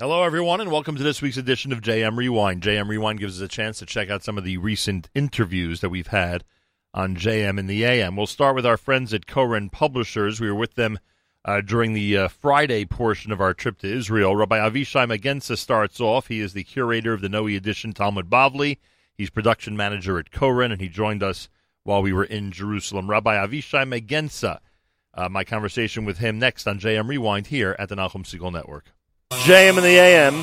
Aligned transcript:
Hello, 0.00 0.22
everyone, 0.22 0.60
and 0.60 0.70
welcome 0.70 0.94
to 0.94 1.02
this 1.02 1.20
week's 1.20 1.38
edition 1.38 1.72
of 1.72 1.80
JM 1.80 2.16
Rewind. 2.16 2.62
JM 2.62 2.86
Rewind 2.86 3.18
gives 3.18 3.42
us 3.42 3.44
a 3.44 3.48
chance 3.48 3.80
to 3.80 3.84
check 3.84 4.08
out 4.08 4.22
some 4.22 4.38
of 4.38 4.44
the 4.44 4.56
recent 4.56 5.10
interviews 5.12 5.80
that 5.80 5.88
we've 5.88 6.06
had 6.06 6.44
on 6.94 7.16
JM 7.16 7.58
in 7.58 7.66
the 7.66 7.82
AM. 7.82 8.14
We'll 8.14 8.28
start 8.28 8.54
with 8.54 8.64
our 8.64 8.76
friends 8.76 9.12
at 9.12 9.26
Koren 9.26 9.70
Publishers. 9.70 10.40
We 10.40 10.46
were 10.46 10.54
with 10.54 10.76
them 10.76 11.00
uh, 11.44 11.62
during 11.62 11.94
the 11.94 12.16
uh, 12.16 12.28
Friday 12.28 12.84
portion 12.84 13.32
of 13.32 13.40
our 13.40 13.52
trip 13.52 13.78
to 13.78 13.92
Israel. 13.92 14.36
Rabbi 14.36 14.56
Avishai 14.56 15.04
Magensa 15.04 15.58
starts 15.58 15.98
off. 15.98 16.28
He 16.28 16.38
is 16.38 16.52
the 16.52 16.62
curator 16.62 17.12
of 17.12 17.20
the 17.20 17.28
Noe 17.28 17.48
edition 17.48 17.92
Talmud 17.92 18.30
Bavli. 18.30 18.78
He's 19.16 19.30
production 19.30 19.76
manager 19.76 20.16
at 20.16 20.30
Koren, 20.30 20.70
and 20.70 20.80
he 20.80 20.88
joined 20.88 21.24
us 21.24 21.48
while 21.82 22.02
we 22.02 22.12
were 22.12 22.22
in 22.22 22.52
Jerusalem. 22.52 23.10
Rabbi 23.10 23.34
Avishai 23.34 23.82
Magensa. 23.82 24.60
Uh, 25.12 25.28
my 25.28 25.42
conversation 25.42 26.04
with 26.04 26.18
him 26.18 26.38
next 26.38 26.68
on 26.68 26.78
JM 26.78 27.08
Rewind 27.08 27.48
here 27.48 27.74
at 27.80 27.88
the 27.88 27.96
Nachum 27.96 28.22
Segal 28.22 28.52
Network. 28.52 28.92
JM 29.30 29.76
and 29.76 29.84
the 29.84 29.98
AM. 29.98 30.42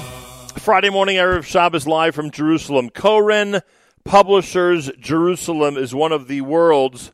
Friday 0.59 0.91
morning, 0.91 1.17
Erev 1.17 1.43
Shabbos 1.43 1.87
live 1.87 2.13
from 2.13 2.29
Jerusalem. 2.29 2.91
Koren 2.91 3.61
Publishers 4.03 4.91
Jerusalem 4.99 5.75
is 5.75 5.95
one 5.95 6.11
of 6.11 6.27
the 6.27 6.41
world's 6.41 7.11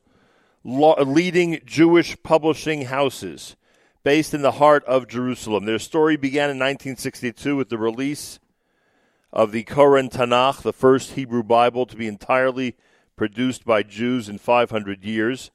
leading 0.66 1.62
Jewish 1.66 2.22
publishing 2.24 2.84
houses 2.84 3.56
based 4.04 4.34
in 4.34 4.42
the 4.42 4.54
heart 4.54 4.84
of 4.84 5.08
Jerusalem. 5.08 5.64
Their 5.64 5.80
story 5.80 6.18
began 6.18 6.50
in 6.50 6.58
1962 6.60 7.56
with 7.56 7.70
the 7.70 7.78
release 7.78 8.40
of 9.32 9.54
the 9.54 9.64
Koren 9.64 10.10
Tanakh, 10.10 10.64
the 10.64 10.74
first 10.74 11.14
Hebrew 11.14 11.42
Bible 11.42 11.86
to 11.86 11.96
be 11.96 12.08
entirely 12.08 12.76
produced 13.16 13.64
by 13.64 13.82
Jews 13.82 14.28
in 14.28 14.40
500 14.40 15.06
years. 15.06 15.52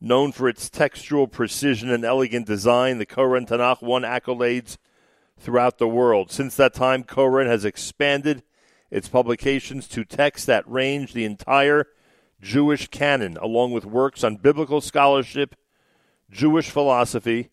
Known 0.00 0.30
for 0.30 0.48
its 0.48 0.70
textual 0.70 1.26
precision 1.26 1.90
and 1.90 2.04
elegant 2.04 2.46
design, 2.46 2.98
the 2.98 3.06
Koren 3.06 3.44
Tanakh 3.44 3.82
won 3.82 4.02
accolades 4.02 4.76
throughout 5.38 5.78
the 5.78 5.88
world. 5.88 6.30
Since 6.30 6.56
that 6.56 6.74
time, 6.74 7.04
Koren 7.04 7.46
has 7.46 7.64
expanded 7.64 8.42
its 8.90 9.08
publications 9.08 9.86
to 9.88 10.04
texts 10.04 10.46
that 10.46 10.68
range 10.68 11.12
the 11.12 11.24
entire 11.24 11.86
Jewish 12.40 12.88
canon, 12.88 13.36
along 13.38 13.72
with 13.72 13.84
works 13.84 14.22
on 14.22 14.36
biblical 14.36 14.80
scholarship, 14.80 15.54
Jewish 16.30 16.70
philosophy, 16.70 17.50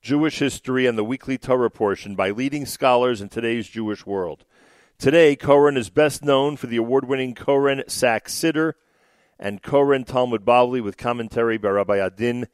Jewish 0.00 0.38
history, 0.38 0.86
and 0.86 0.96
the 0.96 1.04
weekly 1.04 1.38
Torah 1.38 1.70
portion 1.70 2.14
by 2.14 2.30
leading 2.30 2.66
scholars 2.66 3.20
in 3.20 3.28
today's 3.28 3.68
Jewish 3.68 4.06
world. 4.06 4.44
Today, 4.98 5.36
Koren 5.36 5.76
is 5.76 5.90
best 5.90 6.24
known 6.24 6.56
for 6.56 6.68
the 6.68 6.76
award 6.76 7.06
winning 7.06 7.34
Koren 7.34 7.82
Sacks 7.88 8.34
Siddur 8.34 8.74
and 9.38 9.62
Koren 9.62 10.04
Talmud 10.04 10.44
Bavli 10.44 10.82
with 10.82 10.96
commentary 10.96 11.58
by 11.58 11.68
Rabbi 11.68 11.98
Adin 11.98 12.48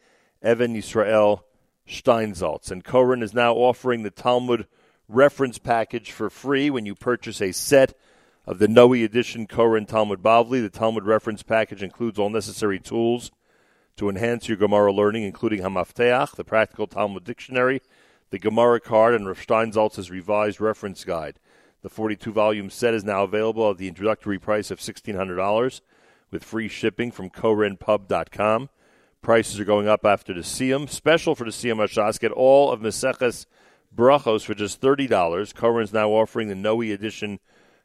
Even 0.45 0.75
Yisrael 0.75 1.43
Steinsaltz. 1.89 2.71
And 2.71 2.85
Koren 2.85 3.23
is 3.23 3.35
now 3.35 3.55
offering 3.55 4.03
the 4.03 4.11
Talmud 4.11 4.67
reference 5.09 5.59
package 5.59 6.13
for 6.13 6.31
free 6.31 6.71
when 6.71 6.87
you 6.87 6.95
purchase 6.95 7.41
a 7.41 7.53
set 7.53 7.95
of 8.47 8.59
the 8.59 8.69
Noe 8.69 8.93
edition 8.95 9.47
Koren 9.47 9.87
Talmud 9.87 10.23
Bavli. 10.23 10.63
The 10.63 10.71
Talmud 10.71 11.05
reference 11.05 11.43
package 11.43 11.83
includes 11.83 12.19
all 12.19 12.31
necessary 12.31 12.79
tools 12.79 13.31
to 13.97 14.09
enhance 14.09 14.49
your 14.49 14.57
Gemara 14.57 14.93
learning, 14.93 15.25
including 15.25 15.61
Hamafteach, 15.61 16.35
the 16.37 16.45
Practical 16.45 16.87
Talmud 16.87 17.25
Dictionary, 17.25 17.83
the 18.31 18.39
Gemara 18.39 18.81
card, 18.81 19.15
and 19.15 19.27
Rav 19.27 19.39
Steinsaltz's 19.39 20.11
revised 20.11 20.61
reference 20.61 21.05
guide. 21.05 21.39
The 21.83 21.91
42 21.91 22.33
volume 22.33 22.71
set 22.71 22.95
is 22.95 23.05
now 23.05 23.25
available 23.25 23.71
at 23.71 23.77
the 23.77 23.89
introductory 23.89 24.39
price 24.39 24.71
of 24.71 24.79
$1,600 24.79 25.81
with 26.31 26.45
free 26.45 26.69
shipping 26.69 27.11
from 27.11 27.29
korenpub.com. 27.29 28.71
Prices 29.23 29.61
are 29.61 29.65
going 29.65 29.87
up 29.87 30.05
after 30.05 30.35
the 30.35 30.41
Siyum. 30.41 30.91
Special 30.91 31.37
for 31.37 31.45
the 31.45 31.53
Siyum 31.53 31.77
Hashas. 31.77 32.19
Get 32.19 32.33
all 32.33 32.73
of 32.73 32.81
Meseches 32.81 33.47
Brachos 33.97 34.45
for 34.45 34.55
just 34.55 34.81
$30. 34.81 35.55
Koren 35.55 35.85
is 35.85 35.93
now 35.93 36.11
offering 36.11 36.49
the 36.49 36.57
Noe 36.57 36.81
edition 36.81 37.39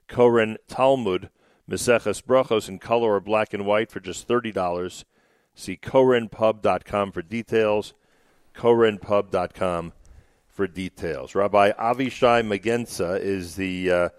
Koren 0.07 0.57
Talmud 0.67 1.29
Meseches 1.69 2.23
Brachos 2.23 2.67
in 2.67 2.79
color 2.79 3.13
or 3.13 3.19
black 3.19 3.53
and 3.53 3.67
white 3.67 3.91
for 3.91 3.99
just 3.99 4.27
$30. 4.27 5.03
See 5.53 5.77
korenpub.com 5.77 7.11
for 7.11 7.21
details. 7.21 7.93
korenpub.com 8.55 9.93
for 10.47 10.65
details. 10.65 11.35
Rabbi 11.35 11.71
Avishai 11.73 12.41
Magensa 12.43 13.19
is 13.19 13.55
the 13.57 13.91
uh, 13.91 14.09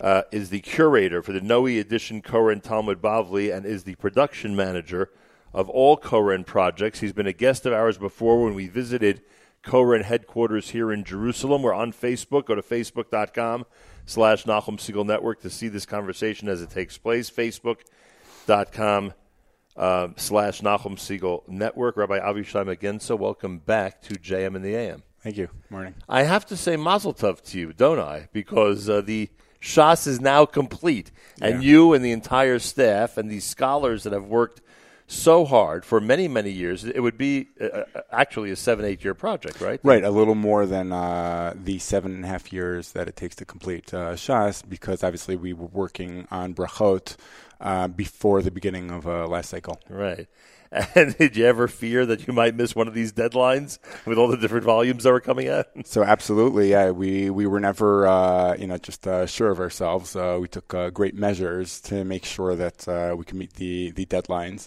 uh, 0.00 0.22
is 0.32 0.48
the 0.48 0.60
curator 0.60 1.22
for 1.22 1.32
the 1.32 1.42
Noe 1.42 1.66
edition 1.66 2.22
Koren 2.22 2.62
Talmud 2.62 3.02
Bavli 3.02 3.54
and 3.54 3.66
is 3.66 3.84
the 3.84 3.96
production 3.96 4.56
manager 4.56 5.10
of 5.54 5.70
all 5.70 5.96
Koren 5.96 6.44
projects. 6.44 7.00
He's 7.00 7.12
been 7.12 7.26
a 7.26 7.32
guest 7.32 7.64
of 7.64 7.72
ours 7.72 7.96
before 7.96 8.42
when 8.44 8.54
we 8.54 8.66
visited 8.68 9.22
Koren 9.62 10.02
headquarters 10.02 10.70
here 10.70 10.92
in 10.92 11.04
Jerusalem. 11.04 11.62
We're 11.62 11.72
on 11.72 11.92
Facebook. 11.92 12.46
Go 12.46 12.54
to 12.56 12.62
facebook.com 12.62 13.64
slash 14.04 14.44
Nachum 14.44 14.76
Segal 14.78 15.06
Network 15.06 15.40
to 15.42 15.48
see 15.50 15.68
this 15.68 15.86
conversation 15.86 16.48
as 16.48 16.60
it 16.60 16.70
takes 16.70 16.98
place. 16.98 17.30
Facebook.com 17.30 19.14
uh, 19.76 20.08
slash 20.16 20.60
Nachum 20.60 20.96
Segal 20.96 21.46
Network. 21.48 21.96
Rabbi 21.96 22.18
Avishai 22.18 22.64
Magensa, 22.76 23.18
welcome 23.18 23.58
back 23.58 24.02
to 24.02 24.14
JM 24.14 24.56
in 24.56 24.62
the 24.62 24.74
AM. 24.74 25.02
Thank 25.22 25.36
you. 25.38 25.48
Morning. 25.70 25.94
I 26.08 26.24
have 26.24 26.44
to 26.46 26.56
say 26.56 26.76
mazel 26.76 27.14
tov 27.14 27.42
to 27.50 27.58
you, 27.58 27.72
don't 27.72 27.98
I? 27.98 28.28
Because 28.32 28.90
uh, 28.90 29.00
the 29.00 29.30
Shas 29.60 30.06
is 30.06 30.20
now 30.20 30.44
complete. 30.44 31.10
And 31.40 31.62
Yeah. 31.62 31.68
you 31.70 31.92
and 31.94 32.04
the 32.04 32.12
entire 32.12 32.58
staff 32.58 33.16
and 33.16 33.30
these 33.30 33.44
scholars 33.44 34.02
that 34.02 34.12
have 34.12 34.26
worked 34.26 34.60
so 35.06 35.44
hard 35.44 35.84
for 35.84 36.00
many, 36.00 36.28
many 36.28 36.50
years, 36.50 36.84
it 36.84 37.00
would 37.00 37.18
be 37.18 37.48
uh, 37.60 37.64
uh, 37.64 38.00
actually 38.10 38.50
a 38.50 38.56
seven, 38.56 38.84
eight 38.84 39.04
year 39.04 39.14
project, 39.14 39.60
right? 39.60 39.80
Right, 39.82 40.02
a 40.02 40.10
little 40.10 40.34
more 40.34 40.66
than 40.66 40.92
uh, 40.92 41.54
the 41.56 41.78
seven 41.78 42.14
and 42.14 42.24
a 42.24 42.28
half 42.28 42.52
years 42.52 42.92
that 42.92 43.08
it 43.08 43.16
takes 43.16 43.36
to 43.36 43.44
complete 43.44 43.92
uh, 43.92 44.14
Shas, 44.14 44.62
because 44.66 45.04
obviously 45.04 45.36
we 45.36 45.52
were 45.52 45.66
working 45.66 46.26
on 46.30 46.54
Brachot 46.54 47.16
uh, 47.60 47.88
before 47.88 48.42
the 48.42 48.50
beginning 48.50 48.90
of 48.90 49.06
uh, 49.06 49.26
last 49.26 49.50
cycle. 49.50 49.80
Right. 49.88 50.28
And 50.96 51.16
did 51.16 51.36
you 51.36 51.46
ever 51.46 51.68
fear 51.68 52.04
that 52.06 52.26
you 52.26 52.32
might 52.32 52.56
miss 52.56 52.74
one 52.74 52.88
of 52.88 52.94
these 52.94 53.12
deadlines 53.12 53.78
with 54.04 54.18
all 54.18 54.26
the 54.26 54.36
different 54.36 54.64
volumes 54.64 55.04
that 55.04 55.12
were 55.12 55.20
coming 55.20 55.48
out? 55.48 55.66
So 55.84 56.02
absolutely, 56.02 56.70
yeah, 56.70 56.90
we, 56.90 57.30
we 57.30 57.46
were 57.46 57.60
never, 57.60 58.06
uh, 58.06 58.56
you 58.56 58.66
know, 58.66 58.78
just 58.78 59.06
uh, 59.06 59.26
sure 59.26 59.50
of 59.50 59.60
ourselves. 59.60 60.16
Uh, 60.16 60.38
we 60.40 60.48
took 60.48 60.74
uh, 60.74 60.90
great 60.90 61.14
measures 61.14 61.80
to 61.82 62.04
make 62.04 62.24
sure 62.24 62.56
that 62.56 62.88
uh, 62.88 63.14
we 63.16 63.24
can 63.24 63.38
meet 63.38 63.54
the, 63.54 63.92
the 63.92 64.06
deadlines. 64.06 64.66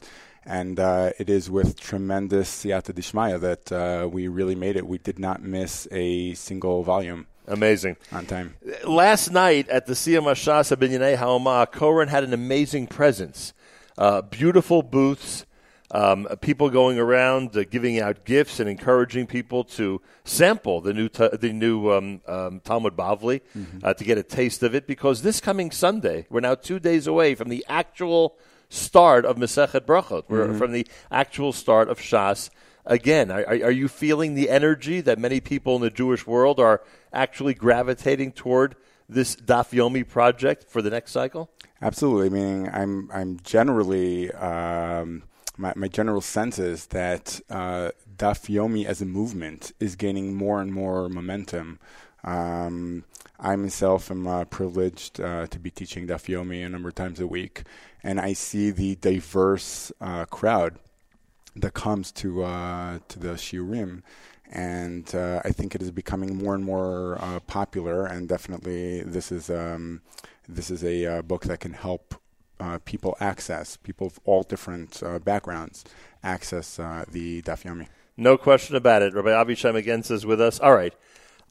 And 0.50 0.80
uh, 0.80 1.12
it 1.20 1.30
is 1.30 1.52
with 1.52 1.78
tremendous 1.78 2.64
siyata 2.64 2.94
dishmaya 2.94 3.38
that 3.42 3.70
uh, 3.70 4.08
we 4.08 4.30
really 4.30 4.56
made 4.56 4.78
it. 4.78 4.88
We 4.88 4.98
did 4.98 5.20
not 5.20 5.44
miss 5.44 5.90
a 5.92 6.34
single 6.36 6.84
volume 6.84 7.28
Amazing. 7.48 7.98
on 8.14 8.26
time. 8.26 8.56
Last 8.86 9.30
night 9.30 9.68
at 9.68 9.88
the 9.88 9.94
Siyum 9.94 10.24
Hashasa 10.24 10.78
Binyanei 10.78 11.18
Haoma, 11.18 11.70
Koren 11.70 12.08
had 12.08 12.24
an 12.24 12.34
amazing 12.34 12.88
presence. 12.88 13.54
Uh, 13.98 14.22
beautiful 14.22 14.84
booths, 14.84 15.46
um, 15.92 16.28
people 16.40 16.70
going 16.70 16.98
around 16.98 17.56
uh, 17.58 17.66
giving 17.70 18.00
out 18.00 18.24
gifts 18.24 18.62
and 18.62 18.70
encouraging 18.70 19.28
people 19.28 19.66
to 19.66 20.02
sample 20.24 20.80
the 20.80 20.94
new 20.94 21.10
ta- 21.10 21.30
the 21.30 21.52
new 21.52 21.92
um, 21.92 22.22
um, 22.26 22.62
Talmud 22.62 22.96
Bavli 22.96 23.42
uh, 23.84 23.94
to 23.94 24.04
get 24.06 24.18
a 24.18 24.24
taste 24.24 24.64
of 24.64 24.74
it. 24.74 24.88
Because 24.88 25.24
this 25.24 25.42
coming 25.42 25.72
Sunday, 25.72 26.26
we're 26.30 26.40
now 26.40 26.56
two 26.56 26.80
days 26.80 27.06
away 27.06 27.36
from 27.36 27.50
the 27.50 27.66
actual 27.68 28.38
start 28.70 29.26
of 29.26 29.38
Masechet 29.38 29.82
Brachot. 29.82 30.24
We're 30.28 30.54
from 30.58 30.72
the 30.72 30.88
actual 31.12 31.54
start 31.54 31.90
of 31.90 32.00
Shas. 32.00 32.50
Again, 32.86 33.32
are, 33.32 33.46
are 33.46 33.66
are 33.66 33.72
you 33.72 33.88
feeling 33.88 34.34
the 34.34 34.50
energy 34.50 35.02
that 35.02 35.20
many 35.20 35.40
people 35.42 35.76
in 35.76 35.82
the 35.82 35.90
Jewish 35.90 36.26
world 36.26 36.60
are 36.60 36.82
actually 37.12 37.54
gravitating 37.54 38.32
toward 38.32 38.76
this 39.10 39.36
Daf 39.36 39.72
Yomi 39.72 40.08
project 40.08 40.66
for 40.70 40.82
the 40.82 40.90
next 40.90 41.12
cycle? 41.12 41.50
Absolutely. 41.82 42.30
Meaning, 42.30 42.70
I'm 42.72 43.10
I'm 43.14 43.40
generally 43.44 44.32
um, 44.32 45.24
my 45.58 45.74
my 45.76 45.88
general 45.88 46.22
sense 46.22 46.60
is 46.60 46.88
that 46.88 47.42
uh, 47.50 47.92
Daf 48.18 48.50
Yomi 48.50 48.86
as 48.86 49.02
a 49.02 49.06
movement 49.06 49.74
is 49.80 49.96
gaining 49.96 50.36
more 50.36 50.62
and 50.62 50.74
more 50.74 51.10
momentum. 51.10 51.80
Um, 52.24 53.04
I 53.40 53.56
myself 53.56 54.10
am 54.10 54.28
uh, 54.28 54.46
privileged 54.46 55.22
uh, 55.22 55.48
to 55.48 55.60
be 55.60 55.70
teaching 55.70 56.08
Daf 56.08 56.26
Yomi 56.26 56.66
a 56.66 56.70
number 56.70 56.90
of 56.90 56.96
times 56.96 57.20
a 57.20 57.28
week, 57.28 57.64
and 58.04 58.20
I 58.20 58.34
see 58.34 58.72
the 58.72 58.96
diverse 58.96 59.92
uh, 60.00 60.26
crowd 60.26 60.80
that 61.56 61.74
comes 61.74 62.12
to 62.14 62.44
uh, 62.44 63.00
to 63.08 63.20
the 63.20 63.30
shiurim, 63.30 64.04
and 64.52 65.14
uh, 65.16 65.42
I 65.44 65.50
think 65.52 65.76
it 65.76 65.82
is 65.82 65.92
becoming 65.92 66.38
more 66.38 66.56
and 66.56 66.64
more 66.64 67.18
uh, 67.20 67.40
popular. 67.42 68.06
And 68.06 68.30
definitely, 68.30 69.02
this 69.02 69.32
is 69.32 69.50
um, 69.50 70.02
this 70.48 70.70
is 70.70 70.84
a 70.84 71.06
uh, 71.06 71.22
book 71.22 71.44
that 71.46 71.60
can 71.60 71.74
help 71.74 72.16
uh, 72.60 72.80
people 72.86 73.16
access 73.20 73.78
people 73.78 74.08
of 74.08 74.20
all 74.26 74.44
different 74.44 75.02
uh, 75.04 75.20
backgrounds 75.20 75.84
access 76.24 76.80
uh, 76.80 77.06
the 77.08 77.42
Daf 77.44 77.64
Yomi. 77.64 77.88
No 78.16 78.38
question 78.38 78.76
about 78.76 79.04
it. 79.04 79.14
Rabbi 79.14 79.30
Avishai 79.30 79.76
again 79.76 80.02
says 80.04 80.26
with 80.26 80.42
us. 80.42 80.60
All 80.60 80.74
right, 80.74 80.94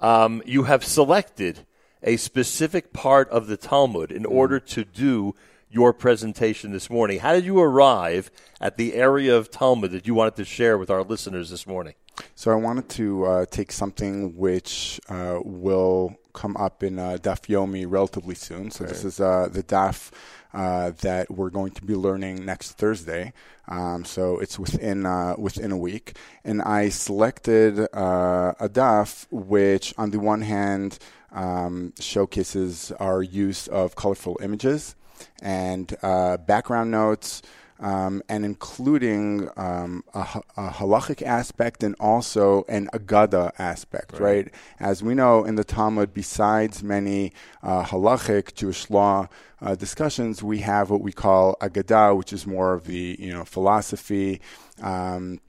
um, 0.00 0.42
you 0.44 0.64
have 0.64 0.84
selected 0.84 1.66
a 2.02 2.16
specific 2.16 2.92
part 2.92 3.28
of 3.30 3.46
the 3.46 3.56
Talmud 3.56 4.10
in 4.10 4.26
order 4.26 4.60
to 4.60 4.84
do 4.84 5.34
your 5.76 5.92
presentation 5.92 6.72
this 6.72 6.88
morning. 6.88 7.18
How 7.18 7.34
did 7.34 7.44
you 7.44 7.60
arrive 7.60 8.30
at 8.62 8.78
the 8.78 8.94
area 8.94 9.36
of 9.36 9.50
Talmud 9.50 9.90
that 9.90 10.06
you 10.06 10.14
wanted 10.14 10.34
to 10.36 10.44
share 10.46 10.78
with 10.78 10.88
our 10.88 11.02
listeners 11.02 11.50
this 11.50 11.66
morning? 11.66 11.92
So 12.34 12.50
I 12.50 12.54
wanted 12.54 12.88
to 13.00 13.24
uh, 13.26 13.46
take 13.50 13.70
something 13.70 14.34
which 14.38 14.98
uh, 15.10 15.38
will 15.44 16.16
come 16.32 16.56
up 16.56 16.82
in 16.82 16.98
uh, 16.98 17.18
Daf 17.20 17.42
Yomi 17.48 17.84
relatively 17.86 18.34
soon. 18.34 18.70
So 18.70 18.84
this 18.84 19.04
is 19.04 19.20
uh, 19.20 19.50
the 19.52 19.62
Daf 19.62 20.12
uh, 20.54 20.92
that 21.02 21.30
we're 21.30 21.50
going 21.50 21.72
to 21.72 21.84
be 21.84 21.94
learning 21.94 22.46
next 22.46 22.72
Thursday. 22.72 23.34
Um, 23.68 24.06
so 24.06 24.38
it's 24.38 24.58
within 24.58 25.04
uh, 25.04 25.34
within 25.36 25.72
a 25.72 25.76
week, 25.76 26.16
and 26.42 26.62
I 26.62 26.88
selected 26.88 27.80
uh, 27.80 28.54
a 28.58 28.68
Daf 28.70 29.26
which, 29.30 29.92
on 29.98 30.10
the 30.10 30.20
one 30.20 30.40
hand, 30.40 30.98
um, 31.32 31.92
showcases 32.00 32.92
our 32.92 33.22
use 33.22 33.68
of 33.68 33.94
colorful 33.94 34.38
images 34.40 34.94
and 35.42 35.96
uh, 36.02 36.36
background 36.38 36.90
notes 36.90 37.42
um, 37.78 38.22
and 38.28 38.44
including 38.44 39.48
um, 39.56 40.02
a, 40.14 40.40
a, 40.56 40.70
halachic 40.70 41.22
aspect 41.22 41.82
and 41.82 41.94
also 42.00 42.64
an 42.68 42.88
agada 42.92 43.52
aspect, 43.58 44.12
right. 44.12 44.20
right. 44.20 44.54
As 44.80 45.02
we 45.02 45.14
know 45.14 45.44
in 45.44 45.56
the 45.56 45.64
Talmud, 45.64 46.14
besides 46.14 46.82
many 46.82 47.32
uh, 47.62 47.84
halachic 47.84 48.54
Jewish 48.54 48.88
law 48.88 49.28
uh, 49.60 49.74
discussions, 49.74 50.42
we 50.42 50.60
have 50.60 50.90
what 50.90 51.02
we 51.02 51.12
call 51.12 51.56
agada, 51.60 52.16
which 52.16 52.32
is 52.32 52.46
more 52.46 52.72
of 52.72 52.84
the 52.84 53.16
you 53.18 53.32
know 53.32 53.44
philosophy. 53.44 54.40
Um, 54.80 55.40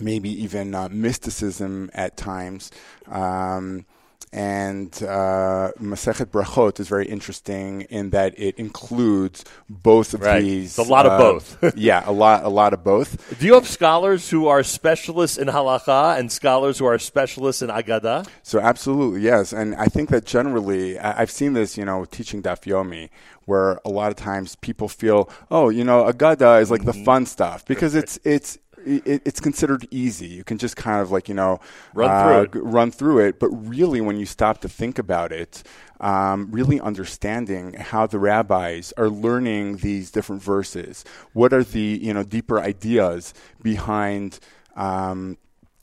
maybe 0.00 0.30
even 0.30 0.74
uh, 0.74 0.88
mysticism 0.90 1.90
at 1.92 2.16
times. 2.16 2.70
Um, 3.08 3.84
and 4.32 4.92
uh, 5.02 5.72
Masechet 5.80 6.26
Brachot 6.26 6.80
is 6.80 6.88
very 6.88 7.06
interesting 7.06 7.82
in 7.82 8.10
that 8.10 8.38
it 8.38 8.56
includes 8.56 9.44
both 9.68 10.14
of 10.14 10.20
right. 10.20 10.40
these. 10.40 10.78
It's 10.78 10.88
a 10.88 10.90
lot 10.90 11.06
uh, 11.06 11.10
of 11.10 11.18
both. 11.18 11.76
yeah, 11.76 12.02
a 12.06 12.12
lot, 12.12 12.44
a 12.44 12.48
lot 12.48 12.72
of 12.72 12.84
both. 12.84 13.38
Do 13.38 13.46
you 13.46 13.54
have 13.54 13.66
scholars 13.66 14.28
who 14.28 14.46
are 14.48 14.62
specialists 14.62 15.38
in 15.38 15.48
halacha 15.48 16.18
and 16.18 16.30
scholars 16.30 16.78
who 16.78 16.86
are 16.86 16.98
specialists 16.98 17.62
in 17.62 17.70
agada? 17.70 18.28
So 18.42 18.60
absolutely, 18.60 19.22
yes. 19.22 19.52
And 19.52 19.74
I 19.76 19.86
think 19.86 20.10
that 20.10 20.24
generally, 20.24 20.98
I've 20.98 21.30
seen 21.30 21.54
this, 21.54 21.78
you 21.78 21.84
know, 21.84 22.04
teaching 22.04 22.42
Daf 22.42 22.64
Yomi, 22.64 23.08
where 23.46 23.80
a 23.84 23.88
lot 23.88 24.10
of 24.10 24.16
times 24.16 24.56
people 24.56 24.88
feel, 24.88 25.30
oh, 25.50 25.70
you 25.70 25.84
know, 25.84 26.04
agada 26.04 26.60
is 26.60 26.70
like 26.70 26.82
mm-hmm. 26.82 26.98
the 26.98 27.04
fun 27.04 27.26
stuff 27.26 27.64
because 27.64 27.94
it's 27.94 28.18
it's 28.24 28.58
it, 28.88 29.22
it's 29.24 29.40
considered 29.40 29.86
easy. 29.90 30.26
You 30.26 30.44
can 30.44 30.58
just 30.58 30.76
kind 30.76 31.00
of 31.00 31.10
like 31.10 31.28
you 31.28 31.34
know 31.34 31.60
run 31.94 32.10
uh, 32.10 32.46
through 32.50 32.60
it. 32.60 32.64
run 32.64 32.90
through 32.90 33.18
it. 33.20 33.38
But 33.38 33.48
really, 33.48 34.00
when 34.00 34.18
you 34.18 34.26
stop 34.26 34.60
to 34.62 34.68
think 34.68 34.98
about 34.98 35.32
it, 35.32 35.62
um, 36.00 36.48
really 36.50 36.80
understanding 36.80 37.74
how 37.74 38.06
the 38.06 38.18
rabbis 38.18 38.92
are 38.96 39.08
learning 39.08 39.78
these 39.78 40.10
different 40.10 40.42
verses, 40.42 41.04
what 41.32 41.52
are 41.52 41.64
the 41.64 41.98
you 42.02 42.12
know 42.14 42.22
deeper 42.22 42.60
ideas 42.60 43.34
behind. 43.62 44.38
Um, 44.76 45.38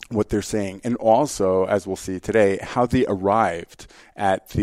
what 0.08 0.28
they're 0.28 0.42
saying, 0.42 0.80
and 0.84 0.96
also, 0.96 1.64
as 1.64 1.86
we'll 1.86 1.96
see 1.96 2.20
today, 2.20 2.58
how 2.62 2.86
they 2.86 3.04
arrived 3.06 3.86
at 4.14 4.50
the 4.50 4.62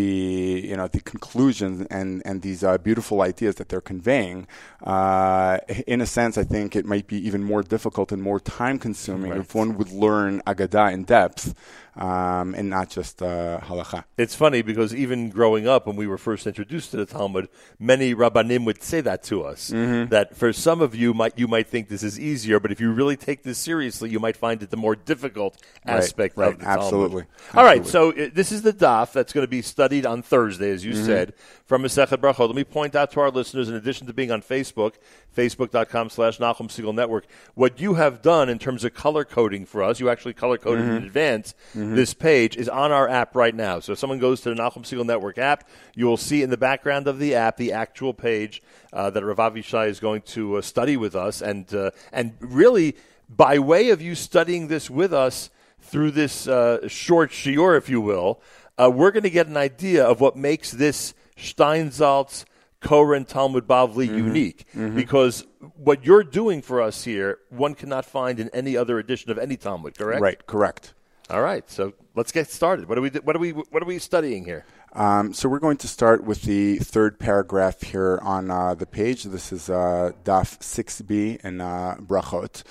you 0.64 0.76
know 0.78 0.88
the 0.88 1.02
conclusions 1.02 1.86
and 1.90 2.22
and 2.26 2.42
these 2.42 2.64
uh, 2.64 2.78
beautiful 2.78 3.22
ideas 3.22 3.56
that 3.56 3.70
they're 3.70 3.82
conveying. 3.82 4.48
Uh, 4.84 5.58
in 5.86 6.02
a 6.02 6.06
sense, 6.06 6.38
I 6.38 6.44
think 6.44 6.76
it 6.76 6.86
might 6.86 7.08
be 7.08 7.18
even 7.28 7.44
more 7.44 7.62
difficult 7.62 8.12
and 8.12 8.22
more 8.22 8.40
time 8.40 8.80
consuming 8.80 9.32
right. 9.32 9.40
if 9.40 9.54
one 9.54 9.78
would 9.78 9.92
learn 9.92 10.42
Agadah 10.48 10.94
in 10.94 11.04
depth 11.04 11.54
um, 11.96 12.56
and 12.56 12.70
not 12.70 12.90
just 12.90 13.22
uh, 13.22 13.60
halacha. 13.62 14.04
It's 14.18 14.36
funny 14.36 14.62
because 14.62 14.96
even 14.96 15.30
growing 15.30 15.68
up, 15.68 15.86
when 15.86 15.96
we 15.96 16.08
were 16.08 16.18
first 16.18 16.48
introduced 16.48 16.92
to 16.92 16.98
the 16.98 17.06
Talmud, 17.06 17.50
many 17.80 18.16
rabbanim 18.16 18.66
would 18.66 18.82
say 18.82 19.02
that 19.02 19.24
to 19.24 19.44
us. 19.44 19.70
Mm-hmm. 19.70 20.10
That 20.10 20.36
for 20.36 20.54
some 20.54 20.82
of 20.82 20.96
you, 20.96 21.14
might 21.14 21.38
you 21.38 21.48
might 21.48 21.68
think 21.68 21.90
this 21.90 22.04
is 22.04 22.20
easier, 22.20 22.60
but 22.60 22.72
if 22.72 22.80
you 22.80 22.92
really 22.92 23.18
take 23.18 23.44
this 23.44 23.58
seriously, 23.58 24.10
you 24.10 24.20
might 24.20 24.38
find 24.38 24.64
it 24.64 24.70
the 24.70 24.78
more 24.78 24.96
difficult 24.96 25.62
aspect 25.86 26.38
right, 26.38 26.54
of 26.54 26.60
the 26.60 26.68
Absolutely. 26.68 27.24
Talmud. 27.24 27.56
All 27.56 27.64
right, 27.64 27.86
so 27.86 28.12
uh, 28.12 28.30
this 28.34 28.52
is 28.52 28.64
the 28.64 28.74
daf 28.74 29.14
that's 29.14 29.34
going 29.34 29.44
to 29.44 29.50
be 29.50 29.62
studied 29.62 30.06
on 30.06 30.22
Thursday, 30.22 30.72
as 30.72 30.84
you 30.84 30.94
mm-hmm. 30.94 31.06
said, 31.06 31.34
from 31.66 31.84
Masechet 31.84 32.18
Brachot. 32.18 32.48
Let 32.48 32.56
me 32.56 32.64
point 32.64 32.96
out 32.96 33.12
to 33.12 33.22
our 33.22 33.32
listeners, 33.32 33.70
in 33.70 33.76
addition 33.76 34.08
to 34.08 34.14
being 34.14 34.32
on 34.32 34.42
Facebook, 34.42 34.96
facebook.com 35.36 36.10
slash 36.10 36.38
Nachum 36.38 36.68
Segal 36.68 36.94
Network, 36.94 37.26
what 37.56 37.80
you 37.80 37.94
have 37.94 38.22
done 38.22 38.50
in 38.50 38.60
terms 38.60 38.84
of 38.84 38.94
color 38.94 39.24
coding 39.24 39.66
for 39.66 39.82
us, 39.82 40.00
you 40.00 40.10
actually 40.10 40.34
color 40.34 40.58
coded 40.58 40.86
mm-hmm. 40.86 40.98
in 40.98 41.04
advance 41.04 41.56
mm-hmm. 41.74 41.96
this 41.96 42.14
page, 42.14 42.58
is 42.58 42.68
on 42.68 42.92
our 42.92 43.08
app 43.08 43.36
right 43.36 43.56
now. 43.56 43.80
So 43.80 43.94
if 43.94 44.00
someone 44.00 44.20
goes 44.20 44.42
to 44.42 44.50
the 44.50 44.56
Nachum 44.56 44.84
Segal 44.84 45.06
Network 45.06 45.38
app, 45.38 45.68
you 45.96 46.06
will 46.06 46.18
see 46.18 46.44
in 46.44 46.50
the 46.50 46.58
background 46.58 47.08
of 47.08 47.18
the 47.20 47.36
app 47.36 47.58
the 47.58 47.72
actual 47.72 48.14
page 48.14 48.62
uh, 48.92 49.10
that 49.12 49.24
Rav 49.24 49.38
Avishai 49.38 49.88
is 49.88 50.00
going 50.00 50.22
to 50.24 50.58
uh, 50.58 50.62
study 50.62 50.98
with 50.98 51.16
us. 51.16 51.42
And, 51.42 51.74
uh, 51.74 51.92
and 52.12 52.34
really, 52.40 52.96
by 53.30 53.58
way 53.58 53.90
of 53.90 54.02
you 54.02 54.16
studying 54.16 54.68
this 54.68 54.90
with 54.90 55.14
us 55.14 55.50
through 55.80 56.12
this 56.12 56.48
uh, 56.48 56.88
short 56.88 57.32
shiur, 57.32 57.78
if 57.78 57.90
you 57.90 58.02
will, 58.02 58.42
uh, 58.78 58.90
we're 58.94 59.12
going 59.12 59.24
to 59.24 59.30
get 59.30 59.48
an 59.48 59.58
idea 59.58 60.04
of 60.04 60.20
what 60.20 60.36
makes 60.36 60.72
this 60.72 61.14
Steinsaltz 61.38 62.46
Koren 62.82 63.26
Talmud 63.26 63.68
Bavli 63.68 64.08
mm-hmm. 64.08 64.18
unique 64.18 64.66
mm-hmm. 64.76 64.96
because 64.96 65.46
what 65.76 66.06
you're 66.06 66.24
doing 66.24 66.62
for 66.62 66.82
us 66.82 67.04
here, 67.04 67.40
one 67.50 67.74
cannot 67.74 68.06
find 68.06 68.40
in 68.40 68.50
any 68.50 68.76
other 68.78 69.00
edition 69.00 69.32
of 69.32 69.38
any 69.38 69.58
Talmud. 69.58 69.98
Correct? 69.98 70.22
Right. 70.22 70.46
Correct. 70.46 70.94
All 71.30 71.42
right. 71.42 71.70
So 71.70 71.94
let's 72.16 72.32
get 72.32 72.50
started. 72.50 72.90
What 72.90 72.98
are 72.98 73.02
we? 73.02 73.10
What 73.10 73.36
are 73.36 73.40
we? 73.40 73.52
What 73.52 73.82
are 73.82 73.86
we 73.86 73.98
studying 74.00 74.44
here? 74.44 74.66
Um, 74.94 75.34
so 75.34 75.50
we're 75.50 75.60
going 75.60 75.78
to 75.78 75.88
start 75.88 76.24
with 76.24 76.44
the 76.44 76.78
third 76.78 77.18
paragraph 77.18 77.82
here 77.82 78.20
on 78.22 78.52
uh, 78.52 78.76
the 78.76 78.86
page. 78.86 79.24
This 79.24 79.52
is 79.52 79.68
uh, 79.68 80.12
Daf 80.24 80.60
6b 80.60 81.44
in 81.44 81.62
uh, 81.62 81.96
Brachot. 82.00 82.62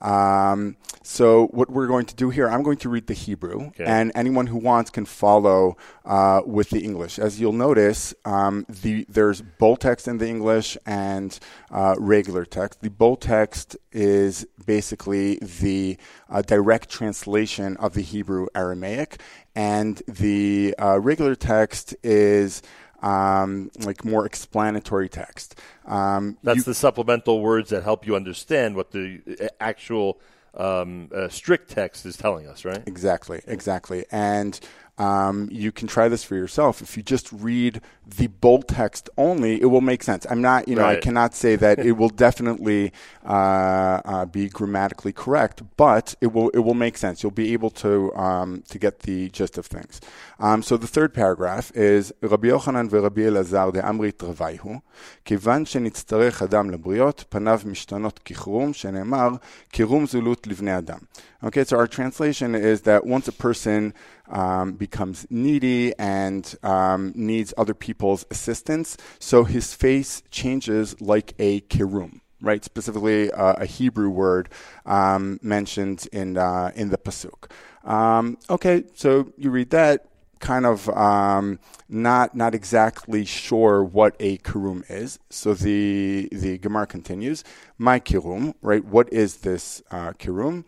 Um, 0.00 0.76
so 1.02 1.46
what 1.48 1.70
we're 1.70 1.86
going 1.86 2.06
to 2.06 2.14
do 2.14 2.30
here, 2.30 2.48
I'm 2.48 2.62
going 2.62 2.76
to 2.78 2.88
read 2.88 3.06
the 3.06 3.14
Hebrew, 3.14 3.68
okay. 3.68 3.84
and 3.84 4.12
anyone 4.14 4.46
who 4.46 4.58
wants 4.58 4.90
can 4.90 5.04
follow 5.04 5.76
uh, 6.04 6.42
with 6.46 6.70
the 6.70 6.80
English. 6.80 7.18
As 7.18 7.40
you'll 7.40 7.52
notice, 7.52 8.14
um, 8.24 8.66
the, 8.68 9.06
there's 9.08 9.40
bold 9.40 9.80
text 9.80 10.08
in 10.08 10.18
the 10.18 10.28
English 10.28 10.76
and 10.86 11.38
uh, 11.70 11.94
regular 11.98 12.44
text. 12.44 12.80
The 12.80 12.90
bold 12.90 13.22
text 13.22 13.76
is 13.92 14.46
basically 14.66 15.36
the 15.36 15.96
uh, 16.28 16.42
direct 16.42 16.90
translation 16.90 17.76
of 17.78 17.94
the 17.94 18.02
Hebrew 18.02 18.46
Aramaic, 18.54 19.20
and 19.54 20.02
the 20.06 20.74
uh, 20.78 21.00
regular 21.00 21.34
text 21.34 21.94
is 22.02 22.62
um, 23.02 23.70
like 23.80 24.04
more 24.04 24.26
explanatory 24.26 25.08
text. 25.08 25.58
Um, 25.86 26.36
That's 26.42 26.58
you, 26.58 26.62
the 26.64 26.74
supplemental 26.74 27.40
words 27.40 27.70
that 27.70 27.82
help 27.82 28.06
you 28.06 28.16
understand 28.16 28.76
what 28.76 28.90
the 28.90 29.20
uh, 29.40 29.48
actual 29.60 30.20
um, 30.54 31.10
uh, 31.14 31.28
strict 31.28 31.70
text 31.70 32.04
is 32.06 32.16
telling 32.16 32.46
us, 32.46 32.64
right? 32.64 32.82
Exactly, 32.86 33.40
exactly. 33.46 34.04
And 34.10 34.58
um, 34.97 35.49
you 35.51 35.71
can 35.71 35.87
try 35.87 36.07
this 36.07 36.23
for 36.23 36.35
yourself. 36.35 36.81
If 36.81 36.95
you 36.95 37.03
just 37.03 37.31
read 37.31 37.81
the 38.05 38.27
bold 38.27 38.67
text 38.67 39.09
only, 39.17 39.61
it 39.61 39.65
will 39.65 39.81
make 39.81 40.03
sense. 40.03 40.25
I'm 40.29 40.41
not, 40.41 40.67
you 40.67 40.75
know, 40.75 40.83
right. 40.83 40.97
I 40.97 41.01
cannot 41.01 41.33
say 41.33 41.55
that 41.57 41.79
it 41.79 41.93
will 41.93 42.09
definitely 42.09 42.93
uh, 43.25 44.01
uh, 44.05 44.25
be 44.25 44.47
grammatically 44.47 45.11
correct, 45.11 45.63
but 45.75 46.15
it 46.21 46.31
will 46.31 46.49
it 46.49 46.59
will 46.59 46.75
make 46.75 46.97
sense. 46.97 47.23
You'll 47.23 47.31
be 47.31 47.51
able 47.53 47.71
to 47.71 48.15
um, 48.15 48.63
to 48.69 48.79
get 48.79 48.99
the 48.99 49.29
gist 49.29 49.57
of 49.57 49.65
things. 49.65 49.99
Um, 50.39 50.63
so 50.63 50.77
the 50.77 50.87
third 50.87 51.13
paragraph 51.13 51.71
is 51.75 52.13
רבי 52.23 52.47
יוחנן 52.47 52.87
ורבי 52.89 53.27
אלעזר 53.27 53.69
דאמרי 53.69 54.11
תרוויהו, 54.11 54.79
כיוון 55.25 55.65
שנצטרך 55.65 56.41
אדם 56.41 56.69
לבריות, 56.69 57.23
פניו 57.29 57.59
משתנות 57.65 58.19
ככרום, 58.19 58.73
שנאמר, 58.73 59.29
כרום 59.69 60.05
זולות 60.05 60.47
לבני 60.47 60.77
אדם. 60.77 60.99
Okay, 61.42 61.64
so 61.64 61.78
our 61.78 61.86
translation 61.86 62.54
is 62.54 62.82
that 62.82 63.06
once 63.06 63.26
a 63.26 63.32
person 63.32 63.94
um, 64.28 64.72
becomes 64.72 65.26
needy 65.30 65.94
and 65.98 66.54
um, 66.62 67.12
needs 67.16 67.54
other 67.56 67.72
people's 67.72 68.26
assistance. 68.30 68.98
So 69.18 69.44
his 69.44 69.72
face 69.72 70.22
changes 70.30 71.00
like 71.00 71.32
a 71.38 71.62
kirum, 71.62 72.20
right? 72.42 72.62
Specifically, 72.62 73.30
uh, 73.32 73.54
a 73.54 73.64
Hebrew 73.64 74.10
word 74.10 74.50
um, 74.84 75.40
mentioned 75.42 76.06
in 76.12 76.36
uh, 76.36 76.72
in 76.74 76.90
the 76.90 76.98
pasuk. 76.98 77.50
Um, 77.84 78.36
okay, 78.50 78.84
so 78.94 79.32
you 79.38 79.50
read 79.50 79.70
that. 79.70 80.06
Kind 80.40 80.64
of 80.64 80.88
um, 80.90 81.58
not 81.86 82.34
not 82.34 82.54
exactly 82.54 83.26
sure 83.26 83.84
what 83.84 84.16
a 84.20 84.38
kirum 84.38 84.90
is. 84.90 85.18
So 85.28 85.52
the 85.52 86.30
the 86.32 86.56
Gemara 86.56 86.86
continues. 86.86 87.44
My 87.76 88.00
kirum, 88.00 88.54
right? 88.62 88.82
What 88.82 89.12
is 89.12 89.38
this 89.38 89.82
uh, 89.90 90.12
kirum? 90.12 90.64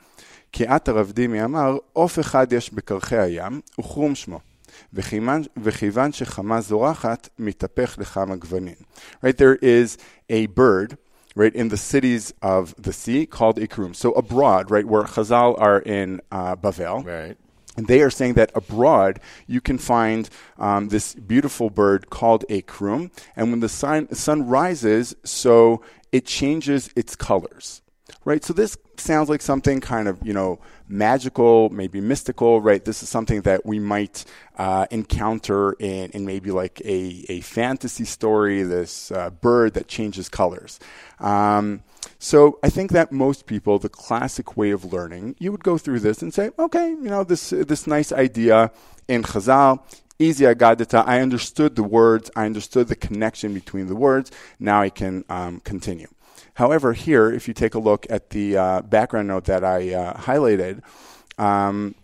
כי 0.52 0.66
את 0.66 0.88
הרב 0.88 1.12
דימי 1.12 1.44
אמר, 1.44 1.78
עוף 1.94 2.20
אחד 2.20 2.54
יש 2.54 2.74
בקרחי 2.74 3.18
הים, 3.18 3.62
וכרום 3.80 4.16
שמו. 4.16 4.40
וכיוון 5.58 6.12
שחמה 6.12 6.62
זורחת, 6.62 7.30
מתהפך 7.40 7.96
לכמה 8.00 8.36
גוונים. 8.36 8.76
Right, 9.24 9.38
there 9.38 9.56
is 9.56 9.98
a 10.30 10.46
bird, 10.48 10.98
right, 11.36 11.56
in 11.56 11.70
the 11.70 11.78
cities 11.78 12.34
of 12.42 12.76
the 12.78 12.94
sea 12.94 13.26
called 13.26 13.58
a 13.60 13.68
krum. 13.68 13.96
So 13.96 14.12
abroad, 14.12 14.72
right, 14.72 14.86
where 14.86 15.04
Chazal 15.04 15.60
are 15.60 15.80
in 15.80 16.22
uh, 16.32 16.56
Bavel. 16.56 17.06
Right. 17.06 17.38
And 17.78 17.88
they 17.88 18.02
are 18.02 18.10
saying 18.10 18.34
that 18.34 18.52
abroad 18.56 19.20
you 19.46 19.62
can 19.62 19.78
find 19.78 20.30
um, 20.58 20.90
this 20.90 21.14
beautiful 21.14 21.70
bird 21.70 22.10
called 22.10 22.44
a 22.50 22.64
krum, 22.64 23.12
and 23.36 23.52
when 23.52 23.60
the 23.60 23.70
sun, 23.70 24.14
sun 24.14 24.48
rises, 24.48 25.16
so 25.24 25.82
it 26.12 26.26
changes 26.26 26.90
its 26.96 27.16
colors 27.16 27.82
right? 28.25 28.45
So 28.45 28.53
this 28.53 28.77
sounds 28.97 29.29
like 29.29 29.43
something 29.43 29.81
kind 29.81 30.09
of, 30.09 30.19
you 30.23 30.33
know, 30.33 30.61
magical, 30.89 31.71
maybe 31.71 32.01
mystical, 32.01 32.61
right? 32.61 32.85
This 32.85 33.03
is 33.03 33.09
something 33.09 33.43
that 33.43 33.65
we 33.67 33.79
might 33.79 34.25
uh, 34.59 34.87
encounter 34.91 35.73
in, 35.75 36.11
in 36.11 36.25
maybe 36.25 36.51
like 36.51 36.81
a, 36.85 37.25
a 37.29 37.41
fantasy 37.41 38.05
story, 38.05 38.63
this 38.63 39.11
uh, 39.11 39.31
bird 39.31 39.75
that 39.75 39.89
changes 39.89 40.29
colors. 40.29 40.79
Um, 41.19 41.83
so 42.19 42.59
I 42.63 42.69
think 42.69 42.93
that 42.93 43.13
most 43.13 43.47
people, 43.47 43.79
the 43.79 43.89
classic 43.89 44.57
way 44.57 44.71
of 44.71 44.93
learning, 44.93 45.37
you 45.39 45.51
would 45.51 45.65
go 45.65 45.79
through 45.79 46.01
this 46.01 46.23
and 46.23 46.33
say, 46.33 46.51
okay, 46.59 46.91
you 46.91 47.09
know, 47.09 47.25
this 47.25 47.51
this 47.51 47.87
nice 47.87 48.13
idea 48.13 48.71
in 49.09 49.23
Chazal, 49.23 49.83
easy 50.19 50.45
agadita. 50.45 51.05
I 51.07 51.21
understood 51.21 51.77
the 51.77 51.83
words. 51.83 52.31
I 52.37 52.47
understood 52.47 52.89
the 52.89 52.97
connection 52.97 53.55
between 53.55 53.87
the 53.87 53.97
words. 53.97 54.31
Now 54.59 54.81
I 54.81 54.91
can 54.91 55.25
um, 55.29 55.61
continue. 55.61 56.09
However, 56.55 56.93
here, 56.93 57.31
if 57.31 57.49
you 57.49 57.55
take 57.55 57.75
a 57.75 57.79
look 57.79 58.07
at 58.11 58.31
the 58.31 58.57
uh, 58.57 58.83
background 58.83 59.29
note 59.29 59.45
that 59.45 59.65
I 59.65 59.95
uh, 59.95 60.15
highlighted, 60.15 60.83
um, 61.39 61.95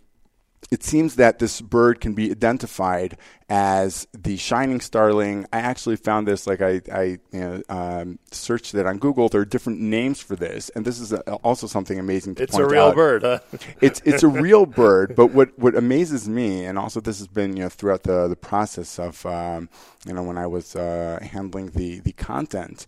it 0.71 0.83
seems 0.83 1.17
that 1.17 1.39
this 1.39 1.61
bird 1.61 2.01
can 2.01 2.13
be 2.13 2.31
identified 2.31 3.17
as 3.49 4.07
the 4.13 4.37
shining 4.37 4.81
starling. 4.81 5.47
I 5.51 5.61
actually 5.61 5.97
found 5.97 6.29
this, 6.29 6.47
like 6.47 6.61
I, 6.61 6.83
I 6.93 7.03
you 7.33 7.41
know, 7.41 7.63
um, 7.71 8.19
searched 8.31 8.75
it 8.75 8.85
on 8.85 8.99
Google. 8.99 9.31
There 9.31 9.41
are 9.41 9.47
different 9.47 9.81
names 9.81 10.21
for 10.21 10.37
this, 10.37 10.69
and 10.71 10.85
this 10.85 11.01
is 11.01 11.13
a, 11.13 11.21
also 11.37 11.67
something 11.67 11.99
amazing 11.99 12.35
to 12.37 12.43
it's 12.43 12.53
point 12.53 12.65
out. 12.65 12.67
It's 12.67 12.73
a 12.73 12.75
real 12.75 12.85
out. 12.85 12.95
bird, 12.95 13.23
huh? 13.23 13.39
it's 13.81 14.03
it's 14.05 14.23
a 14.23 14.29
real 14.29 14.67
bird, 14.67 15.17
but 15.17 15.29
what, 15.29 15.59
what 15.59 15.75
amazes 15.75 16.29
me, 16.29 16.67
and 16.67 16.79
also 16.79 17.01
this 17.01 17.19
has 17.19 17.29
been 17.29 17.57
you 17.57 17.63
know 17.63 17.71
throughout 17.71 18.03
the 18.03 18.29
the 18.29 18.37
process 18.37 18.99
of 18.99 19.25
um, 19.25 19.71
you 20.07 20.13
know 20.13 20.23
when 20.23 20.37
I 20.37 20.47
was 20.47 20.77
uh, 20.77 21.19
handling 21.23 21.71
the 21.71 22.01
the 22.01 22.13
content 22.13 22.85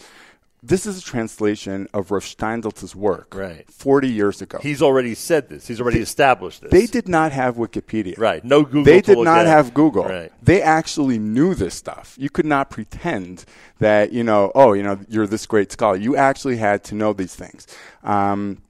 this 0.63 0.87
is 0.87 0.99
a 0.99 1.03
translation 1.03 1.89
of 1.95 2.11
Rav 2.11 2.23
Steinsaltz's 2.23 2.95
work 2.95 3.35
right. 3.35 3.71
40 3.71 4.09
years 4.09 4.43
ago. 4.43 4.59
He's 4.63 4.83
already 4.83 5.15
said 5.15 5.49
this. 5.49 5.67
He's 5.67 5.81
already 5.81 5.99
they, 5.99 6.03
established 6.03 6.63
this. 6.63 6.71
They 6.71 6.87
did 6.87 7.09
not 7.09 7.33
have 7.33 7.57
Wikipedia. 7.57 8.19
Right. 8.19 8.45
No 8.45 8.63
Google. 8.65 8.85
They 8.85 9.01
did 9.01 9.19
not 9.19 9.47
have 9.47 9.73
Google. 9.75 10.05
Right. 10.05 10.33
They 10.43 10.63
actually 10.63 11.19
knew 11.19 11.55
this 11.55 11.75
stuff. 11.75 12.15
You 12.19 12.31
could 12.31 12.47
not 12.47 12.71
pretend 12.71 13.45
that, 13.79 14.13
you 14.13 14.23
know, 14.23 14.53
oh, 14.55 14.73
you 14.75 14.83
know, 14.83 14.99
you're 15.09 15.27
this 15.27 15.47
great 15.47 15.73
scholar. 15.73 15.97
You 15.97 16.17
actually 16.17 16.57
had 16.57 16.85
to 16.85 16.95
know 16.95 17.13
these 17.13 17.35
things. 17.35 17.67
Um, 18.05 18.63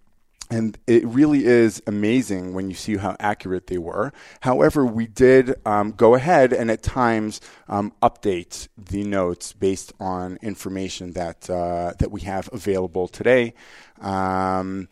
and 0.51 0.77
it 0.87 1.07
really 1.07 1.45
is 1.45 1.81
amazing 1.87 2.55
when 2.55 2.69
you 2.69 2.75
see 2.75 2.97
how 2.97 3.17
accurate 3.21 3.69
they 3.69 3.79
were. 3.79 4.13
However, 4.41 4.85
we 4.85 5.07
did 5.07 5.55
um, 5.65 5.93
go 5.93 6.15
ahead 6.15 6.53
and 6.53 6.71
at 6.71 6.83
times 6.83 7.41
um, 7.69 7.93
update 8.03 8.69
the 8.77 9.05
notes 9.05 9.53
based 9.53 9.93
on 10.01 10.39
information 10.43 11.13
that 11.13 11.49
uh, 11.49 11.95
that 11.99 12.11
we 12.11 12.23
have 12.23 12.49
available 12.53 13.07
today. 13.07 13.55
Um, 14.01 14.89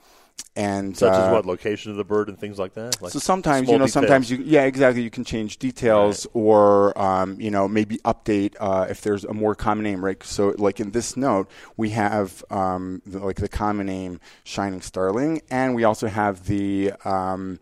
and 0.59 0.97
such 0.97 1.13
uh, 1.13 1.27
as 1.27 1.33
what 1.33 1.47
location 1.47 1.93
of 1.93 1.97
the 1.97 2.05
bird 2.05 2.29
and 2.29 2.39
things 2.39 2.59
like 2.59 2.75
that. 2.75 3.01
Like 3.01 3.13
so 3.13 3.21
sometimes 3.21 3.69
you 3.69 3.75
know, 3.75 3.85
details. 3.85 3.93
sometimes 3.93 4.31
you 4.31 4.39
yeah, 4.45 4.65
exactly. 4.65 5.03
You 5.03 5.11
can 5.11 5.25
change 5.25 5.59
details 5.59 6.27
right. 6.27 6.33
or 6.35 7.01
um, 7.01 7.41
you 7.41 7.51
know 7.51 7.69
maybe 7.69 7.99
update 7.99 8.55
uh, 8.59 8.87
if 8.91 9.01
there's 9.01 9.25
a 9.25 9.33
more 9.33 9.55
common 9.55 9.85
name, 9.85 10.05
right? 10.05 10.23
So 10.25 10.55
like 10.59 10.81
in 10.81 10.91
this 10.91 11.17
note, 11.17 11.49
we 11.77 11.91
have 11.91 12.45
um, 12.51 13.03
the, 13.07 13.21
like 13.21 13.37
the 13.37 13.49
common 13.49 13.87
name 13.87 14.21
Shining 14.43 14.81
Starling, 14.81 15.43
and 15.49 15.77
we 15.77 15.85
also 15.85 16.09
have 16.09 16.47
the 16.47 16.93
um, 17.05 17.61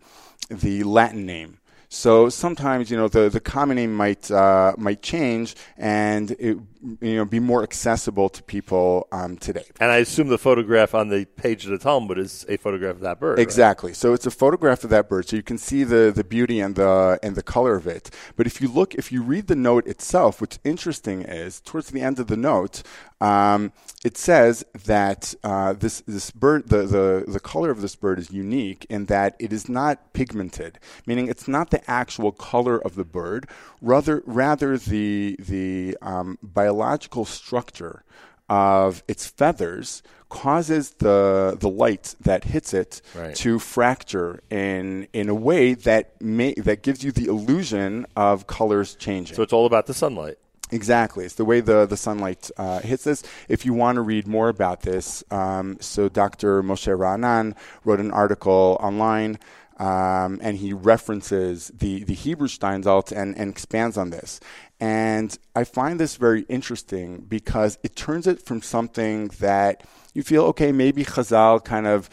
the 0.49 0.83
Latin 0.83 1.25
name. 1.25 1.56
So 1.89 2.29
sometimes 2.29 2.91
you 2.91 2.97
know 2.97 3.07
the, 3.07 3.29
the 3.29 3.39
common 3.39 3.75
name 3.75 3.95
might 3.95 4.29
uh, 4.29 4.73
might 4.77 5.01
change 5.01 5.55
and 5.77 6.31
it 6.31 6.57
you 7.01 7.15
know 7.15 7.25
be 7.25 7.39
more 7.39 7.63
accessible 7.63 8.29
to 8.29 8.43
people 8.43 9.07
um, 9.11 9.37
today. 9.37 9.63
And 9.79 9.91
I 9.91 9.97
assume 9.97 10.27
the 10.27 10.37
photograph 10.37 10.93
on 10.93 11.09
the 11.09 11.25
page 11.25 11.65
of 11.65 11.71
the 11.71 11.77
Talmud 11.77 12.17
is 12.17 12.45
a 12.49 12.57
photograph 12.57 12.95
of 12.95 13.01
that 13.01 13.19
bird. 13.19 13.39
Exactly. 13.39 13.91
Right? 13.91 13.97
So 13.97 14.13
it's 14.13 14.25
a 14.25 14.31
photograph 14.31 14.83
of 14.83 14.89
that 14.89 15.07
bird, 15.07 15.29
so 15.29 15.35
you 15.35 15.43
can 15.43 15.57
see 15.57 15.83
the, 15.83 16.11
the 16.13 16.23
beauty 16.23 16.59
and 16.59 16.75
the 16.75 17.19
and 17.23 17.35
the 17.35 17.43
color 17.43 17.75
of 17.75 17.87
it. 17.87 18.09
But 18.35 18.47
if 18.47 18.61
you 18.61 18.67
look, 18.67 18.93
if 18.95 19.11
you 19.11 19.21
read 19.21 19.47
the 19.47 19.55
note 19.55 19.87
itself, 19.87 20.41
what's 20.41 20.59
interesting 20.63 21.21
is 21.21 21.61
towards 21.61 21.89
the 21.91 22.01
end 22.01 22.19
of 22.19 22.27
the 22.27 22.37
note, 22.37 22.83
um, 23.19 23.71
it 24.03 24.17
says 24.17 24.63
that 24.85 25.33
uh, 25.43 25.73
this 25.73 26.01
this 26.01 26.29
bird, 26.31 26.69
the, 26.69 26.83
the 26.83 27.25
the 27.27 27.39
color 27.39 27.71
of 27.71 27.81
this 27.81 27.95
bird 27.95 28.19
is 28.19 28.31
unique 28.31 28.85
in 28.89 29.05
that 29.05 29.35
it 29.39 29.51
is 29.51 29.67
not 29.67 30.13
pigmented, 30.13 30.79
meaning 31.05 31.27
it's 31.27 31.47
not 31.47 31.71
the 31.71 31.89
actual 31.89 32.31
color 32.31 32.79
of 32.79 32.95
the 32.95 33.03
bird, 33.03 33.47
rather 33.81 34.21
rather 34.25 34.77
the 34.77 35.35
the 35.39 35.97
um, 36.01 36.37
biological 36.43 37.25
structure 37.25 38.03
of 38.49 39.03
its 39.07 39.25
feathers 39.25 40.03
causes 40.29 40.91
the 40.99 41.57
the 41.59 41.69
light 41.69 42.15
that 42.21 42.43
hits 42.43 42.73
it 42.73 43.01
right. 43.15 43.35
to 43.35 43.59
fracture 43.59 44.41
in 44.49 45.07
in 45.11 45.27
a 45.27 45.35
way 45.35 45.73
that 45.73 46.21
may 46.21 46.53
that 46.53 46.83
gives 46.83 47.03
you 47.03 47.11
the 47.11 47.25
illusion 47.25 48.05
of 48.15 48.45
colors 48.45 48.95
changing. 48.95 49.35
So 49.35 49.41
it's 49.41 49.53
all 49.53 49.65
about 49.65 49.87
the 49.87 49.93
sunlight. 49.93 50.37
Exactly. 50.71 51.25
It's 51.25 51.35
the 51.35 51.45
way 51.45 51.61
the, 51.61 51.85
the 51.85 51.97
sunlight 51.97 52.51
uh, 52.57 52.79
hits 52.79 53.05
this. 53.05 53.23
If 53.47 53.65
you 53.65 53.73
want 53.73 53.95
to 53.95 54.01
read 54.01 54.27
more 54.27 54.49
about 54.49 54.81
this, 54.81 55.23
um, 55.31 55.77
so 55.79 56.09
Dr. 56.09 56.61
Moshe 56.61 56.93
Ra'anan 56.95 57.55
wrote 57.85 57.99
an 57.99 58.11
article 58.11 58.77
online 58.81 59.39
um, 59.77 60.39
and 60.41 60.57
he 60.57 60.73
references 60.73 61.71
the, 61.77 62.03
the 62.03 62.13
Hebrew 62.13 62.47
Steinsaltz 62.47 63.11
and, 63.11 63.37
and 63.37 63.49
expands 63.49 63.97
on 63.97 64.09
this. 64.09 64.39
And 64.79 65.37
I 65.55 65.63
find 65.63 65.99
this 65.99 66.17
very 66.17 66.41
interesting 66.49 67.25
because 67.27 67.77
it 67.83 67.95
turns 67.95 68.27
it 68.27 68.41
from 68.41 68.61
something 68.61 69.29
that 69.39 69.83
you 70.13 70.23
feel, 70.23 70.43
okay, 70.45 70.71
maybe 70.71 71.05
Chazal 71.05 71.63
kind 71.63 71.87
of 71.87 72.09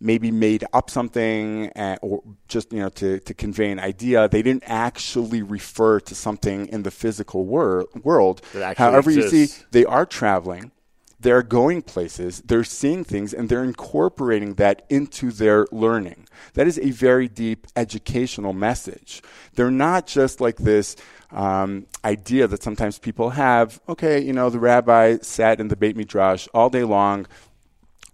maybe 0.00 0.30
made 0.30 0.64
up 0.72 0.90
something 0.90 1.70
or 2.02 2.22
just 2.46 2.72
you 2.72 2.80
know 2.80 2.88
to, 2.90 3.20
to 3.20 3.34
convey 3.34 3.70
an 3.70 3.80
idea. 3.80 4.28
They 4.28 4.42
didn't 4.42 4.64
actually 4.66 5.42
refer 5.42 6.00
to 6.00 6.14
something 6.14 6.66
in 6.66 6.82
the 6.82 6.90
physical 6.90 7.44
wor- 7.46 7.86
world. 8.02 8.42
However 8.78 9.10
exists. 9.10 9.32
you 9.32 9.46
see 9.46 9.64
they 9.70 9.84
are 9.84 10.06
traveling 10.06 10.72
they're 11.20 11.42
going 11.42 11.82
places 11.82 12.40
they're 12.42 12.64
seeing 12.64 13.04
things 13.04 13.34
and 13.34 13.48
they're 13.48 13.64
incorporating 13.64 14.54
that 14.54 14.84
into 14.88 15.30
their 15.30 15.66
learning. 15.72 16.28
That 16.54 16.66
is 16.66 16.78
a 16.78 16.90
very 16.90 17.28
deep 17.28 17.66
educational 17.76 18.52
message. 18.52 19.22
They're 19.54 19.70
not 19.70 20.06
just 20.06 20.40
like 20.40 20.56
this 20.56 20.96
um, 21.30 21.86
idea 22.04 22.46
that 22.46 22.62
sometimes 22.62 22.98
people 22.98 23.30
have 23.30 23.80
okay 23.88 24.18
you 24.18 24.32
know 24.32 24.48
the 24.48 24.58
rabbi 24.58 25.18
sat 25.20 25.60
in 25.60 25.68
the 25.68 25.76
beit 25.76 25.94
midrash 25.94 26.48
all 26.54 26.70
day 26.70 26.84
long 26.84 27.26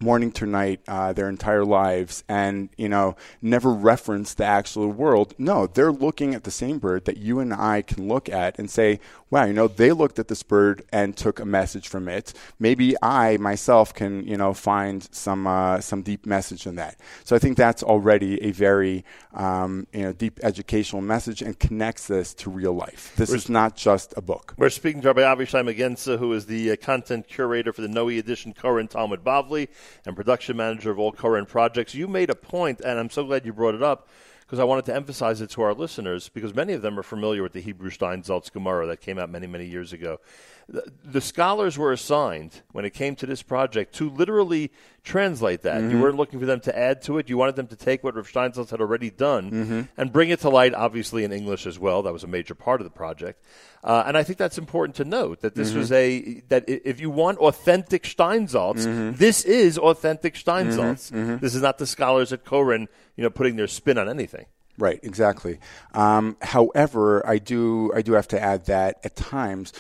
morning 0.04 0.30
to 0.30 0.46
night 0.46 0.80
uh, 0.87 1.12
their 1.12 1.28
entire 1.28 1.64
lives 1.64 2.23
and 2.28 2.68
you 2.76 2.88
know 2.88 3.16
never 3.40 3.73
reference 3.73 4.34
the 4.34 4.44
actual 4.44 4.88
world. 4.88 5.34
No 5.38 5.66
they're 5.66 5.90
looking 5.90 6.34
at 6.34 6.44
the 6.44 6.50
same 6.50 6.78
bird 6.78 7.06
that 7.06 7.16
you 7.16 7.40
and 7.40 7.52
i 7.54 7.82
can 7.82 8.06
look 8.08 8.28
at 8.28 8.58
and 8.58 8.70
say 8.70 9.00
wow 9.35 9.45
you 9.45 9.53
know 9.53 9.67
they 9.67 9.91
looked 9.91 10.21
at 10.21 10.29
this 10.29 10.45
bird 10.45 10.85
and 10.93 11.17
took 11.17 11.41
a 11.41 11.45
message 11.45 11.88
from 11.88 12.09
it. 12.09 12.33
Maybe 12.61 12.95
i 13.03 13.37
myself 13.38 13.93
can 13.93 14.25
you 14.25 14.37
know 14.37 14.55
find 14.55 15.07
some 15.12 15.47
uh, 15.49 15.81
some 15.81 16.03
deep 16.03 16.25
message 16.25 16.67
in 16.69 16.76
that. 16.76 16.95
So 17.25 17.35
i 17.35 17.41
think 17.41 17.57
that's 17.57 17.83
already 17.83 18.41
a 18.43 18.53
very 18.53 19.05
um, 19.33 19.88
you 19.93 20.03
know 20.03 20.12
deep 20.12 20.38
educational 20.45 21.03
message 21.03 21.43
and 21.43 21.59
connects 21.59 22.07
this 22.07 22.33
to 22.35 22.49
real 22.49 22.75
life. 22.75 23.12
This 23.17 23.31
we're, 23.31 23.37
is 23.37 23.49
not 23.49 23.76
just 23.76 24.14
a 24.17 24.23
book. 24.23 24.55
We're 24.57 24.71
speaking 24.71 25.03
to 25.03 25.09
rabbi 25.09 25.23
avishai 25.23 25.62
magensa 25.69 26.17
who 26.17 26.33
is 26.33 26.47
the 26.47 26.71
uh, 26.71 26.76
content 26.76 27.26
curator 27.26 27.73
for 27.73 27.83
the 27.83 27.88
noe 27.88 28.09
edition 28.09 28.55
koren 28.55 28.87
talmud 28.87 29.25
bavli 29.25 29.67
and 30.07 30.14
production 30.14 30.57
manager 30.57 30.93
of 30.93 31.00
all 31.00 31.11
Koren 31.11 31.47
projects. 31.47 31.93
You 31.93 32.07
made 32.07 32.31
a 32.31 32.37
point, 32.37 32.81
and 32.81 33.00
I'm 33.00 33.11
so 33.11 33.25
glad 33.25 33.45
you 33.45 33.53
brought 33.53 33.75
it 33.75 33.83
up 33.83 34.09
because 34.54 34.61
I 34.61 34.66
wanted 34.66 34.84
to 34.84 34.94
emphasize 34.94 35.40
it 35.40 35.50
to 35.50 35.62
our 35.62 35.75
listeners 35.75 36.28
because 36.28 36.54
many 36.54 36.75
of 36.75 36.82
them 36.82 36.96
are 36.96 37.02
familiar 37.02 37.42
with 37.42 37.54
the 37.54 37.61
Hebrew 37.61 37.90
Steinsaltz 37.90 38.52
Gemara 38.52 38.87
that 38.87 39.00
came 39.00 39.18
out 39.18 39.28
many, 39.28 39.49
many 39.49 39.66
years 39.66 39.92
ago. 39.92 40.20
The, 40.68 41.21
scholars 41.21 41.76
were 41.76 41.92
assigned 41.92 42.62
when 42.73 42.85
it 42.85 42.94
came 42.94 43.16
to 43.16 43.26
this 43.26 43.42
project 43.42 43.94
to 43.97 44.09
literally 44.09 44.73
translate 45.02 45.62
that. 45.62 45.80
Mm-hmm. 45.80 45.90
You 45.90 46.00
weren't 46.00 46.16
looking 46.16 46.40
for 46.40 46.47
them 46.47 46.61
to 46.61 46.78
add 46.78 47.02
to 47.02 47.18
it. 47.18 47.28
You 47.28 47.37
wanted 47.37 47.56
them 47.56 47.66
to 47.66 47.76
take 47.76 48.02
what 48.02 48.14
Rav 48.14 48.26
Steinsaltz 48.30 48.71
had 48.71 48.80
already 48.80 49.11
done 49.11 49.50
mm-hmm. 49.50 49.80
and 49.99 50.12
bring 50.12 50.30
it 50.30 50.40
to 50.40 50.49
light, 50.49 50.73
obviously 50.73 51.25
in 51.25 51.33
English 51.33 51.66
as 51.66 51.78
well. 51.78 52.02
That 52.02 52.12
was 52.14 52.25
a 52.25 52.26
major 52.26 52.54
part 52.54 52.80
of 52.80 52.87
the 52.87 52.90
project. 52.90 53.44
Uh, 53.83 54.04
and 54.06 54.16
I 54.16 54.23
think 54.23 54.38
that's 54.38 54.56
important 54.56 54.97
to 54.97 55.04
note 55.04 55.40
that 55.40 55.54
this 55.54 55.71
mm-hmm. 55.71 55.78
was 55.78 55.92
a 55.92 56.40
that 56.49 56.64
if 56.66 57.00
you 57.00 57.11
want 57.11 57.38
authentic 57.38 58.04
Steinsaltz, 58.04 58.85
Mm-hmm. 58.85 59.16
this 59.16 59.44
is 59.44 59.78
authentic 59.78 60.35
Steinsaltz. 60.35 61.11
Mm-hmm. 61.11 61.37
This 61.38 61.54
is 61.54 61.62
not 61.62 61.78
the 61.78 61.87
scholars 61.87 62.33
at 62.33 62.44
Koren, 62.44 62.88
you 63.16 63.23
know, 63.23 63.30
putting 63.30 63.56
their 63.56 63.66
spin 63.66 63.99
on 63.99 64.09
anything. 64.09 64.47
Right, 64.76 64.99
exactly. 65.02 65.61
Um, 65.92 66.37
however, 66.42 67.25
I 67.26 67.38
do 67.38 67.92
I 67.94 68.02
do 68.02 68.14
have 68.14 68.28
to 68.28 68.40
add 68.40 68.66
that 68.66 69.00
at 69.04 69.14
times 69.14 69.73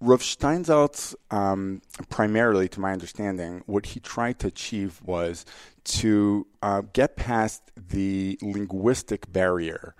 Rav 0.00 0.22
Steinsaltz, 0.22 1.14
um, 1.30 1.82
primarily 2.08 2.68
to 2.70 2.80
my 2.80 2.92
understanding, 2.92 3.62
what 3.66 3.86
he 3.86 4.00
tried 4.00 4.38
to 4.38 4.46
achieve 4.46 5.00
was 5.04 5.44
to 5.84 6.46
uh, 6.62 6.82
get 6.92 7.16
past 7.16 7.70
the 7.76 8.38
linguistic 8.40 9.30
barrier 9.30 9.94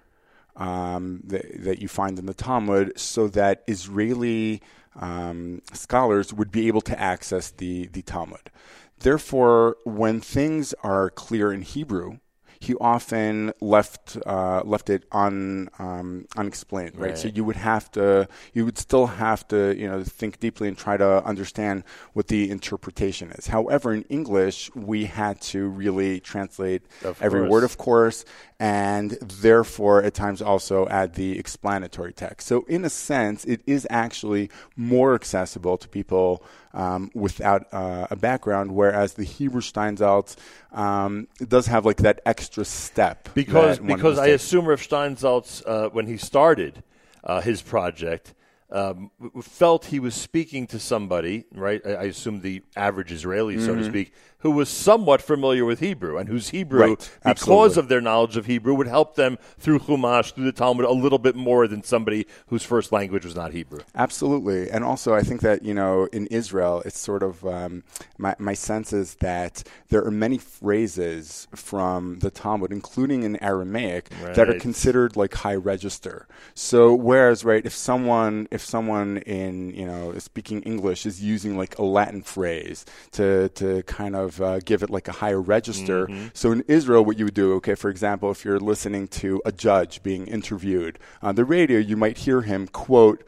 um, 0.56 1.20
that, 1.24 1.64
that, 1.64 1.78
you 1.80 1.88
find 1.88 2.18
in 2.18 2.26
the 2.26 2.34
Talmud 2.34 2.98
so 2.98 3.28
that 3.28 3.62
Israeli 3.66 4.62
um, 4.96 5.62
scholars 5.72 6.32
would 6.32 6.50
be 6.50 6.66
able 6.66 6.82
to 6.82 6.98
access 6.98 7.50
the, 7.50 7.86
the 7.88 8.02
Talmud. 8.02 8.50
Therefore, 8.98 9.76
when 9.84 10.20
things 10.20 10.74
are 10.82 11.10
clear 11.10 11.52
in 11.52 11.62
Hebrew, 11.62 12.18
he 12.60 12.74
often 12.74 13.54
left 13.62 14.18
uh, 14.26 14.60
left 14.64 14.90
it 14.90 15.04
un, 15.12 15.70
um, 15.78 16.26
unexplained, 16.36 16.94
right? 16.96 17.08
right? 17.08 17.18
So 17.18 17.28
you 17.28 17.42
would 17.42 17.56
have 17.56 17.90
to, 17.92 18.28
you 18.52 18.66
would 18.66 18.76
still 18.76 19.06
have 19.06 19.48
to, 19.48 19.74
you 19.74 19.88
know, 19.88 20.04
think 20.04 20.40
deeply 20.40 20.68
and 20.68 20.76
try 20.76 20.98
to 20.98 21.24
understand 21.24 21.84
what 22.12 22.28
the 22.28 22.50
interpretation 22.50 23.30
is. 23.30 23.46
However, 23.46 23.94
in 23.94 24.02
English, 24.10 24.70
we 24.74 25.06
had 25.06 25.40
to 25.52 25.68
really 25.68 26.20
translate 26.20 26.82
of 27.02 27.20
every 27.22 27.40
course. 27.40 27.50
word, 27.50 27.64
of 27.64 27.78
course, 27.78 28.24
and 28.58 29.12
therefore 29.22 30.02
at 30.02 30.12
times 30.12 30.42
also 30.42 30.86
add 30.88 31.14
the 31.14 31.38
explanatory 31.38 32.12
text. 32.12 32.46
So 32.46 32.66
in 32.68 32.84
a 32.84 32.90
sense, 32.90 33.46
it 33.46 33.62
is 33.66 33.86
actually 33.88 34.50
more 34.76 35.14
accessible 35.14 35.78
to 35.78 35.88
people 35.88 36.44
um, 36.72 37.10
without 37.14 37.66
uh, 37.72 38.06
a 38.10 38.16
background, 38.16 38.72
whereas 38.74 39.14
the 39.14 39.24
Hebrew 39.24 39.60
Steinsaltz 39.60 40.36
um, 40.72 41.28
does 41.46 41.66
have 41.66 41.84
like 41.84 41.98
that 41.98 42.20
extra 42.24 42.64
step. 42.64 43.28
Because 43.34 43.78
because 43.78 44.18
I 44.18 44.28
assume 44.28 44.66
Rav 44.66 44.80
Steinsaltz, 44.80 45.62
uh, 45.66 45.88
when 45.90 46.06
he 46.06 46.16
started 46.16 46.82
uh, 47.24 47.40
his 47.40 47.62
project, 47.62 48.34
um, 48.70 49.10
felt 49.42 49.86
he 49.86 49.98
was 49.98 50.14
speaking 50.14 50.66
to 50.68 50.78
somebody, 50.78 51.44
right? 51.52 51.80
I, 51.84 51.90
I 51.90 52.02
assume 52.04 52.40
the 52.40 52.62
average 52.76 53.12
Israeli, 53.12 53.56
mm-hmm. 53.56 53.66
so 53.66 53.74
to 53.74 53.80
mm-hmm. 53.80 53.90
speak, 53.90 54.12
who 54.40 54.50
was 54.50 54.68
somewhat 54.68 55.22
familiar 55.22 55.64
with 55.64 55.80
Hebrew 55.80 56.16
and 56.16 56.28
whose 56.28 56.50
Hebrew, 56.50 56.80
right. 56.80 57.10
because 57.24 57.76
of 57.76 57.88
their 57.88 58.00
knowledge 58.00 58.36
of 58.36 58.46
Hebrew, 58.46 58.74
would 58.74 58.86
help 58.86 59.14
them 59.14 59.38
through 59.58 59.80
Chumash, 59.80 60.32
through 60.32 60.44
the 60.44 60.52
Talmud, 60.52 60.86
a 60.86 60.92
little 60.92 61.18
bit 61.18 61.36
more 61.36 61.66
than 61.66 61.82
somebody 61.82 62.26
whose 62.48 62.62
first 62.62 62.92
language 62.92 63.24
was 63.24 63.36
not 63.36 63.52
Hebrew. 63.52 63.80
Absolutely. 63.94 64.70
And 64.70 64.84
also, 64.84 65.14
I 65.14 65.22
think 65.22 65.42
that, 65.42 65.62
you 65.62 65.74
know, 65.74 66.06
in 66.12 66.26
Israel, 66.28 66.82
it's 66.84 66.98
sort 66.98 67.22
of 67.22 67.44
um, 67.46 67.82
my, 68.18 68.34
my 68.38 68.54
sense 68.54 68.92
is 68.92 69.16
that 69.16 69.62
there 69.90 70.04
are 70.04 70.10
many 70.10 70.38
phrases 70.38 71.48
from 71.54 72.18
the 72.20 72.30
Talmud, 72.30 72.72
including 72.72 73.22
in 73.22 73.42
Aramaic, 73.42 74.10
right. 74.22 74.34
that 74.34 74.48
are 74.48 74.58
considered 74.58 75.16
like 75.16 75.34
high 75.34 75.54
register. 75.54 76.26
So, 76.54 76.94
whereas, 76.94 77.44
right, 77.44 77.64
if 77.64 77.74
someone, 77.74 78.48
if 78.50 78.62
someone 78.62 79.18
in, 79.18 79.70
you 79.74 79.86
know, 79.86 80.16
speaking 80.18 80.62
English 80.62 81.04
is 81.04 81.22
using 81.22 81.56
like 81.56 81.78
a 81.78 81.82
Latin 81.82 82.22
phrase 82.22 82.86
to, 83.12 83.48
to 83.50 83.82
kind 83.82 84.16
of 84.16 84.29
of 84.30 84.40
uh, 84.40 84.58
give 84.70 84.80
it 84.84 84.90
like 84.96 85.08
a 85.08 85.16
higher 85.22 85.42
register. 85.56 86.06
Mm-hmm. 86.06 86.26
So 86.40 86.46
in 86.52 86.60
Israel, 86.68 87.02
what 87.04 87.16
you 87.18 87.24
would 87.26 87.40
do, 87.44 87.54
okay, 87.58 87.76
for 87.82 87.90
example, 87.90 88.30
if 88.30 88.44
you're 88.44 88.60
listening 88.72 89.04
to 89.22 89.28
a 89.44 89.52
judge 89.52 90.02
being 90.02 90.26
interviewed 90.26 90.94
on 91.20 91.34
the 91.34 91.44
radio, 91.44 91.78
you 91.90 91.96
might 92.04 92.18
hear 92.26 92.40
him 92.42 92.60
quote. 92.68 93.20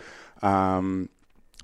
Um, 0.42 1.09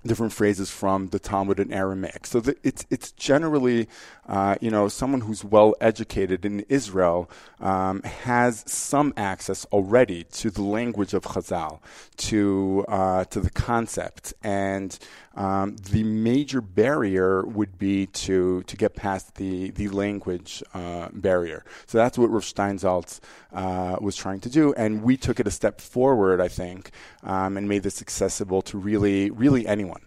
different 0.06 0.32
phrases 0.32 0.70
from 0.70 1.08
the 1.08 1.18
Talmud 1.18 1.58
in 1.60 1.72
Aramaic. 1.72 2.26
So 2.26 2.40
the, 2.40 2.56
it's 2.62 2.86
it's 2.94 3.10
generally, 3.12 3.88
uh, 4.28 4.54
you 4.60 4.70
know, 4.70 4.88
someone 4.88 5.22
who's 5.22 5.42
well 5.44 5.74
educated 5.80 6.44
in 6.44 6.60
Israel 6.68 7.30
um, 7.60 8.02
has 8.02 8.64
some 8.66 9.12
access 9.16 9.64
already 9.66 10.24
to 10.40 10.50
the 10.50 10.62
language 10.62 11.14
of 11.14 11.22
Chazal, 11.24 11.80
to 12.28 12.84
uh, 12.88 13.24
to 13.32 13.40
the 13.40 13.50
concept, 13.50 14.34
and 14.42 14.98
um, 15.38 15.76
the 15.76 16.02
major 16.02 16.60
barrier 16.60 17.44
would 17.44 17.78
be 17.78 18.06
to 18.06 18.64
to 18.64 18.76
get 18.76 18.94
past 18.96 19.36
the 19.36 19.70
the 19.70 19.88
language 19.88 20.62
uh, 20.74 21.08
barrier. 21.12 21.64
So 21.86 21.96
that's 21.96 22.18
what 22.18 22.28
Rav 22.30 22.42
Steinsaltz 22.42 23.20
uh, 23.52 23.96
was 24.00 24.16
trying 24.16 24.40
to 24.40 24.50
do, 24.50 24.74
and 24.74 25.02
we 25.02 25.16
took 25.16 25.38
it 25.38 25.46
a 25.46 25.50
step 25.52 25.80
forward, 25.80 26.40
I 26.40 26.48
think, 26.48 26.90
um, 27.22 27.56
and 27.56 27.68
made 27.68 27.84
this 27.84 28.02
accessible 28.02 28.62
to 28.62 28.78
really 28.78 29.30
really 29.30 29.66
anyone. 29.66 30.02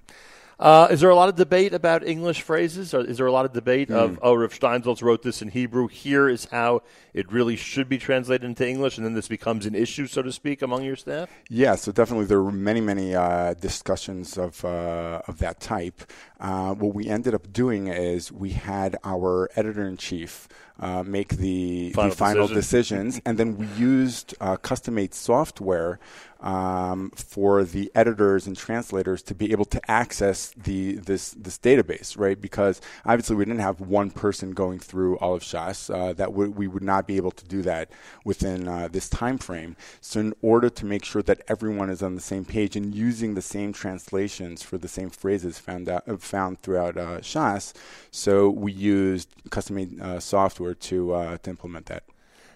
Uh, 0.60 0.88
is 0.92 1.00
there 1.00 1.10
a 1.10 1.16
lot 1.16 1.28
of 1.28 1.36
debate 1.36 1.74
about 1.74 2.06
English 2.06 2.44
phrases? 2.44 2.94
Or 2.94 3.04
is 3.04 3.18
there 3.18 3.26
a 3.26 3.32
lot 3.32 3.46
of 3.46 3.54
debate 3.54 3.90
mm. 3.90 3.96
of, 3.96 4.20
oh, 4.22 4.36
Rav 4.36 4.54
Steinsaltz 4.54 5.02
wrote 5.02 5.24
this 5.24 5.42
in 5.42 5.48
Hebrew. 5.48 5.88
Here 5.88 6.30
is 6.30 6.46
how 6.52 6.84
it 7.14 7.32
really 7.32 7.56
should 7.56 7.90
be 7.90 7.98
translated 7.98 8.46
into 8.46 8.68
English, 8.68 8.98
and 8.98 9.06
then 9.06 9.14
this 9.14 9.28
becomes 9.28 9.66
an 9.66 9.76
issue, 9.76 10.08
so 10.08 10.22
to 10.22 10.32
speak, 10.32 10.62
among 10.62 10.84
your 10.84 10.96
staff? 10.96 11.30
Yeah, 11.50 11.76
so 11.76 11.92
definitely 11.92 12.26
there 12.26 12.42
were 12.42 12.52
many, 12.52 12.82
many 12.82 13.16
uh, 13.16 13.54
discussions 13.56 14.38
of, 14.38 14.64
uh, 14.64 15.22
of 15.28 15.40
that 15.40 15.60
type. 15.60 16.02
Uh, 16.40 16.74
what 16.74 16.94
we 16.94 17.08
ended 17.08 17.34
up 17.34 17.52
doing 17.54 17.88
is 17.88 18.32
we 18.32 18.52
had 18.52 18.98
our 19.04 19.50
editor 19.56 19.88
in 19.88 19.98
chief 19.98 20.48
uh, 20.82 21.04
make 21.04 21.38
the 21.38 21.92
final, 21.92 22.10
the 22.10 22.16
final 22.16 22.48
decision. 22.48 23.06
decisions, 23.06 23.22
and 23.26 23.38
then 23.38 23.58
we 23.58 23.68
used 23.78 24.34
uh, 24.42 24.58
custom 24.58 24.96
made 24.96 25.14
software 25.14 26.00
um, 26.42 27.12
for 27.16 27.64
the 27.64 27.92
editors 27.94 28.48
and 28.48 28.58
translators 28.58 29.22
to 29.22 29.36
be 29.36 29.52
able 29.52 29.66
to 29.66 29.92
access 29.92 30.50
the 30.58 30.94
this 30.96 31.32
this 31.32 31.60
database, 31.60 32.18
right? 32.18 32.42
Because 32.42 32.82
obviously 33.06 33.36
we 33.36 33.46
didn't 33.46 33.60
have 33.60 33.80
one 33.80 34.10
person 34.10 34.52
going 34.52 34.80
through 34.80 35.18
all 35.18 35.36
of 35.36 35.44
Shas. 35.44 35.94
Uh, 35.94 36.14
that 36.14 36.30
w- 36.30 36.52
we 36.52 36.68
would 36.68 36.84
not 36.84 37.01
be 37.04 37.18
able 37.18 37.32
to 37.32 37.46
do 37.46 37.62
that 37.64 37.90
within 38.24 38.68
uh, 38.68 38.88
this 38.92 39.10
time 39.10 39.38
frame. 39.38 39.76
So 40.00 40.20
in 40.20 40.34
order 40.42 40.70
to 40.70 40.86
make 40.86 41.06
sure 41.06 41.22
that 41.24 41.42
everyone 41.48 41.90
is 41.90 42.02
on 42.02 42.16
the 42.16 42.22
same 42.22 42.46
page 42.46 42.76
and 42.76 42.94
using 42.94 43.34
the 43.34 43.42
same 43.42 43.74
translations 43.74 44.64
for 44.64 44.78
the 44.78 44.88
same 44.88 45.10
phrases 45.10 45.60
found 45.60 45.90
out, 45.90 46.08
uh, 46.08 46.18
found 46.18 46.62
throughout 46.62 46.98
uh, 46.98 47.20
Shas, 47.20 47.74
so 48.12 48.50
we 48.50 48.72
used 48.72 49.30
custom-made 49.50 50.00
uh, 50.02 50.20
software 50.20 50.74
to 50.76 51.14
uh, 51.14 51.38
to 51.38 51.50
implement 51.50 51.88
that. 51.88 52.04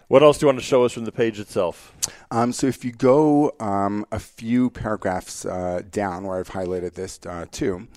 What 0.07 0.21
else 0.21 0.37
do 0.37 0.43
you 0.43 0.47
want 0.49 0.59
to 0.59 0.63
show 0.65 0.83
us 0.83 0.93
from 0.93 1.05
the 1.05 1.11
page 1.11 1.39
itself? 1.39 1.91
Um, 2.29 2.53
so 2.53 2.67
if 2.67 2.85
you 2.85 2.91
go 2.91 3.55
um, 3.59 4.05
a 4.11 4.19
few 4.19 4.69
paragraphs 4.69 5.45
uh, 5.45 5.81
down, 5.89 6.25
where 6.25 6.37
I've 6.37 6.49
highlighted 6.49 6.93
this 6.93 7.19
uh, 7.25 7.47
too, 7.51 7.87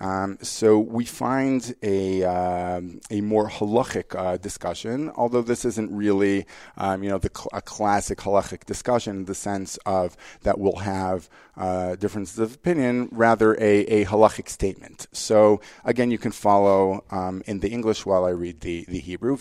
um, 0.00 0.38
so 0.40 0.78
we 0.78 1.04
find 1.04 1.74
a 1.82 2.24
um, 2.24 3.02
a 3.10 3.20
more 3.20 3.50
halachic 3.50 4.18
uh, 4.18 4.38
discussion. 4.38 5.10
Although 5.14 5.42
this 5.42 5.66
isn't 5.66 5.94
really, 5.94 6.46
um, 6.78 7.02
you 7.02 7.10
know, 7.10 7.18
the 7.18 7.30
a 7.52 7.60
classic 7.60 8.20
halachic 8.20 8.64
discussion 8.64 9.16
in 9.16 9.24
the 9.26 9.34
sense 9.34 9.76
of 9.84 10.16
that 10.44 10.58
we'll 10.58 10.76
have 10.76 11.28
uh, 11.58 11.96
differences 11.96 12.38
of 12.38 12.54
opinion, 12.54 13.10
rather 13.12 13.54
a, 13.56 13.80
a 13.80 14.04
halachic 14.06 14.48
statement. 14.48 15.06
So 15.12 15.60
again, 15.84 16.10
you 16.10 16.18
can 16.18 16.32
follow 16.32 17.04
um, 17.10 17.42
in 17.44 17.60
the 17.60 17.68
English 17.68 18.06
while 18.06 18.24
I 18.24 18.30
read 18.30 18.60
the 18.60 18.86
the 18.88 19.00
Hebrew. 19.00 19.36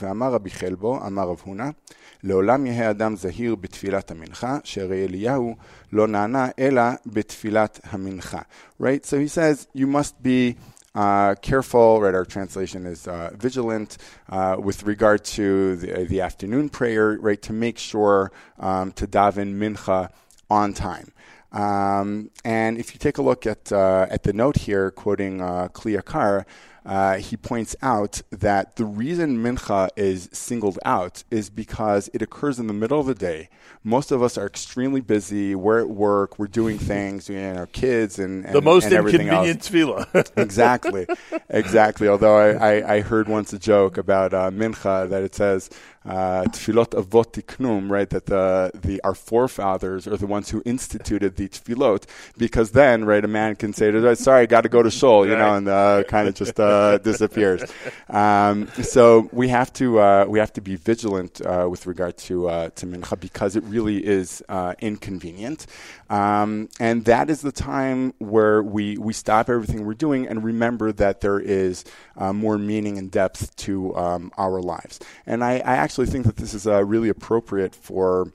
לעולם 2.27 2.65
יהא 2.65 2.89
אדם 2.89 3.15
זהיר 3.15 3.55
בתפילת 3.55 4.11
המנחה, 4.11 4.57
שהרי 4.63 5.05
אליהו 5.05 5.55
לא 5.93 6.07
נענה 6.07 6.47
אלא 6.59 6.81
בתפילת 7.05 7.79
המנחה. 7.83 8.41
Right? 8.81 9.05
So 9.05 9.17
he 9.17 9.27
says, 9.27 9.67
you 9.73 9.87
must 9.87 10.21
be 10.21 10.55
Uh, 10.95 11.35
careful, 11.51 12.01
right? 12.01 12.15
Our 12.15 12.25
translation 12.25 12.81
is 12.93 13.07
uh, 13.07 13.29
vigilant 13.47 13.91
uh, 14.29 14.55
with 14.67 14.79
regard 14.93 15.21
to 15.37 15.75
the, 15.75 15.89
uh, 15.93 16.05
the, 16.11 16.21
afternoon 16.21 16.69
prayer, 16.69 17.07
right? 17.27 17.41
To 17.49 17.53
make 17.53 17.77
sure 17.77 18.31
um, 18.57 18.87
to 18.93 19.05
daven 19.05 19.49
mincha 19.61 20.09
on 20.49 20.73
time. 20.73 21.09
Um, 21.51 22.31
and 22.43 22.77
if 22.77 22.93
you 22.93 22.99
take 22.99 23.19
a 23.19 23.21
look 23.21 23.45
at 23.45 23.71
uh, 23.71 24.07
at 24.09 24.23
the 24.23 24.33
note 24.33 24.57
here, 24.67 24.89
quoting 24.89 25.39
uh, 25.39 25.67
Kli 25.77 25.91
Yakar, 25.97 26.45
uh, 26.87 27.17
he 27.17 27.35
points 27.35 27.75
out 27.81 28.21
that 28.31 28.77
the 28.77 28.85
reason 28.85 29.43
mincha 29.43 29.89
is 29.97 30.29
singled 30.31 30.79
out 30.85 31.25
is 31.29 31.49
because 31.49 32.09
it 32.13 32.21
occurs 32.21 32.59
in 32.59 32.67
the 32.67 32.73
middle 32.73 33.01
of 33.01 33.05
the 33.05 33.13
day. 33.13 33.49
Most 33.83 34.09
of 34.09 34.23
us 34.23 34.37
are 34.37 34.45
extremely 34.45 35.01
busy. 35.01 35.53
We're 35.53 35.81
at 35.81 35.89
work. 35.89 36.39
We're 36.39 36.47
doing 36.47 36.79
things. 36.93 37.27
You 37.27 37.41
know, 37.41 37.55
our 37.55 37.65
kids 37.67 38.19
and, 38.19 38.45
and 38.45 38.55
the 38.55 38.61
most 38.61 38.85
and 38.85 38.93
inconvenient 38.93 39.63
tefillah. 39.63 40.31
exactly, 40.37 41.07
exactly. 41.49 42.07
Although 42.07 42.37
I, 42.37 42.51
I, 42.77 42.93
I, 42.95 43.01
heard 43.01 43.27
once 43.27 43.51
a 43.51 43.59
joke 43.59 43.97
about 43.97 44.33
uh, 44.33 44.49
mincha 44.49 45.09
that 45.09 45.23
it 45.23 45.35
says 45.35 45.69
uh, 46.07 46.45
tefillot 46.45 46.91
avot 46.91 47.33
tiknum, 47.33 47.91
right? 47.91 48.09
That 48.09 48.27
the 48.27 48.71
the 48.73 49.01
our 49.03 49.13
forefathers 49.13 50.07
are 50.07 50.17
the 50.17 50.27
ones 50.27 50.49
who 50.49 50.61
instituted 50.65 51.35
the 51.35 51.49
tefillot, 51.49 52.05
because 52.37 52.71
then, 52.71 53.05
right, 53.05 53.23
a 53.23 53.27
man 53.27 53.55
can 53.55 53.73
say, 53.73 53.91
"Sorry, 54.15 54.43
I 54.43 54.45
got 54.45 54.61
to 54.61 54.69
go 54.69 54.81
to 54.81 54.89
shul," 54.89 55.25
you 55.25 55.33
right. 55.33 55.39
know, 55.39 55.55
and 55.55 55.67
uh, 55.67 56.03
kind 56.07 56.27
of 56.27 56.35
just 56.35 56.59
uh, 56.59 56.97
disappears. 57.03 57.63
Um, 58.09 58.67
so 58.81 59.29
we 59.33 59.49
have 59.49 59.73
to 59.73 59.99
uh, 59.99 60.25
we 60.27 60.39
have 60.39 60.53
to 60.53 60.61
be 60.61 60.75
vigilant 60.75 61.41
uh, 61.45 61.67
with 61.69 61.85
regard 61.85 62.17
to 62.17 62.47
uh, 62.47 62.69
to 62.75 62.85
mincha 62.85 63.19
because 63.19 63.55
it 63.55 63.63
really 63.65 64.05
is 64.05 64.41
inconvenient, 64.79 65.65
um, 66.09 66.69
and 66.79 67.03
that 67.05 67.29
is 67.29 67.41
the 67.41 67.51
time 67.51 68.13
where 68.19 68.63
we 68.63 68.97
we 68.97 69.11
stop 69.11 69.49
everything 69.49 69.85
we're 69.85 69.93
doing 69.93 70.27
and 70.27 70.43
remember 70.43 70.91
that 70.93 71.19
there 71.21 71.39
is 71.39 71.83
more 72.17 72.57
meaning 72.57 72.97
and 72.97 73.11
depth 73.11 73.55
to 73.57 73.95
um, 73.95 74.31
our 74.37 74.61
lives. 74.61 74.99
And 75.25 75.43
I, 75.43 75.53
I 75.53 75.75
actually 75.75 75.96
actually 75.97 76.11
think 76.11 76.27
that 76.27 76.35
this 76.35 76.53
is 76.53 76.67
uh, 76.67 76.85
really 76.85 77.09
appropriate 77.09 77.73
for 77.73 78.31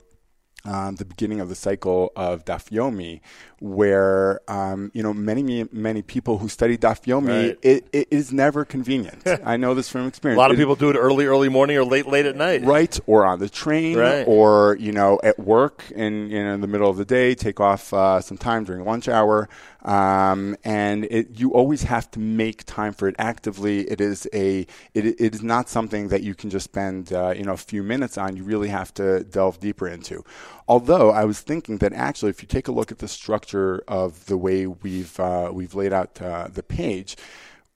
um, 0.65 0.97
the 0.97 1.05
beginning 1.05 1.39
of 1.39 1.49
the 1.49 1.55
cycle 1.55 2.11
of 2.17 2.45
Daf 2.45 2.71
Yomi, 2.71 3.21
where 3.63 4.41
um, 4.51 4.91
you 4.93 5.05
know 5.05 5.15
many 5.15 5.65
many 5.71 6.03
people 6.03 6.39
who 6.39 6.49
study 6.49 6.77
Daf 6.77 7.05
Yomi, 7.05 7.49
right. 7.49 7.59
it, 7.63 7.87
it 7.93 8.09
is 8.11 8.33
never 8.33 8.65
convenient. 8.65 9.23
I 9.45 9.57
know 9.57 9.75
this 9.75 9.89
from 9.89 10.09
experience. 10.09 10.37
A 10.37 10.41
lot 10.41 10.51
of 10.51 10.59
it, 10.59 10.61
people 10.61 10.75
do 10.75 10.91
it 10.91 10.97
early, 10.97 11.27
early 11.27 11.49
morning 11.49 11.77
or 11.77 11.85
late, 11.85 12.09
late 12.09 12.27
at 12.27 12.35
night, 12.35 12.63
right? 12.63 12.99
Or 13.07 13.25
on 13.25 13.39
the 13.39 13.49
train, 13.49 13.97
right. 13.99 14.25
or 14.27 14.77
you 14.81 14.91
know 14.91 15.21
at 15.23 15.39
work 15.39 15.85
in 15.95 16.29
you 16.29 16.43
know 16.43 16.55
in 16.55 16.61
the 16.61 16.67
middle 16.67 16.91
of 16.91 16.97
the 16.97 17.05
day, 17.05 17.37
take 17.37 17.61
off 17.61 17.95
uh, 17.95 18.21
some 18.21 18.37
time 18.37 18.65
during 18.65 18.85
lunch 18.85 19.09
hour. 19.09 19.49
Um, 19.85 20.57
and 20.63 21.07
it, 21.07 21.41
you 21.41 21.53
always 21.55 21.83
have 21.83 22.09
to 22.13 22.21
make 22.21 22.65
time 22.65 22.93
for 22.93 23.09
it 23.09 23.17
actively. 23.19 23.81
It 23.89 24.01
is 24.01 24.29
a 24.33 24.61
it, 24.95 25.07
it 25.07 25.35
is 25.35 25.43
not 25.43 25.69
something 25.69 26.09
that 26.09 26.23
you 26.23 26.35
can 26.35 26.51
just 26.51 26.65
spend 26.65 27.13
uh, 27.13 27.35
you 27.37 27.45
know 27.45 27.53
a 27.53 27.57
few 27.57 27.85
minutes 27.85 28.19
on. 28.19 28.37
You 28.37 28.43
really 28.43 28.69
have 28.69 28.93
to 28.95 29.23
delve 29.23 29.61
deeper 29.61 29.87
into. 29.87 30.25
Although 30.69 31.11
I 31.11 31.25
was 31.25 31.41
thinking 31.41 31.79
that 31.79 31.93
actually, 31.93 32.31
if 32.31 32.43
you 32.43 32.49
take 32.49 32.69
a 32.69 32.73
look 32.73 32.93
at 32.93 32.99
the 32.99 33.09
structure 33.09 33.52
of 33.89 34.27
the 34.27 34.37
way 34.37 34.67
we've 34.67 35.19
uh, 35.21 35.51
we've 35.53 35.75
laid 35.75 35.93
out 35.93 36.21
uh, 36.21 36.49
the 36.53 36.63
page, 36.63 37.17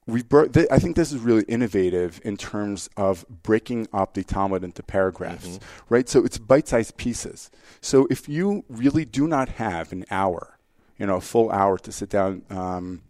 we've 0.07 0.29
brought, 0.29 0.53
th- 0.53 0.69
I 0.71 0.79
think 0.79 0.97
this 0.97 1.13
is 1.13 1.21
really 1.21 1.45
innovative 1.45 2.21
in 2.25 2.37
terms 2.37 2.89
of 2.97 3.25
breaking 3.43 3.89
up 3.93 4.15
the 4.15 4.25
Talmud 4.25 4.65
into 4.65 4.83
paragraphs, 4.83 5.47
mm-hmm. 5.47 5.65
right? 5.89 6.09
So 6.09 6.25
it's 6.25 6.39
bite-sized 6.39 6.97
pieces. 6.97 7.51
So 7.81 8.07
if 8.11 8.29
you 8.29 8.65
really 8.69 9.05
do 9.05 9.27
not 9.27 9.51
have 9.51 9.93
an 9.93 10.05
hour 10.11 10.57
you 10.99 11.07
know, 11.07 11.17
a 11.17 11.21
full 11.21 11.51
hour 11.51 11.79
to 11.79 11.93
sit 11.93 12.09
down 12.09 12.43
um, 12.51 13.03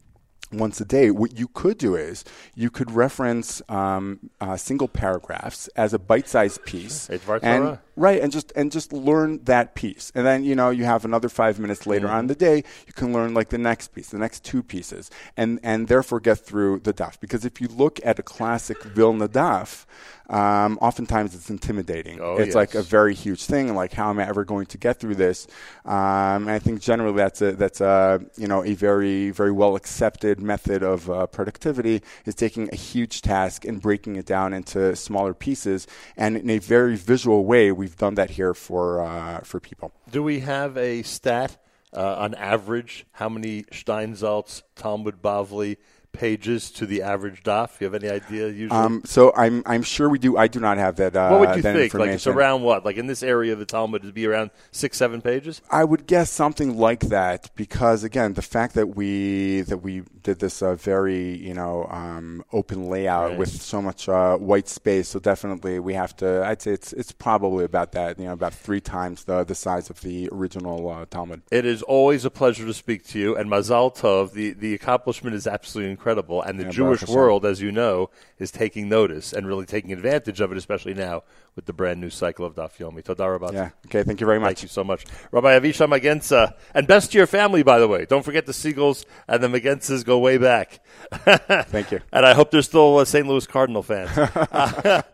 once 0.52 0.80
a 0.80 0.84
day. 0.84 1.10
What 1.10 1.38
you 1.38 1.48
could 1.48 1.78
do 1.78 1.94
is 1.94 2.24
you 2.54 2.70
could 2.70 2.90
reference 2.90 3.62
um, 3.68 4.30
uh, 4.40 4.56
single 4.56 4.88
paragraphs 4.88 5.68
as 5.68 5.94
a 5.94 5.98
bite-sized 5.98 6.64
piece, 6.64 7.08
and 7.42 7.78
right, 7.96 8.20
and 8.20 8.30
just 8.30 8.52
and 8.54 8.70
just 8.70 8.92
learn 8.92 9.42
that 9.44 9.74
piece, 9.74 10.12
and 10.14 10.26
then 10.26 10.44
you 10.44 10.54
know 10.54 10.70
you 10.70 10.84
have 10.84 11.04
another 11.04 11.28
five 11.28 11.58
minutes 11.58 11.86
later 11.86 12.06
mm-hmm. 12.06 12.16
on 12.16 12.26
the 12.26 12.34
day 12.34 12.62
you 12.86 12.92
can 12.92 13.12
learn 13.12 13.34
like 13.34 13.48
the 13.48 13.58
next 13.58 13.88
piece, 13.88 14.10
the 14.10 14.18
next 14.18 14.44
two 14.44 14.62
pieces, 14.62 15.10
and 15.36 15.58
and 15.62 15.88
therefore 15.88 16.20
get 16.20 16.38
through 16.38 16.80
the 16.80 16.92
daf. 16.92 17.18
Because 17.20 17.44
if 17.44 17.60
you 17.60 17.68
look 17.68 17.98
at 18.04 18.18
a 18.18 18.22
classic 18.22 18.82
Vilna 18.82 19.28
daf, 19.28 19.86
um, 20.28 20.78
oftentimes 20.80 21.34
it's 21.34 21.50
intimidating. 21.50 22.20
Oh, 22.20 22.36
it's 22.36 22.48
yes. 22.48 22.54
like 22.54 22.74
a 22.74 22.82
very 22.82 23.14
huge 23.14 23.44
thing. 23.44 23.74
Like, 23.74 23.92
how 23.92 24.10
am 24.10 24.18
I 24.18 24.28
ever 24.28 24.44
going 24.44 24.66
to 24.66 24.78
get 24.78 24.98
through 24.98 25.14
this? 25.14 25.46
Um, 25.84 26.46
and 26.46 26.50
I 26.50 26.58
think 26.58 26.80
generally 26.80 27.16
that's 27.16 27.40
a 27.42 27.52
that's 27.52 27.80
a 27.80 28.20
you 28.36 28.48
know 28.48 28.64
a 28.64 28.74
very 28.74 29.30
very 29.30 29.52
well 29.52 29.76
accepted 29.76 30.40
method 30.40 30.82
of 30.82 31.08
uh, 31.08 31.26
productivity 31.26 32.02
is 32.24 32.34
taking 32.34 32.68
a 32.72 32.76
huge 32.76 33.22
task 33.22 33.64
and 33.64 33.80
breaking 33.80 34.16
it 34.16 34.26
down 34.26 34.52
into 34.52 34.96
smaller 34.96 35.34
pieces. 35.34 35.86
And 36.16 36.36
in 36.36 36.50
a 36.50 36.58
very 36.58 36.96
visual 36.96 37.44
way, 37.44 37.70
we've 37.86 37.96
done 37.96 38.16
that 38.16 38.30
here 38.30 38.52
for 38.52 39.00
uh, 39.00 39.40
for 39.44 39.60
people. 39.60 39.92
Do 40.10 40.20
we 40.20 40.40
have 40.40 40.76
a 40.76 41.02
stat 41.02 41.56
uh, 41.96 42.16
on 42.16 42.34
average? 42.34 43.06
How 43.12 43.28
many 43.28 43.62
Steinsaltz, 43.70 44.62
Talmud 44.74 45.22
Bavli? 45.22 45.76
Pages 46.16 46.70
to 46.72 46.86
the 46.86 47.02
average 47.02 47.42
daf? 47.42 47.80
You 47.80 47.84
have 47.86 47.94
any 47.94 48.10
idea? 48.10 48.48
Usually, 48.48 48.70
um, 48.70 49.02
so 49.04 49.32
I'm 49.36 49.62
I'm 49.66 49.82
sure 49.82 50.08
we 50.08 50.18
do. 50.18 50.36
I 50.36 50.48
do 50.48 50.60
not 50.60 50.78
have 50.78 50.96
that. 50.96 51.16
Uh, 51.16 51.28
what 51.28 51.40
would 51.40 51.56
you 51.56 51.62
think? 51.62 51.94
Like 51.94 52.10
it's 52.10 52.26
around 52.26 52.62
what? 52.62 52.84
Like 52.84 52.96
in 52.96 53.06
this 53.06 53.22
area 53.22 53.52
of 53.52 53.58
the 53.58 53.66
Talmud, 53.66 54.02
it'd 54.02 54.14
be 54.14 54.26
around 54.26 54.50
six, 54.72 54.96
seven 54.96 55.20
pages. 55.20 55.60
I 55.70 55.84
would 55.84 56.06
guess 56.06 56.30
something 56.30 56.76
like 56.76 57.00
that 57.08 57.50
because 57.54 58.04
again, 58.04 58.34
the 58.34 58.42
fact 58.42 58.74
that 58.74 58.96
we 58.96 59.62
that 59.62 59.78
we 59.78 60.02
did 60.22 60.38
this 60.40 60.62
uh, 60.62 60.74
very 60.74 61.36
you 61.36 61.54
know 61.54 61.86
um, 61.90 62.44
open 62.52 62.88
layout 62.88 63.30
right. 63.30 63.38
with 63.38 63.50
so 63.50 63.82
much 63.82 64.08
uh, 64.08 64.36
white 64.36 64.68
space, 64.68 65.08
so 65.08 65.18
definitely 65.18 65.78
we 65.78 65.94
have 65.94 66.16
to. 66.16 66.44
I'd 66.44 66.62
say 66.62 66.72
it's 66.72 66.92
it's 66.92 67.12
probably 67.12 67.64
about 67.64 67.92
that. 67.92 68.18
You 68.18 68.26
know, 68.26 68.32
about 68.32 68.54
three 68.54 68.80
times 68.80 69.24
the 69.24 69.44
the 69.44 69.54
size 69.54 69.90
of 69.90 70.00
the 70.00 70.28
original 70.32 70.88
uh, 70.88 71.06
Talmud. 71.06 71.42
It 71.50 71.64
is 71.64 71.82
always 71.82 72.24
a 72.24 72.30
pleasure 72.30 72.66
to 72.66 72.74
speak 72.74 73.04
to 73.08 73.18
you, 73.18 73.36
and 73.36 73.50
Mazal 73.50 73.94
Tov. 73.94 74.32
The 74.32 74.52
the 74.52 74.74
accomplishment 74.74 75.36
is 75.36 75.46
absolutely 75.46 75.90
incredible 75.90 76.05
incredible. 76.06 76.40
And 76.42 76.60
the 76.60 76.64
yeah, 76.64 76.70
Jewish 76.70 77.06
world, 77.08 77.44
as 77.44 77.60
you 77.60 77.72
know, 77.72 78.10
is 78.38 78.50
taking 78.52 78.88
notice 78.88 79.32
and 79.32 79.46
really 79.46 79.66
taking 79.66 79.92
advantage 79.92 80.40
of 80.40 80.52
it, 80.52 80.58
especially 80.58 80.94
now 80.94 81.24
with 81.56 81.66
the 81.66 81.72
brand 81.72 82.00
new 82.00 82.10
cycle 82.10 82.46
of 82.46 82.54
Daf 82.54 82.76
Yomi. 82.78 83.02
Todar 83.02 83.52
Yeah. 83.52 83.70
Okay. 83.86 84.04
Thank 84.04 84.20
you 84.20 84.26
very 84.26 84.38
much. 84.38 84.46
Thank 84.46 84.62
you 84.62 84.68
so 84.68 84.84
much, 84.84 85.04
Rabbi 85.32 85.58
Avishai 85.58 85.88
Magensa, 85.88 86.54
and 86.74 86.86
best 86.86 87.12
to 87.12 87.18
your 87.18 87.26
family, 87.26 87.62
by 87.62 87.78
the 87.78 87.88
way. 87.88 88.06
Don't 88.06 88.24
forget 88.24 88.46
the 88.46 88.52
Segals 88.52 89.04
and 89.26 89.42
the 89.42 89.48
Magensas 89.48 90.04
go 90.04 90.18
way 90.18 90.38
back. 90.38 90.80
Thank 91.12 91.90
you. 91.90 92.00
And 92.12 92.24
I 92.24 92.34
hope 92.34 92.50
they're 92.52 92.62
still 92.62 92.98
uh, 92.98 93.04
St. 93.04 93.26
Louis 93.26 93.46
Cardinal 93.46 93.82
fans. 93.82 94.14
that 94.14 95.04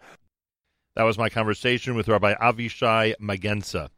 was 0.97 1.17
my 1.17 1.31
conversation 1.31 1.95
with 1.95 2.09
Rabbi 2.09 2.35
Avishai 2.35 3.15
Magensa. 3.21 3.89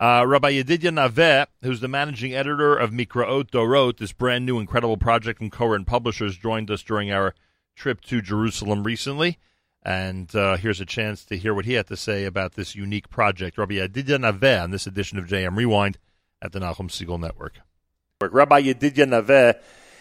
Uh, 0.00 0.24
Rabbi 0.26 0.54
Yedidya 0.54 0.90
Naveh, 0.90 1.46
who's 1.62 1.80
the 1.80 1.86
managing 1.86 2.34
editor 2.34 2.76
of 2.76 2.90
Mikraot 2.90 3.50
Dorot, 3.50 3.98
this 3.98 4.12
brand 4.12 4.44
new 4.44 4.58
incredible 4.58 4.96
project 4.96 5.38
from 5.38 5.50
Koren 5.50 5.84
Publishers, 5.84 6.36
joined 6.36 6.68
us 6.68 6.82
during 6.82 7.12
our 7.12 7.32
trip 7.76 8.00
to 8.02 8.20
Jerusalem 8.20 8.82
recently. 8.82 9.38
And 9.84 10.34
uh, 10.34 10.56
here's 10.56 10.80
a 10.80 10.86
chance 10.86 11.24
to 11.26 11.36
hear 11.36 11.54
what 11.54 11.64
he 11.64 11.74
had 11.74 11.86
to 11.88 11.96
say 11.96 12.24
about 12.24 12.54
this 12.54 12.74
unique 12.74 13.08
project. 13.08 13.56
Rabbi 13.56 13.74
Yedidya 13.74 14.18
Naveh 14.18 14.64
on 14.64 14.72
this 14.72 14.86
edition 14.88 15.18
of 15.18 15.26
JM 15.26 15.56
Rewind 15.56 15.98
at 16.42 16.50
the 16.50 16.58
Nachum 16.58 16.88
Segal 16.88 17.20
Network. 17.20 17.60
Rabbi 18.20 18.62
Yedidya 18.62 19.06
Naveh 19.06 19.60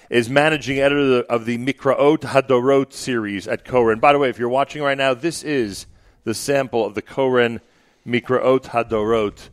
is 0.09 0.27
managing 0.27 0.79
editor 0.79 1.21
of 1.29 1.45
the 1.45 1.59
Mikraot 1.59 2.19
Hadorot 2.19 2.93
series 2.93 3.47
at 3.47 3.63
Koren. 3.63 3.99
By 3.99 4.13
the 4.13 4.19
way, 4.19 4.29
if 4.29 4.39
you're 4.39 4.49
watching 4.49 4.81
right 4.81 4.97
now, 4.97 5.13
this 5.13 5.43
is 5.43 5.85
the 6.23 6.33
sample 6.33 6.83
of 6.83 6.95
the 6.95 7.01
Koren 7.03 7.61
Mikraot 8.07 8.63
Hadorot 8.63 9.49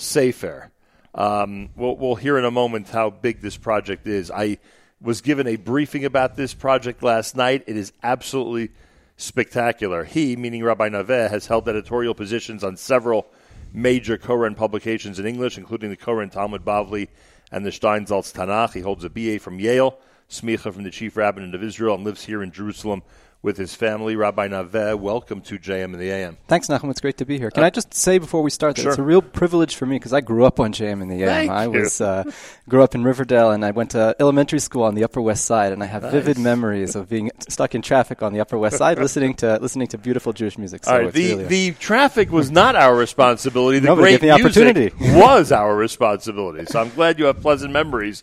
Sefer. 0.00 0.70
Um, 1.14 1.70
we'll, 1.76 1.96
we'll 1.96 2.14
hear 2.14 2.38
in 2.38 2.44
a 2.44 2.50
moment 2.50 2.88
how 2.88 3.10
big 3.10 3.40
this 3.40 3.56
project 3.56 4.06
is. 4.06 4.30
I 4.30 4.58
was 5.00 5.20
given 5.20 5.46
a 5.46 5.56
briefing 5.56 6.04
about 6.04 6.36
this 6.36 6.54
project 6.54 7.02
last 7.02 7.36
night. 7.36 7.64
It 7.66 7.76
is 7.76 7.92
absolutely 8.02 8.70
spectacular. 9.16 10.04
He, 10.04 10.36
meaning 10.36 10.64
Rabbi 10.64 10.88
Naveh, 10.88 11.30
has 11.30 11.46
held 11.46 11.68
editorial 11.68 12.14
positions 12.14 12.64
on 12.64 12.76
several 12.76 13.26
major 13.72 14.18
Koren 14.18 14.54
publications 14.54 15.18
in 15.18 15.26
English, 15.26 15.58
including 15.58 15.90
the 15.90 15.96
Koren 15.96 16.30
Talmud 16.30 16.64
Bavli 16.64 17.08
and 17.52 17.64
the 17.64 17.70
Steinsaltz 17.70 18.32
Tanakh. 18.32 18.72
He 18.72 18.80
holds 18.80 19.04
a 19.04 19.10
BA 19.10 19.38
from 19.38 19.58
Yale, 19.58 19.98
Smicha 20.28 20.72
from 20.72 20.84
the 20.84 20.90
Chief 20.90 21.16
Rabbinate 21.16 21.54
of 21.54 21.62
Israel, 21.62 21.94
and 21.94 22.04
lives 22.04 22.24
here 22.24 22.42
in 22.42 22.52
Jerusalem 22.52 23.02
with 23.42 23.56
his 23.56 23.74
family. 23.74 24.16
Rabbi 24.16 24.48
Naveh, 24.48 24.98
welcome 24.98 25.40
to 25.42 25.58
JM 25.58 25.94
in 25.94 25.98
the 25.98 26.10
AM. 26.10 26.36
Thanks, 26.46 26.68
Nachum. 26.68 26.90
It's 26.90 27.00
great 27.00 27.16
to 27.18 27.24
be 27.24 27.38
here. 27.38 27.50
Can 27.50 27.62
uh, 27.62 27.68
I 27.68 27.70
just 27.70 27.94
say 27.94 28.18
before 28.18 28.42
we 28.42 28.50
start 28.50 28.76
that 28.76 28.82
sure. 28.82 28.90
it's 28.92 28.98
a 28.98 29.02
real 29.02 29.22
privilege 29.22 29.76
for 29.76 29.86
me 29.86 29.96
because 29.96 30.12
I 30.12 30.20
grew 30.20 30.44
up 30.44 30.60
on 30.60 30.72
JM 30.72 31.00
in 31.00 31.08
the 31.08 31.22
AM. 31.22 31.28
Thank 31.28 31.50
I 31.50 31.66
was 31.68 32.00
uh, 32.00 32.24
grew 32.68 32.82
up 32.82 32.94
in 32.94 33.02
Riverdale 33.02 33.50
and 33.50 33.64
I 33.64 33.70
went 33.70 33.92
to 33.92 34.14
elementary 34.20 34.58
school 34.58 34.82
on 34.82 34.94
the 34.94 35.04
Upper 35.04 35.22
West 35.22 35.46
Side, 35.46 35.72
and 35.72 35.82
I 35.82 35.86
have 35.86 36.02
nice. 36.02 36.12
vivid 36.12 36.38
memories 36.38 36.94
of 36.94 37.08
being 37.08 37.30
stuck 37.48 37.74
in 37.74 37.82
traffic 37.82 38.22
on 38.22 38.32
the 38.32 38.40
Upper 38.40 38.58
West 38.58 38.76
Side, 38.76 38.98
listening 39.00 39.34
to 39.34 39.58
listening 39.60 39.88
to 39.88 39.98
beautiful 39.98 40.32
Jewish 40.32 40.58
music. 40.58 40.84
So 40.84 40.92
All 40.92 41.02
right, 41.02 41.12
the 41.12 41.30
really 41.30 41.44
the 41.44 41.72
traffic 41.72 42.30
was 42.30 42.50
not 42.50 42.76
our 42.76 42.94
responsibility. 42.94 43.78
The 43.78 43.88
Nobody 43.88 44.18
great 44.18 44.20
the 44.20 44.32
opportunity. 44.32 44.92
was 45.00 45.50
our 45.50 45.74
responsibility. 45.74 46.66
So 46.66 46.80
I'm 46.80 46.90
glad 46.90 47.18
you 47.18 47.24
have 47.26 47.40
pleasant 47.40 47.72
memories 47.72 48.22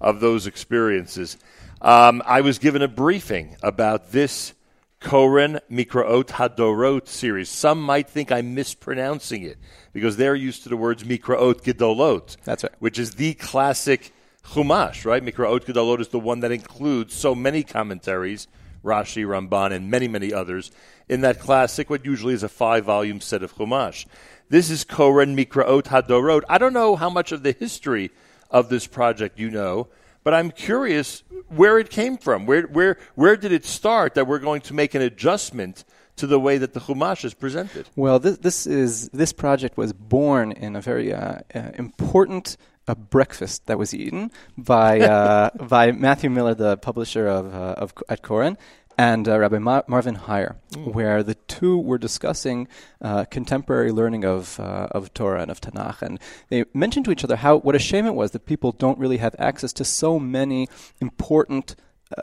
of 0.00 0.20
those 0.20 0.46
experiences. 0.46 1.36
Um, 1.84 2.22
I 2.24 2.40
was 2.40 2.58
given 2.58 2.80
a 2.80 2.88
briefing 2.88 3.58
about 3.62 4.10
this 4.10 4.54
Koren 5.00 5.60
Mikraot 5.70 6.28
Hadorot 6.28 7.06
series. 7.06 7.50
Some 7.50 7.82
might 7.82 8.08
think 8.08 8.32
I'm 8.32 8.54
mispronouncing 8.54 9.42
it 9.42 9.58
because 9.92 10.16
they're 10.16 10.34
used 10.34 10.62
to 10.62 10.70
the 10.70 10.78
words 10.78 11.04
Mikraot 11.04 11.60
Gedolot. 11.60 12.38
That's 12.44 12.62
right. 12.62 12.72
Which 12.78 12.98
is 12.98 13.16
the 13.16 13.34
classic 13.34 14.14
Chumash, 14.46 15.04
right? 15.04 15.22
Mikraot 15.22 15.66
Gedolot 15.66 16.00
is 16.00 16.08
the 16.08 16.18
one 16.18 16.40
that 16.40 16.52
includes 16.52 17.12
so 17.12 17.34
many 17.34 17.62
commentaries, 17.62 18.48
Rashi, 18.82 19.26
Ramban, 19.26 19.70
and 19.70 19.90
many, 19.90 20.08
many 20.08 20.32
others, 20.32 20.72
in 21.06 21.20
that 21.20 21.38
classic, 21.38 21.90
what 21.90 22.06
usually 22.06 22.32
is 22.32 22.42
a 22.42 22.48
five 22.48 22.86
volume 22.86 23.20
set 23.20 23.42
of 23.42 23.56
Chumash. 23.56 24.06
This 24.48 24.70
is 24.70 24.84
Koren 24.84 25.36
Mikraot 25.36 25.82
Hadorot. 25.82 26.44
I 26.48 26.56
don't 26.56 26.72
know 26.72 26.96
how 26.96 27.10
much 27.10 27.30
of 27.30 27.42
the 27.42 27.52
history 27.52 28.10
of 28.50 28.70
this 28.70 28.86
project 28.86 29.38
you 29.38 29.50
know, 29.50 29.88
but 30.24 30.34
I'm 30.34 30.50
curious 30.50 31.22
where 31.48 31.78
it 31.78 31.90
came 31.90 32.16
from. 32.16 32.46
Where, 32.46 32.62
where, 32.62 32.96
where 33.14 33.36
did 33.36 33.52
it 33.52 33.64
start 33.64 34.14
that 34.14 34.26
we're 34.26 34.38
going 34.38 34.62
to 34.62 34.74
make 34.74 34.94
an 34.94 35.02
adjustment 35.02 35.84
to 36.16 36.26
the 36.26 36.40
way 36.40 36.58
that 36.58 36.72
the 36.72 36.80
Chumash 36.80 37.24
is 37.24 37.34
presented? 37.34 37.88
Well, 37.94 38.18
this, 38.18 38.38
this, 38.38 38.66
is, 38.66 39.08
this 39.10 39.32
project 39.32 39.76
was 39.76 39.92
born 39.92 40.52
in 40.52 40.76
a 40.76 40.80
very 40.80 41.12
uh, 41.12 41.40
uh, 41.54 41.70
important 41.74 42.56
a 42.86 42.94
breakfast 42.94 43.66
that 43.66 43.78
was 43.78 43.94
eaten 43.94 44.30
by 44.58 45.00
uh, 45.00 45.50
by 45.68 45.92
Matthew 45.92 46.28
Miller, 46.28 46.54
the 46.54 46.76
publisher 46.76 47.26
of, 47.26 47.54
uh, 47.54 47.74
of 47.78 47.94
at 48.08 48.22
Koren, 48.22 48.58
and 48.96 49.28
uh, 49.28 49.38
Rabbi 49.38 49.58
Mar- 49.58 49.84
Marvin 49.86 50.14
Hier, 50.14 50.56
mm. 50.70 50.94
where 50.94 51.22
the 51.22 51.34
two 51.34 51.78
were 51.78 51.98
discussing 51.98 52.68
uh, 53.00 53.24
contemporary 53.24 53.90
learning 53.90 54.24
of 54.24 54.58
uh, 54.60 54.88
of 54.90 55.12
Torah 55.14 55.42
and 55.42 55.50
of 55.50 55.60
Tanakh, 55.60 56.02
and 56.02 56.18
they 56.48 56.64
mentioned 56.72 57.04
to 57.06 57.12
each 57.12 57.24
other 57.24 57.36
how 57.36 57.58
what 57.58 57.74
a 57.74 57.78
shame 57.78 58.06
it 58.06 58.14
was 58.14 58.32
that 58.32 58.46
people 58.46 58.72
don't 58.72 58.98
really 58.98 59.18
have 59.18 59.34
access 59.38 59.72
to 59.74 59.84
so 59.84 60.18
many 60.18 60.68
important 61.00 61.76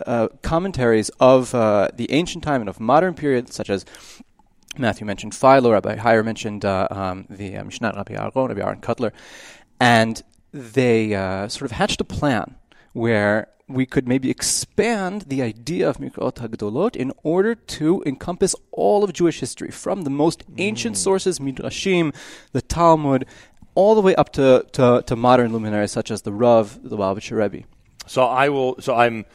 uh, 0.06 0.30
commentaries 0.42 1.10
of 1.20 1.54
uh, 1.56 1.90
the 1.94 2.12
ancient 2.12 2.44
time 2.44 2.62
and 2.62 2.70
of 2.70 2.80
modern 2.80 3.14
period, 3.14 3.52
such 3.52 3.70
as 3.70 3.86
Matthew 4.78 5.06
mentioned 5.06 5.36
Philo, 5.36 5.72
Rabbi 5.72 5.98
Hier 5.98 6.24
mentioned 6.24 6.64
uh, 6.64 6.88
um, 6.90 7.26
the 7.30 7.58
uh, 7.58 7.64
Mishnah 7.64 7.94
Rabbi 7.96 8.14
Aaron, 8.14 8.32
Rabbi 8.34 8.62
Aaron 8.62 8.82
Kotler, 8.82 9.12
and 9.80 10.22
they 10.54 11.14
uh, 11.14 11.48
sort 11.48 11.70
of 11.70 11.78
hatched 11.78 12.02
a 12.02 12.06
plan 12.06 12.56
where 12.94 13.48
we 13.74 13.86
could 13.86 14.08
maybe 14.08 14.30
expand 14.30 15.24
the 15.24 15.42
idea 15.42 15.90
of 15.90 15.98
Mikraot 15.98 16.36
HaGdolot 16.36 16.96
in 16.96 17.12
order 17.24 17.56
to 17.56 18.04
encompass 18.06 18.56
all 18.72 19.04
of 19.04 19.14
Jewish 19.14 19.40
history, 19.40 19.72
from 19.72 20.04
the 20.04 20.10
most 20.10 20.44
ancient 20.58 20.96
mm. 20.96 21.00
sources, 21.00 21.40
Midrashim, 21.40 22.16
the 22.52 22.62
Talmud, 22.62 23.26
all 23.76 23.96
the 23.96 24.02
way 24.02 24.16
up 24.16 24.32
to, 24.34 24.66
to, 24.74 25.04
to 25.06 25.16
modern 25.16 25.54
luminaries 25.54 25.92
such 25.92 26.12
as 26.12 26.24
the 26.24 26.32
Rav, 26.32 26.80
the 26.84 26.98
Lubavitcher 26.98 27.38
Rebbe. 27.38 27.66
So 28.08 28.24
I 28.24 28.50
will. 28.50 28.80
So 28.82 28.96
I'm. 28.96 29.26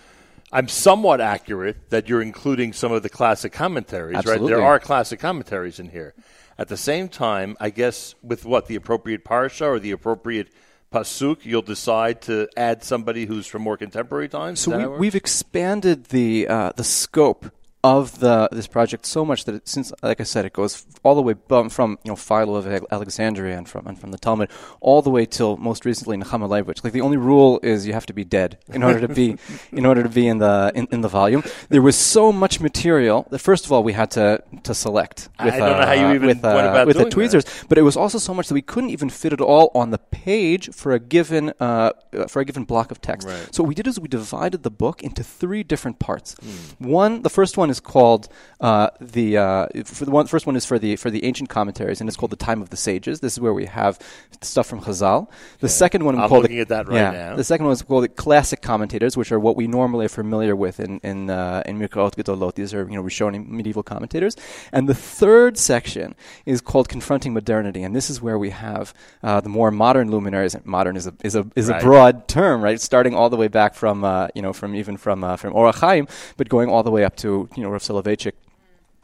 I'm 0.53 0.69
somewhat 0.69 1.21
accurate 1.21 1.91
that 1.91 2.09
you're 2.09 2.23
including 2.23 2.73
some 2.73 2.93
of 2.93 3.03
the 3.03 3.09
classic 3.09 3.53
commentaries, 3.53 4.17
Absolutely. 4.17 4.53
right? 4.53 4.57
There 4.57 4.65
are 4.65 4.79
classic 4.79 5.19
commentaries 5.19 5.81
in 5.81 5.89
here. 5.89 6.15
At 6.57 6.69
the 6.69 6.77
same 6.77 7.09
time, 7.09 7.57
I 7.61 7.71
guess 7.71 8.15
with 8.23 8.45
what 8.45 8.69
the 8.69 8.77
appropriate 8.77 9.25
parsha 9.25 9.67
or 9.67 9.81
the 9.81 9.91
appropriate 9.91 10.49
pasuk, 10.97 11.45
you'll 11.45 11.63
decide 11.63 12.23
to 12.23 12.49
add 12.57 12.83
somebody 12.83 13.27
who's 13.27 13.47
from 13.47 13.63
more 13.63 13.77
contemporary 13.77 14.29
times. 14.29 14.61
So 14.61 14.71
we, 14.71 14.77
how 14.77 14.83
it 14.83 14.91
works? 14.91 15.01
we've 15.01 15.15
expanded 15.15 16.07
the 16.07 16.49
uh, 16.49 16.73
the 16.77 16.85
scope 16.85 17.51
of 17.87 18.19
the 18.25 18.49
this 18.53 18.67
project 18.67 19.07
so 19.07 19.25
much 19.25 19.45
that 19.47 19.55
it, 19.55 19.69
since, 19.69 19.93
like 20.03 20.21
I 20.21 20.25
said, 20.25 20.45
it 20.45 20.53
goes 20.53 20.85
all 21.05 21.15
the 21.15 21.23
way 21.23 21.35
from 21.77 21.89
you 22.05 22.11
know 22.11 22.17
Philo 22.17 22.57
of 22.57 22.67
Alexandria 22.97 23.57
and 23.59 23.69
from 23.69 23.87
and 23.87 23.97
from 24.01 24.11
the 24.11 24.19
Talmud 24.19 24.49
all 24.81 25.01
the 25.03 25.11
way 25.17 25.25
till 25.27 25.57
most 25.57 25.85
recently 25.85 26.17
Nechama 26.17 26.49
Leibowitz. 26.49 26.83
Like 26.85 26.93
the 26.93 27.05
only 27.09 27.17
rule 27.17 27.61
is 27.63 27.87
you 27.87 27.93
have 27.93 28.07
to 28.07 28.13
be 28.13 28.25
dead 28.25 28.59
in 28.73 28.83
order 28.83 29.01
to 29.07 29.13
be 29.21 29.37
in 29.73 29.85
order 29.87 30.03
to 30.03 30.09
be 30.21 30.27
in 30.33 30.39
the 30.39 30.73
in, 30.75 30.85
in 30.91 31.01
the 31.01 31.09
volume. 31.09 31.43
There 31.69 31.83
was 31.83 31.97
so 31.97 32.33
much 32.33 32.61
material 32.61 33.27
that 33.31 33.39
first 33.39 33.65
of 33.67 33.73
all 33.73 33.83
we 33.83 33.93
had 33.93 34.11
to 34.13 34.43
to 34.65 34.75
select. 34.75 35.29
I 35.39 35.45
With, 35.47 35.55
don't 35.55 35.81
know 35.81 35.87
how 35.87 35.93
you 35.93 36.07
uh, 36.07 36.15
even 36.15 36.27
with, 36.29 36.45
uh, 36.45 36.85
the 36.85 36.93
doing 36.93 37.05
that. 37.05 37.11
tweezers, 37.11 37.45
but 37.69 37.79
it 37.79 37.83
was 37.83 37.97
also 37.97 38.19
so 38.19 38.33
much 38.35 38.49
that 38.49 38.55
we 38.55 38.63
couldn't 38.63 38.91
even 38.91 39.11
fit 39.11 39.33
it 39.33 39.41
all 39.41 39.71
on 39.75 39.91
the 39.91 39.99
page 39.99 40.71
for 40.75 40.93
a 40.93 40.99
given 40.99 41.53
uh, 41.61 41.93
uh, 42.13 42.27
for 42.27 42.41
a 42.41 42.45
given 42.45 42.65
block 42.65 42.91
of 42.91 43.01
text. 43.01 43.27
Right. 43.27 43.55
So 43.55 43.63
what 43.63 43.69
we 43.69 43.75
did 43.75 43.87
is 43.87 43.99
we 44.01 44.09
divided 44.09 44.63
the 44.63 44.71
book 44.71 45.03
into 45.03 45.23
three 45.23 45.63
different 45.63 45.99
parts. 45.99 46.35
Hmm. 46.41 46.89
One, 46.89 47.23
the 47.23 47.31
first 47.31 47.57
one 47.57 47.71
is 47.71 47.76
called 47.81 48.29
uh, 48.61 48.89
the 49.01 49.37
uh, 49.37 49.67
for 49.85 50.05
the 50.05 50.11
one 50.11 50.27
first 50.27 50.47
one 50.47 50.57
is 50.57 50.65
for 50.65 50.79
the 50.79 50.97
for 50.97 51.11
the 51.11 51.25
ancient 51.25 51.49
commentaries, 51.49 52.01
and 52.01 52.09
it's 52.09 52.17
called 52.17 52.33
the 52.33 52.37
Time 52.37 52.63
of 52.63 52.71
the 52.71 52.77
Sages. 52.77 53.21
This 53.21 53.35
is 53.35 53.41
where 53.41 53.53
we 53.53 53.67
have 53.67 53.99
stuff 54.41 54.67
from 54.67 54.81
Chazal. 54.81 55.29
The 55.61 55.69
second 55.69 56.05
one 56.05 56.19
I'm 56.19 56.31
looking 56.31 56.57
the, 56.57 56.63
at 56.63 56.69
that 56.69 56.89
right 56.89 56.97
yeah, 56.97 57.11
now. 57.11 57.37
The 57.37 57.45
second 57.45 57.67
one 57.67 57.73
is 57.73 57.83
called 57.83 58.05
the 58.05 58.09
classic 58.09 58.63
commentators, 58.63 59.17
which 59.17 59.31
are 59.31 59.39
what 59.39 59.57
we 59.57 59.67
normally 59.67 60.07
are 60.07 60.11
familiar 60.11 60.57
with 60.57 60.81
in 60.81 61.01
in 61.03 61.29
uh, 61.31 61.63
in 61.67 61.79
Mikraot 61.79 62.15
Gedolot. 62.15 62.55
These 62.55 62.73
are 62.73 62.89
you 62.89 62.97
know 62.97 63.03
we're 63.03 63.11
Rishonim 63.11 63.49
medieval 63.49 63.83
commentators. 63.83 64.37
And 64.73 64.89
the 64.89 64.95
third 64.95 65.59
section 65.59 66.15
is 66.47 66.61
called 66.61 66.89
confronting 66.89 67.35
modernity, 67.35 67.83
and 67.83 67.95
this 67.95 68.09
is 68.11 68.23
where 68.23 68.39
we 68.39 68.51
have 68.51 68.95
uh, 69.23 69.41
the 69.41 69.49
more 69.49 69.71
modern 69.71 70.11
luminaries. 70.11 70.57
Modern 70.65 70.97
is 70.97 71.07
a 71.07 71.15
is 71.23 71.35
a 71.35 71.47
is 71.55 71.69
Right. 71.69 71.83
a 71.83 71.85
broad 71.85 72.29
term, 72.29 72.63
right? 72.63 72.81
Starting 72.81 73.15
all 73.15 73.29
the 73.29 73.37
way 73.37 73.49
back 73.49 73.75
from 73.75 74.05
uh, 74.05 74.29
you 74.35 74.43
know 74.43 74.53
from 74.53 74.75
even 74.75 74.97
from 74.97 75.25
uh, 75.25 75.37
from 75.37 75.55
Ohr 75.55 75.73
HaChaim, 75.73 76.09
but 76.37 76.49
going 76.49 76.69
all 76.71 76.83
the 76.83 76.91
way 76.91 77.05
up 77.05 77.17
to 77.17 77.49
you 77.57 77.63
know 77.63 77.66
Rav 77.71 77.83
Soloveitchik 77.83 78.33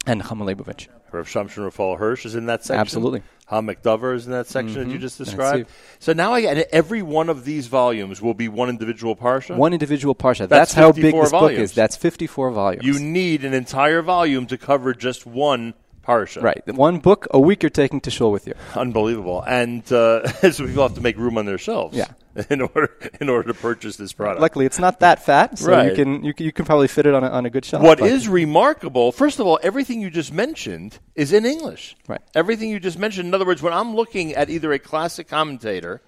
and 0.07 0.23
Chama 0.23 0.45
Leibowitz. 0.45 0.89
Rav 1.13 1.27
Shamshon 1.29 1.71
Rafal 1.71 1.99
Hirsch 1.99 2.25
is 2.25 2.35
in 2.35 2.47
that 2.47 2.65
section. 2.65 2.81
Absolutely. 2.81 3.23
Ha'amek 3.47 3.83
Davar 3.83 4.15
is 4.15 4.25
in 4.25 4.33
that 4.33 4.47
section 4.47 4.75
that 4.75 4.93
you 4.93 4.99
just 4.99 5.19
described. 5.19 5.69
So 5.99 6.15
now 6.15 6.33
I 6.33 6.41
get 6.41 6.69
every 6.73 7.03
one 7.03 7.29
of 7.29 7.45
these 7.45 7.67
volumes 7.67 8.23
will 8.23 8.33
be 8.35 8.49
one 8.49 8.71
individual 8.71 9.15
parsha. 9.15 9.57
One 9.57 9.75
individual 9.75 10.15
parsha. 10.15 10.49
That's 10.49 10.73
That's, 10.73 10.73
how 10.73 10.93
big 10.93 11.05
54 11.05 11.23
this 11.23 11.31
book 11.33 11.53
is. 11.53 11.73
That's 11.75 11.97
fifty-four 11.97 12.51
volumes. 12.53 12.85
You 12.85 12.99
need 12.99 13.45
an 13.45 13.53
entire 13.53 14.01
volume 14.01 14.47
to 14.47 14.57
cover 14.57 14.95
just 14.95 15.27
one 15.27 15.75
parsha. 16.03 16.43
right. 16.43 16.63
One 16.75 16.99
book 16.99 17.27
a 17.31 17.39
week 17.39 17.63
you're 17.63 17.71
taking 17.71 18.01
to 18.03 18.11
shul 18.11 18.33
with 18.33 18.47
you. 18.47 18.55
Unbelievable. 18.75 19.43
And 19.43 19.83
uh, 19.93 20.27
so 20.51 20.67
people 20.67 20.83
have 20.83 20.95
to 20.95 21.03
make 21.03 21.19
room 21.19 21.37
on 21.37 21.45
their 21.45 21.59
shelves. 21.59 21.97
Yeah. 21.97 22.09
In 22.51 22.63
order 22.63 22.97
in 23.21 23.29
order 23.29 23.53
to 23.53 23.55
purchase 23.55 23.97
this 23.97 24.15
product. 24.15 24.41
Luckily, 24.41 24.65
it's 24.65 24.79
not 24.79 25.01
that 25.01 25.23
fat, 25.23 25.59
so 25.59 25.71
Right. 25.71 25.91
you 25.91 25.95
can 25.95 26.25
you, 26.25 26.33
can- 26.33 26.47
you 26.47 26.53
can 26.53 26.65
probably 26.65 26.89
fit 26.89 27.05
it 27.05 27.13
on 27.15 27.23
a, 27.23 27.29
on 27.29 27.45
a 27.45 27.51
good 27.51 27.65
shelf. 27.65 27.83
What 27.83 28.01
is 28.01 28.27
remarkable, 28.27 29.13
first 29.13 29.39
of 29.39 29.47
all, 29.47 29.61
everything 29.63 30.01
you 30.01 30.09
just 30.09 30.33
mentioned 30.33 30.99
is 31.15 31.31
in 31.33 31.45
English. 31.45 31.95
Right. 32.09 32.23
Everything 32.35 32.71
you 32.71 32.81
just 32.81 32.99
mentioned. 32.99 33.29
In 33.29 33.35
other 33.35 33.45
words, 33.45 33.61
when 33.61 33.75
I'm 33.75 33.95
looking 33.95 34.33
at 34.33 34.49
either 34.49 34.73
a 34.73 34.79
classic 34.79 35.29
commentator 35.29 36.01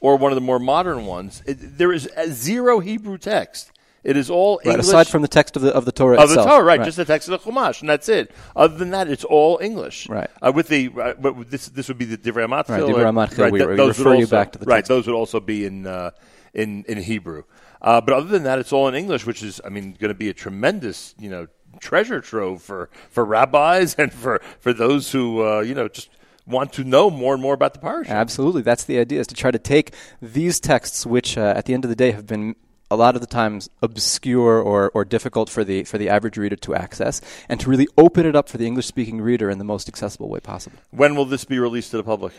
or 0.00 0.16
one 0.16 0.30
of 0.30 0.36
the 0.36 0.40
more 0.40 0.60
modern 0.60 1.04
ones, 1.06 1.42
it, 1.46 1.78
there 1.78 1.92
is 1.92 2.08
zero 2.28 2.78
Hebrew 2.78 3.18
text. 3.18 3.71
It 4.04 4.16
is 4.16 4.30
all 4.30 4.56
right, 4.64 4.72
English. 4.72 4.86
aside 4.88 5.06
from 5.08 5.22
the 5.22 5.28
text 5.28 5.54
of 5.56 5.62
the 5.62 5.72
of 5.72 5.84
the 5.84 5.92
Torah 5.92 6.20
of 6.20 6.28
the. 6.30 6.42
Torah, 6.42 6.64
right, 6.64 6.82
Just 6.82 6.96
the 6.96 7.04
text 7.04 7.28
of 7.28 7.42
the 7.42 7.50
Chumash, 7.50 7.80
and 7.80 7.88
that's 7.88 8.08
it. 8.08 8.32
Other 8.56 8.76
than 8.76 8.90
that, 8.90 9.08
it's 9.08 9.22
all 9.24 9.58
English. 9.62 10.08
Right. 10.08 10.28
Uh, 10.40 10.50
with 10.52 10.68
the, 10.68 10.90
uh, 11.00 11.14
but 11.20 11.50
this, 11.50 11.68
this 11.68 11.86
would 11.88 11.98
be 11.98 12.04
the 12.04 12.18
Divrei 12.18 12.46
Matkil. 12.48 12.68
Right, 12.70 12.82
Divrei 12.82 13.08
or- 13.08 13.12
Matkil, 13.12 13.52
we- 13.52 13.58
th- 13.58 13.70
we 13.70 13.76
those 13.76 13.98
would 13.98 14.06
refer 14.06 14.14
you 14.14 14.24
also- 14.24 14.36
back 14.36 14.52
to 14.52 14.58
the 14.58 14.66
right. 14.66 14.76
text. 14.78 14.88
Those 14.88 15.06
would 15.06 15.14
also 15.14 15.38
be 15.38 15.64
in 15.66 15.86
uh, 15.86 16.10
in 16.52 16.84
in 16.88 16.98
Hebrew. 16.98 17.44
Uh, 17.80 18.00
but 18.00 18.14
other 18.14 18.26
than 18.28 18.42
that, 18.44 18.58
it's 18.58 18.72
all 18.72 18.88
in 18.88 18.94
English, 18.94 19.24
which 19.26 19.42
is, 19.42 19.60
I 19.64 19.68
mean, 19.68 19.96
going 19.98 20.08
to 20.08 20.14
be 20.18 20.28
a 20.28 20.34
tremendous, 20.34 21.14
you 21.18 21.28
know, 21.30 21.46
treasure 21.80 22.20
trove 22.20 22.60
for 22.62 22.90
for 23.10 23.24
rabbis 23.24 23.94
and 23.98 24.12
for 24.12 24.40
for 24.58 24.72
those 24.72 25.12
who, 25.12 25.44
uh, 25.46 25.60
you 25.60 25.74
know, 25.74 25.86
just 25.88 26.08
want 26.44 26.72
to 26.72 26.82
know 26.82 27.08
more 27.08 27.34
and 27.34 27.42
more 27.42 27.54
about 27.54 27.72
the 27.72 27.78
parsha. 27.80 28.08
Absolutely, 28.08 28.62
that's 28.62 28.82
the 28.84 28.98
idea: 28.98 29.20
is 29.20 29.28
to 29.28 29.34
try 29.34 29.52
to 29.52 29.58
take 29.60 29.94
these 30.20 30.58
texts, 30.58 31.06
which 31.06 31.38
uh, 31.38 31.54
at 31.56 31.66
the 31.66 31.74
end 31.74 31.84
of 31.84 31.88
the 31.88 31.96
day 31.96 32.10
have 32.10 32.26
been 32.26 32.56
a 32.92 32.96
lot 33.04 33.14
of 33.14 33.20
the 33.20 33.26
times 33.26 33.68
obscure 33.80 34.60
or, 34.60 34.90
or 34.94 35.04
difficult 35.04 35.48
for 35.48 35.64
the 35.64 35.84
for 35.84 35.98
the 35.98 36.08
average 36.08 36.36
reader 36.36 36.56
to 36.56 36.74
access, 36.74 37.20
and 37.48 37.58
to 37.60 37.70
really 37.70 37.88
open 37.96 38.26
it 38.26 38.36
up 38.36 38.48
for 38.48 38.58
the 38.58 38.66
English-speaking 38.66 39.20
reader 39.20 39.48
in 39.50 39.58
the 39.58 39.64
most 39.64 39.88
accessible 39.88 40.28
way 40.28 40.40
possible. 40.40 40.78
When 40.90 41.14
will 41.16 41.24
this 41.24 41.44
be 41.44 41.58
released 41.58 41.90
to 41.92 41.96
the 41.96 42.04
public? 42.04 42.32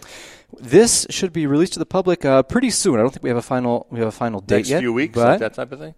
This 0.60 1.08
should 1.10 1.34
be 1.34 1.48
released 1.48 1.74
to 1.74 1.80
the 1.80 1.86
public 1.86 2.24
uh, 2.26 2.44
pretty 2.44 2.70
soon. 2.70 2.96
I 3.00 3.02
don't 3.02 3.12
think 3.12 3.24
we 3.24 3.30
have 3.30 3.38
a 3.38 3.50
final 3.56 3.88
we 3.90 4.00
have 4.00 4.08
a 4.08 4.12
final 4.26 4.40
date 4.42 4.58
Next 4.58 4.70
yet. 4.70 4.80
few 4.82 4.94
weeks, 4.94 5.16
but 5.16 5.28
like 5.28 5.40
that 5.40 5.54
type 5.56 5.72
of 5.72 5.80
thing. 5.80 5.96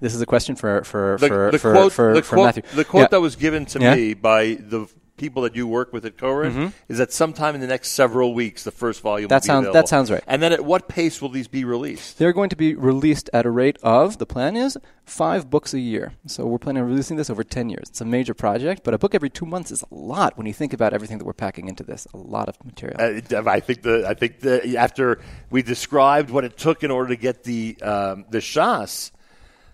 this 0.00 0.14
is 0.14 0.20
a 0.22 0.26
question 0.26 0.56
for 0.56 0.82
for 0.84 1.18
the, 1.20 1.28
for 1.28 1.50
the 1.52 1.58
for, 1.58 1.72
quote, 1.72 1.92
for, 1.92 2.14
the 2.14 2.22
for 2.22 2.36
quote, 2.36 2.46
Matthew. 2.46 2.62
The 2.74 2.84
quote 2.84 3.02
Yeah. 3.02 3.08
that 3.10 3.20
was 3.20 3.36
given 3.36 3.66
to 3.66 3.80
Yeah. 3.80 3.94
me 3.94 4.14
by 4.14 4.54
the 4.54 4.86
people 5.16 5.42
that 5.42 5.54
you 5.54 5.66
work 5.66 5.92
with 5.92 6.04
at 6.04 6.18
Koren 6.18 6.52
Mm-hmm. 6.52 6.66
is 6.88 6.98
that 6.98 7.12
sometime 7.12 7.54
in 7.54 7.60
the 7.60 7.66
next 7.66 7.90
several 7.90 8.34
weeks, 8.34 8.64
the 8.64 8.70
first 8.70 9.00
volume. 9.00 9.28
That 9.28 9.36
will 9.36 9.40
be 9.42 9.46
sounds- 9.46 9.72
that 9.72 9.88
sounds 9.88 10.10
right. 10.10 10.22
And 10.26 10.42
then, 10.42 10.52
at 10.52 10.64
what 10.64 10.88
pace 10.88 11.22
will 11.22 11.28
these 11.28 11.46
be 11.48 11.64
released? 11.64 12.18
They're 12.18 12.32
going 12.32 12.50
to 12.50 12.56
be 12.56 12.74
released 12.74 13.30
at 13.32 13.46
a 13.46 13.50
rate 13.50 13.78
of, 13.82 14.18
the 14.18 14.26
plan 14.26 14.56
is, 14.56 14.76
five 15.04 15.50
books 15.50 15.72
a 15.74 15.78
year. 15.78 16.12
So 16.26 16.46
we're 16.46 16.58
planning 16.58 16.82
on 16.82 16.88
releasing 16.88 17.16
this 17.16 17.30
over 17.30 17.44
10 17.44 17.68
years. 17.68 17.84
It's 17.90 18.00
a 18.00 18.04
major 18.04 18.34
project, 18.34 18.82
but 18.84 18.92
a 18.94 18.98
book 18.98 19.14
every 19.14 19.30
two 19.30 19.46
months 19.46 19.70
is 19.70 19.82
a 19.82 19.94
lot 19.94 20.36
when 20.36 20.46
you 20.46 20.52
think 20.52 20.72
about 20.72 20.92
everything 20.92 21.18
that 21.18 21.24
we're 21.24 21.32
packing 21.32 21.68
into 21.68 21.84
this. 21.84 22.06
A 22.12 22.16
lot 22.16 22.48
of 22.48 22.56
material. 22.64 23.00
Uh, 23.00 23.42
I 23.48 23.60
think 23.60 23.82
the 23.82 24.06
I 24.08 24.14
think 24.14 24.40
the 24.40 24.76
after 24.78 25.20
we 25.50 25.62
described 25.62 26.30
what 26.30 26.44
it 26.44 26.56
took 26.56 26.82
in 26.82 26.90
order 26.90 27.10
to 27.10 27.16
get 27.16 27.44
the 27.44 27.76
um, 27.82 28.24
the 28.30 28.38
Shas 28.38 29.10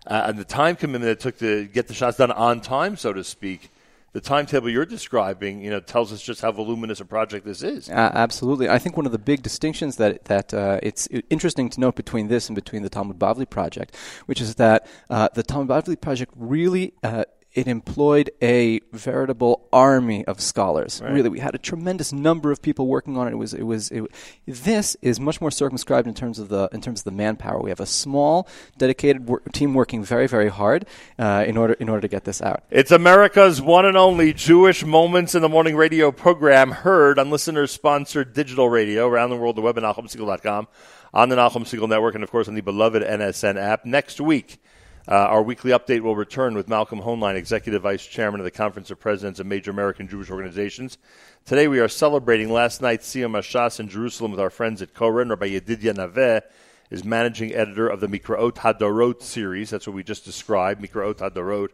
uh, 0.07 0.24
and 0.26 0.38
the 0.38 0.44
time 0.44 0.76
commitment 0.76 1.11
it 1.11 1.20
took 1.20 1.38
to 1.38 1.66
get 1.66 1.87
the 1.88 1.94
Shas 1.94 2.16
done 2.16 2.31
on 2.33 2.61
time, 2.61 2.96
so 2.96 3.12
to 3.12 3.22
speak. 3.24 3.70
The 4.12 4.20
timetable 4.20 4.68
you're 4.68 4.87
describing, 4.87 5.62
you 5.62 5.70
know, 5.70 5.79
tells 5.79 6.12
us 6.12 6.20
just 6.20 6.40
how 6.40 6.51
voluminous 6.51 7.01
a 7.01 7.05
project 7.05 7.46
this 7.46 7.62
is. 7.62 7.88
Uh, 7.88 8.11
absolutely. 8.12 8.68
I 8.68 8.79
think 8.79 8.96
one 8.96 9.07
of 9.07 9.12
the 9.12 9.18
big 9.18 9.42
distinctions 9.42 9.96
that 9.96 10.25
that 10.25 10.53
uh, 10.53 10.81
it's 10.83 11.07
interesting 11.29 11.68
to 11.70 11.81
note 11.81 11.94
between 11.94 12.27
this 12.27 12.49
and 12.49 12.57
between 12.57 12.83
the 12.83 12.90
Talmud 12.90 13.20
Bavli 13.20 13.49
project, 13.49 13.96
which 14.27 14.40
is 14.40 14.57
that 14.57 14.88
uh, 15.11 15.29
the 15.35 15.44
Talmud 15.44 15.68
Bavli 15.68 16.01
project 16.01 16.33
really 16.37 16.92
uh, 17.05 17.25
it 17.53 17.67
employed 17.67 18.31
a 18.41 18.81
veritable 18.93 19.69
army 19.73 20.25
of 20.27 20.41
scholars. 20.41 21.01
Right. 21.03 21.13
Really, 21.13 21.29
we 21.29 21.41
had 21.41 21.55
a 21.55 21.59
tremendous 21.59 22.13
number 22.13 22.53
of 22.53 22.63
people 22.63 22.87
working 22.87 23.17
on 23.17 23.27
it. 23.27 23.33
It 23.33 23.37
was 23.37 23.55
it 23.55 23.65
was 23.65 23.91
it, 23.91 24.05
this 24.47 24.97
is 25.03 25.19
much 25.19 25.41
more 25.41 25.51
circumscribed 25.51 26.07
in 26.07 26.15
terms 26.15 26.39
of 26.39 26.49
the 26.49 26.69
in 26.73 26.81
terms 26.81 27.01
of 27.01 27.05
the 27.05 27.11
manpower. 27.11 27.61
We 27.61 27.71
have 27.71 27.81
a 27.81 27.87
small, 27.87 28.47
dedicated 28.79 29.29
wor- 29.29 29.43
team 29.53 29.75
working 29.75 30.05
very 30.05 30.29
very 30.29 30.49
hard 30.49 30.87
uh, 31.19 31.45
in 31.47 31.57
order 31.57 31.73
in 31.75 31.89
order 31.89 32.03
to 32.03 32.09
get 32.09 32.25
this 32.25 32.41
out. 32.41 32.63
It's 32.71 32.93
America's 32.93 33.61
one 33.61 33.85
and 33.85 33.97
only 33.97 34.33
Jewish 34.33 34.85
Moments 34.85 35.35
in 35.35 35.43
the 35.43 35.49
Morning 35.49 35.75
radio 35.75 36.13
program 36.13 36.71
heard 36.71 37.19
on 37.19 37.31
listeners 37.31 37.73
sponsored 37.73 38.33
digital 38.33 38.69
radio 38.69 39.09
around 39.09 39.31
the 39.31 39.37
world, 39.37 39.57
the 39.57 39.61
web 39.61 39.77
at 39.77 39.83
NachumSegal.com, 39.83 40.69
on 41.13 41.29
the 41.29 41.37
Nachum 41.37 41.65
Segal 41.65 41.89
Network, 41.89 42.15
and 42.15 42.23
of 42.23 42.31
course 42.31 42.47
on 42.47 42.55
the 42.55 42.61
beloved 42.61 43.03
NSN 43.03 43.57
app. 43.61 43.85
Next 43.85 44.21
week, 44.21 44.63
uh, 45.09 45.13
our 45.13 45.43
weekly 45.43 45.71
update 45.71 46.01
will 46.01 46.15
return 46.15 46.55
with 46.55 46.69
Malcolm 46.69 47.01
Hoenlein, 47.01 47.35
Executive 47.35 47.83
Vice 47.83 48.07
Chairman 48.07 48.41
of 48.41 48.45
the 48.45 48.51
Conference 48.51 48.91
of 48.91 49.01
Presidents 49.01 49.41
of 49.41 49.47
Major 49.47 49.71
American 49.71 50.07
Jewish 50.07 50.31
Organizations. 50.31 50.99
Today 51.47 51.69
we 51.69 51.81
are 51.81 51.89
celebrating 51.89 52.53
last 52.53 52.83
night's 52.83 53.09
Siyum 53.09 53.33
Hashas 53.33 53.81
in 53.81 53.89
Jerusalem 53.89 54.31
with 54.31 54.41
our 54.41 54.51
friends 54.51 54.83
at 54.83 54.93
Koren. 54.93 55.31
Rabbi 55.31 55.49
Yedidya 55.49 55.95
Naveh 55.95 56.43
is 56.91 57.03
managing 57.03 57.55
editor 57.55 57.89
of 57.89 58.01
the 58.01 58.09
Mikraot 58.09 58.57
Hadorot 58.57 59.23
series. 59.23 59.71
That's 59.71 59.87
what 59.87 59.97
we 59.97 60.03
just 60.03 60.25
described, 60.25 60.83
Mikraot 60.83 61.17
Hadorot, 61.17 61.71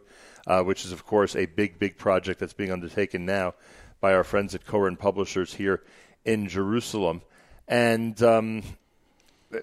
uh, 0.47 0.63
which 0.63 0.85
is, 0.85 0.93
of 0.93 1.05
course, 1.05 1.35
a 1.35 1.47
big, 1.47 1.79
big 1.79 1.97
project 1.97 2.39
that's 2.39 2.53
being 2.53 2.71
undertaken 2.71 3.25
now 3.25 3.55
by 3.99 4.13
our 4.13 4.23
friends 4.23 4.55
at 4.55 4.65
Koren 4.65 4.95
Publishers 4.95 5.55
here 5.55 5.83
in 6.23 6.47
Jerusalem. 6.47 7.21
And 7.67 8.21
um, 8.23 8.63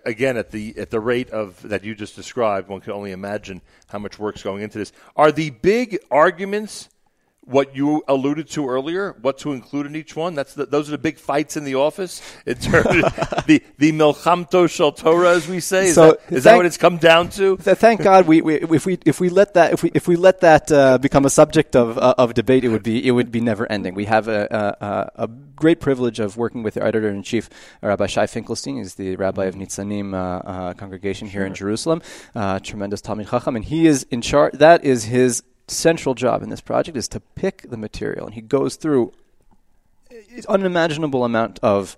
again, 0.04 0.36
at 0.36 0.50
the 0.50 0.74
at 0.78 0.90
the 0.90 1.00
rate 1.00 1.30
of 1.30 1.60
that 1.68 1.84
you 1.84 1.94
just 1.94 2.16
described, 2.16 2.68
one 2.68 2.80
can 2.80 2.92
only 2.92 3.12
imagine 3.12 3.62
how 3.88 3.98
much 3.98 4.18
work's 4.18 4.42
going 4.42 4.62
into 4.62 4.78
this. 4.78 4.92
Are 5.16 5.32
the 5.32 5.50
big 5.50 5.98
arguments 6.10 6.88
what 7.46 7.76
you 7.76 8.02
alluded 8.08 8.48
to 8.50 8.68
earlier, 8.68 9.16
what 9.20 9.38
to 9.38 9.52
include 9.52 9.86
in 9.86 9.96
each 9.96 10.16
one. 10.16 10.34
That's 10.34 10.54
the, 10.54 10.66
those 10.66 10.88
are 10.88 10.92
the 10.92 10.98
big 10.98 11.18
fights 11.18 11.56
in 11.56 11.64
the 11.64 11.74
office. 11.74 12.22
In 12.46 12.56
terms 12.56 12.86
of 12.86 13.46
the 13.46 13.62
the 13.78 13.92
milchamto 13.92 14.68
shel 14.68 14.92
Torah, 14.92 15.30
as 15.30 15.48
we 15.48 15.60
say. 15.60 15.86
Is, 15.86 15.94
So, 15.94 16.12
that, 16.12 16.32
is 16.32 16.44
that 16.44 16.56
what 16.56 16.66
it's 16.66 16.76
come 16.76 16.96
down 16.96 17.28
to? 17.30 17.56
Th- 17.64 17.76
Thank 17.76 18.02
God, 18.02 18.26
we, 18.26 18.40
we 18.40 18.56
if 18.56 18.86
we 18.86 18.98
if 19.04 19.20
we 19.20 19.28
let 19.28 19.54
that 19.54 19.72
if 19.72 19.82
we 19.82 19.90
if 19.94 20.08
we 20.08 20.16
let 20.16 20.40
that 20.40 20.70
uh, 20.72 20.98
become 20.98 21.24
a 21.24 21.30
subject 21.30 21.76
of 21.76 21.98
uh, 21.98 22.14
of 22.18 22.34
debate, 22.34 22.64
it 22.64 22.68
would 22.68 22.82
be 22.82 23.06
it 23.06 23.10
would 23.12 23.30
be 23.30 23.40
never 23.40 23.70
ending. 23.70 23.94
We 23.94 24.06
have 24.06 24.28
a, 24.28 25.10
a, 25.16 25.24
a 25.24 25.28
great 25.28 25.80
privilege 25.80 26.20
of 26.20 26.36
working 26.36 26.62
with 26.62 26.76
our 26.76 26.86
editor 26.86 27.08
in 27.08 27.22
chief, 27.22 27.48
Rabbi 27.82 28.06
Shai 28.06 28.26
Finkelstein. 28.26 28.78
He's 28.78 28.94
the 28.94 29.16
rabbi 29.16 29.44
of 29.44 29.54
Nitzanim 29.54 30.14
uh, 30.14 30.16
uh, 30.16 30.74
congregation 30.74 31.28
here 31.28 31.44
in 31.44 31.54
Jerusalem. 31.54 32.02
Uh, 32.34 32.58
tremendous 32.58 33.00
Talmid 33.00 33.28
Chacham, 33.30 33.56
and 33.56 33.64
he 33.64 33.86
is 33.86 34.04
in 34.10 34.20
charge. 34.22 34.54
That 34.54 34.84
is 34.84 35.04
his 35.04 35.42
central 35.68 36.14
job 36.14 36.42
in 36.42 36.50
this 36.50 36.60
project 36.60 36.96
is 36.96 37.08
to 37.08 37.20
pick 37.20 37.70
the 37.70 37.76
material, 37.76 38.26
and 38.26 38.34
he 38.34 38.40
goes 38.40 38.76
through 38.76 39.12
unimaginable 40.48 41.24
amount 41.24 41.58
of 41.62 41.96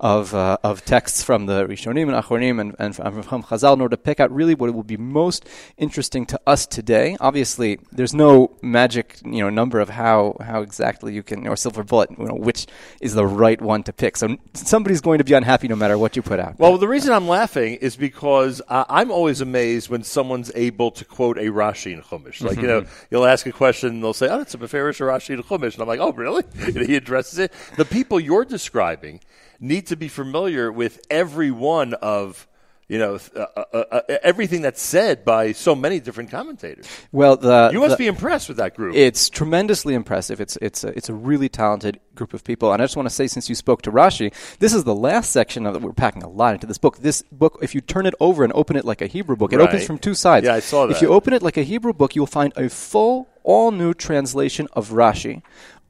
of 0.00 0.34
uh, 0.34 0.58
of 0.62 0.84
texts 0.84 1.22
from 1.22 1.46
the 1.46 1.66
Rishonim 1.66 2.02
and 2.02 2.24
Achronim 2.24 2.60
and, 2.60 2.76
and 2.78 2.94
from, 2.96 3.42
Chazal 3.44 3.74
in 3.74 3.80
order 3.80 3.96
to 3.96 4.02
pick 4.02 4.20
out 4.20 4.30
really 4.32 4.54
what 4.54 4.72
will 4.74 4.82
be 4.82 4.96
most 4.96 5.46
interesting 5.76 6.26
to 6.26 6.40
us 6.46 6.66
today. 6.66 7.16
Obviously, 7.20 7.78
there's 7.92 8.14
no 8.14 8.50
magic 8.62 9.18
you 9.24 9.40
know 9.40 9.50
number 9.50 9.80
of 9.80 9.90
how 9.90 10.36
how 10.40 10.62
exactly 10.62 11.14
you 11.14 11.22
can 11.22 11.46
or 11.46 11.56
silver 11.56 11.84
bullet 11.84 12.10
you 12.18 12.26
know 12.26 12.34
which 12.34 12.66
is 13.00 13.14
the 13.14 13.26
right 13.26 13.60
one 13.60 13.82
to 13.82 13.92
pick. 13.92 14.16
So 14.16 14.36
somebody's 14.54 15.00
going 15.00 15.18
to 15.18 15.24
be 15.24 15.34
unhappy 15.34 15.68
no 15.68 15.76
matter 15.76 15.98
what 15.98 16.16
you 16.16 16.22
put 16.22 16.40
out. 16.40 16.58
Well, 16.58 16.78
the 16.78 16.88
reason 16.88 17.12
I'm 17.12 17.28
laughing 17.28 17.76
is 17.76 17.96
because 17.96 18.62
uh, 18.68 18.84
I'm 18.88 19.10
always 19.10 19.40
amazed 19.40 19.88
when 19.88 20.02
someone's 20.02 20.50
able 20.54 20.90
to 20.92 21.04
quote 21.04 21.38
a 21.38 21.44
Rashi 21.44 21.92
in 21.92 22.02
Chumash. 22.02 22.42
Like, 22.42 22.56
you 22.56 22.66
know, 22.66 22.86
you'll 23.10 23.26
ask 23.26 23.46
a 23.46 23.52
question 23.52 23.90
and 23.90 24.02
they'll 24.02 24.12
say, 24.12 24.28
oh, 24.28 24.40
it's 24.40 24.54
a 24.54 24.58
Beferish 24.58 25.00
Rashi 25.00 25.30
in 25.30 25.42
Chumash. 25.42 25.74
And 25.74 25.82
I'm 25.82 25.88
like, 25.88 26.00
oh, 26.00 26.12
really? 26.12 26.44
He 26.84 26.96
addresses 26.96 27.38
it. 27.38 27.52
The 27.76 27.84
people 27.84 28.20
you're 28.20 28.44
describing 28.44 29.20
need 29.60 29.86
to 29.88 29.96
be 29.96 30.08
familiar 30.08 30.70
with 30.72 31.00
every 31.10 31.50
one 31.50 31.94
of, 31.94 32.46
you 32.88 32.98
know, 32.98 33.18
uh, 33.34 33.46
uh, 33.56 33.76
uh, 33.92 34.00
everything 34.22 34.60
that's 34.60 34.82
said 34.82 35.24
by 35.24 35.52
so 35.52 35.74
many 35.74 36.00
different 36.00 36.30
commentators. 36.30 36.86
well, 37.12 37.36
the 37.36 37.70
You 37.72 37.80
must 37.80 37.92
the- 37.92 37.96
be 38.04 38.06
impressed 38.06 38.46
with 38.48 38.58
that 38.58 38.74
group. 38.76 38.94
It's 38.94 39.30
tremendously 39.30 39.94
impressive. 39.94 40.38
It's 40.40 40.56
it's 40.60 40.84
a, 40.84 40.88
it's 40.88 41.08
a 41.08 41.14
really 41.14 41.48
talented 41.48 41.98
group 42.14 42.34
of 42.34 42.44
people. 42.44 42.72
And 42.72 42.82
I 42.82 42.84
just 42.84 42.94
want 42.96 43.08
to 43.08 43.14
say, 43.14 43.26
since 43.26 43.48
you 43.48 43.54
spoke 43.54 43.80
to 43.82 43.90
Rashi, 43.90 44.32
this 44.58 44.74
is 44.74 44.84
the 44.84 44.94
last 44.94 45.30
section 45.30 45.64
of 45.66 45.74
it. 45.76 45.80
We're 45.82 45.92
packing 45.94 46.22
a 46.22 46.28
lot 46.28 46.52
into 46.54 46.66
this 46.66 46.76
book. 46.78 46.98
This 46.98 47.22
book, 47.32 47.58
if 47.62 47.74
you 47.74 47.80
turn 47.80 48.04
it 48.06 48.14
over 48.20 48.44
and 48.44 48.52
open 48.54 48.76
it 48.76 48.84
like 48.84 49.00
a 49.00 49.06
Hebrew 49.06 49.34
book, 49.36 49.52
it 49.54 49.58
Right. 49.58 49.68
opens 49.68 49.86
from 49.86 49.98
two 49.98 50.14
sides. 50.14 50.44
Yeah, 50.44 50.54
I 50.54 50.60
saw 50.60 50.86
that. 50.86 50.94
If 50.96 51.00
you 51.02 51.08
open 51.08 51.32
it 51.32 51.42
like 51.42 51.56
a 51.56 51.62
Hebrew 51.62 51.94
book, 51.94 52.14
you'll 52.14 52.26
find 52.26 52.52
a 52.56 52.68
full, 52.68 53.28
all 53.44 53.70
new 53.70 53.94
translation 53.94 54.68
of 54.74 54.90
Rashi. 54.90 55.40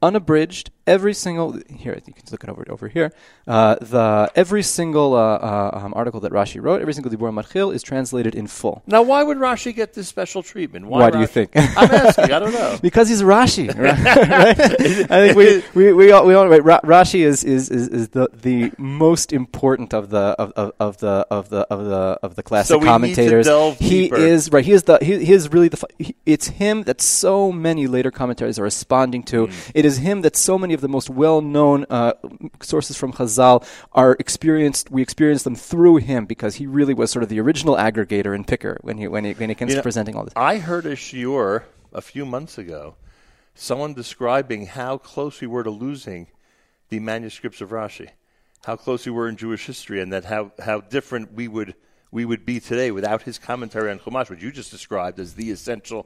Unabridged, 0.01 0.71
every 0.87 1.13
single 1.13 1.59
here 1.69 1.95
you 2.05 2.13
can 2.13 2.23
look 2.31 2.43
it 2.43 2.49
over 2.49 2.65
over 2.69 2.87
here. 2.87 3.11
Uh, 3.47 3.75
the 3.81 4.29
every 4.35 4.63
single 4.63 5.13
uh, 5.13 5.37
uh, 5.37 5.79
um, 5.83 5.93
article 5.95 6.19
that 6.21 6.31
Rashi 6.31 6.61
wrote, 6.61 6.81
every 6.81 6.93
single 6.93 7.11
Dibur 7.11 7.31
Matchil 7.33 7.73
is 7.73 7.81
translated 7.83 8.33
in 8.35 8.47
full. 8.47 8.81
now, 8.87 9.01
why 9.01 9.23
would 9.23 9.37
Rashi 9.37 9.73
get 9.75 9.93
this 9.93 10.07
special 10.07 10.41
treatment? 10.43 10.85
Why 10.87 11.09
do 11.09 11.19
you 11.19 11.25
Rashi? 11.25 11.29
think? 11.29 11.51
I'm 11.55 11.91
asking. 11.91 12.31
I 12.31 12.39
don't 12.39 12.53
know. 12.53 12.77
because 12.81 13.09
he's 13.09 13.21
Rashi, 13.21 13.67
right? 13.77 13.97
right? 14.29 15.11
I 15.11 15.27
think 15.33 15.37
we 15.37 15.63
we 15.73 15.93
we 15.93 16.11
all, 16.11 16.25
we 16.25 16.33
all 16.33 16.47
right. 16.47 16.63
Ra- 16.63 16.81
Rashi 16.81 17.21
is, 17.21 17.43
is, 17.43 17.69
is, 17.69 17.87
is 17.89 18.09
the, 18.09 18.29
the 18.33 18.71
most 18.77 19.33
important 19.33 19.93
of 19.93 20.09
the 20.09 20.35
of, 20.43 20.51
of, 20.53 20.71
of 20.79 20.97
the 20.97 21.27
of 21.31 21.49
the 21.49 21.61
of 21.73 21.85
the 21.85 22.19
of 22.23 22.35
the 22.35 22.43
classic 22.43 22.67
So 22.69 22.77
we 22.77 22.85
need 22.85 22.87
to 22.87 22.91
commentators. 22.91 23.45
delve 23.47 23.77
he 23.79 23.89
deeper. 24.09 24.17
is 24.17 24.51
right. 24.51 24.65
He 24.65 24.71
is 24.71 24.83
the 24.83 24.97
he, 25.01 25.25
he 25.25 25.33
is 25.33 25.51
really 25.51 25.69
the. 25.69 25.83
He, 25.97 26.15
it's 26.25 26.47
him 26.47 26.83
that 26.83 27.01
so 27.01 27.51
many 27.51 27.87
later 27.87 28.11
commentaries 28.11 28.59
are 28.59 28.63
responding 28.63 29.23
to. 29.23 29.47
Hmm. 29.47 29.53
It 29.73 29.85
is 29.85 29.97
him 29.97 30.21
that 30.21 30.35
so 30.35 30.57
many 30.57 30.74
of 30.75 30.81
the 30.81 30.87
most 30.87 31.09
well 31.09 31.41
known 31.41 31.85
uh, 31.89 32.13
sources 32.61 32.95
from 32.97 33.13
Chazal 33.13 33.65
are 33.93 34.15
experienced. 34.19 34.91
We 34.91 35.01
experienced 35.01 35.43
them 35.43 35.55
through 35.55 35.97
him 35.97 36.25
because 36.25 36.55
he 36.55 36.67
really 36.67 36.93
was 36.93 37.11
sort 37.11 37.23
of 37.23 37.29
the 37.29 37.39
original 37.39 37.75
aggregator 37.75 38.35
and 38.35 38.47
picker 38.47 38.77
when 38.81 38.97
he 38.97 39.07
when 39.07 39.25
he 39.25 39.33
when 39.33 39.49
it 39.49 39.55
comes 39.55 39.71
You 39.71 39.77
to 39.77 39.83
presenting 39.83 40.15
all 40.15 40.23
this. 40.23 40.33
I 40.35 40.57
heard 40.57 40.85
a 40.85 40.95
shiur 40.95 41.63
a 41.91 42.01
few 42.01 42.25
months 42.25 42.57
ago, 42.57 42.95
someone 43.55 43.93
describing 43.93 44.67
how 44.67 44.97
close 44.97 45.41
we 45.41 45.47
were 45.47 45.63
to 45.63 45.71
losing 45.71 46.27
the 46.89 46.99
manuscripts 46.99 47.61
of 47.61 47.69
Rashi, 47.69 48.09
how 48.65 48.75
close 48.75 49.05
we 49.05 49.11
were 49.11 49.27
in 49.27 49.37
Jewish 49.37 49.65
history, 49.65 50.01
and 50.01 50.13
that 50.13 50.25
how, 50.25 50.51
how 50.59 50.81
different 50.81 51.33
we 51.33 51.47
would 51.47 51.75
we 52.11 52.23
would 52.23 52.45
be 52.45 52.59
today 52.59 52.91
without 52.91 53.23
his 53.23 53.37
commentary 53.37 53.91
on 53.91 53.99
Chumash, 53.99 54.29
which 54.29 54.41
you 54.41 54.51
just 54.51 54.71
described 54.71 55.19
as 55.19 55.33
the 55.33 55.51
essential 55.51 56.05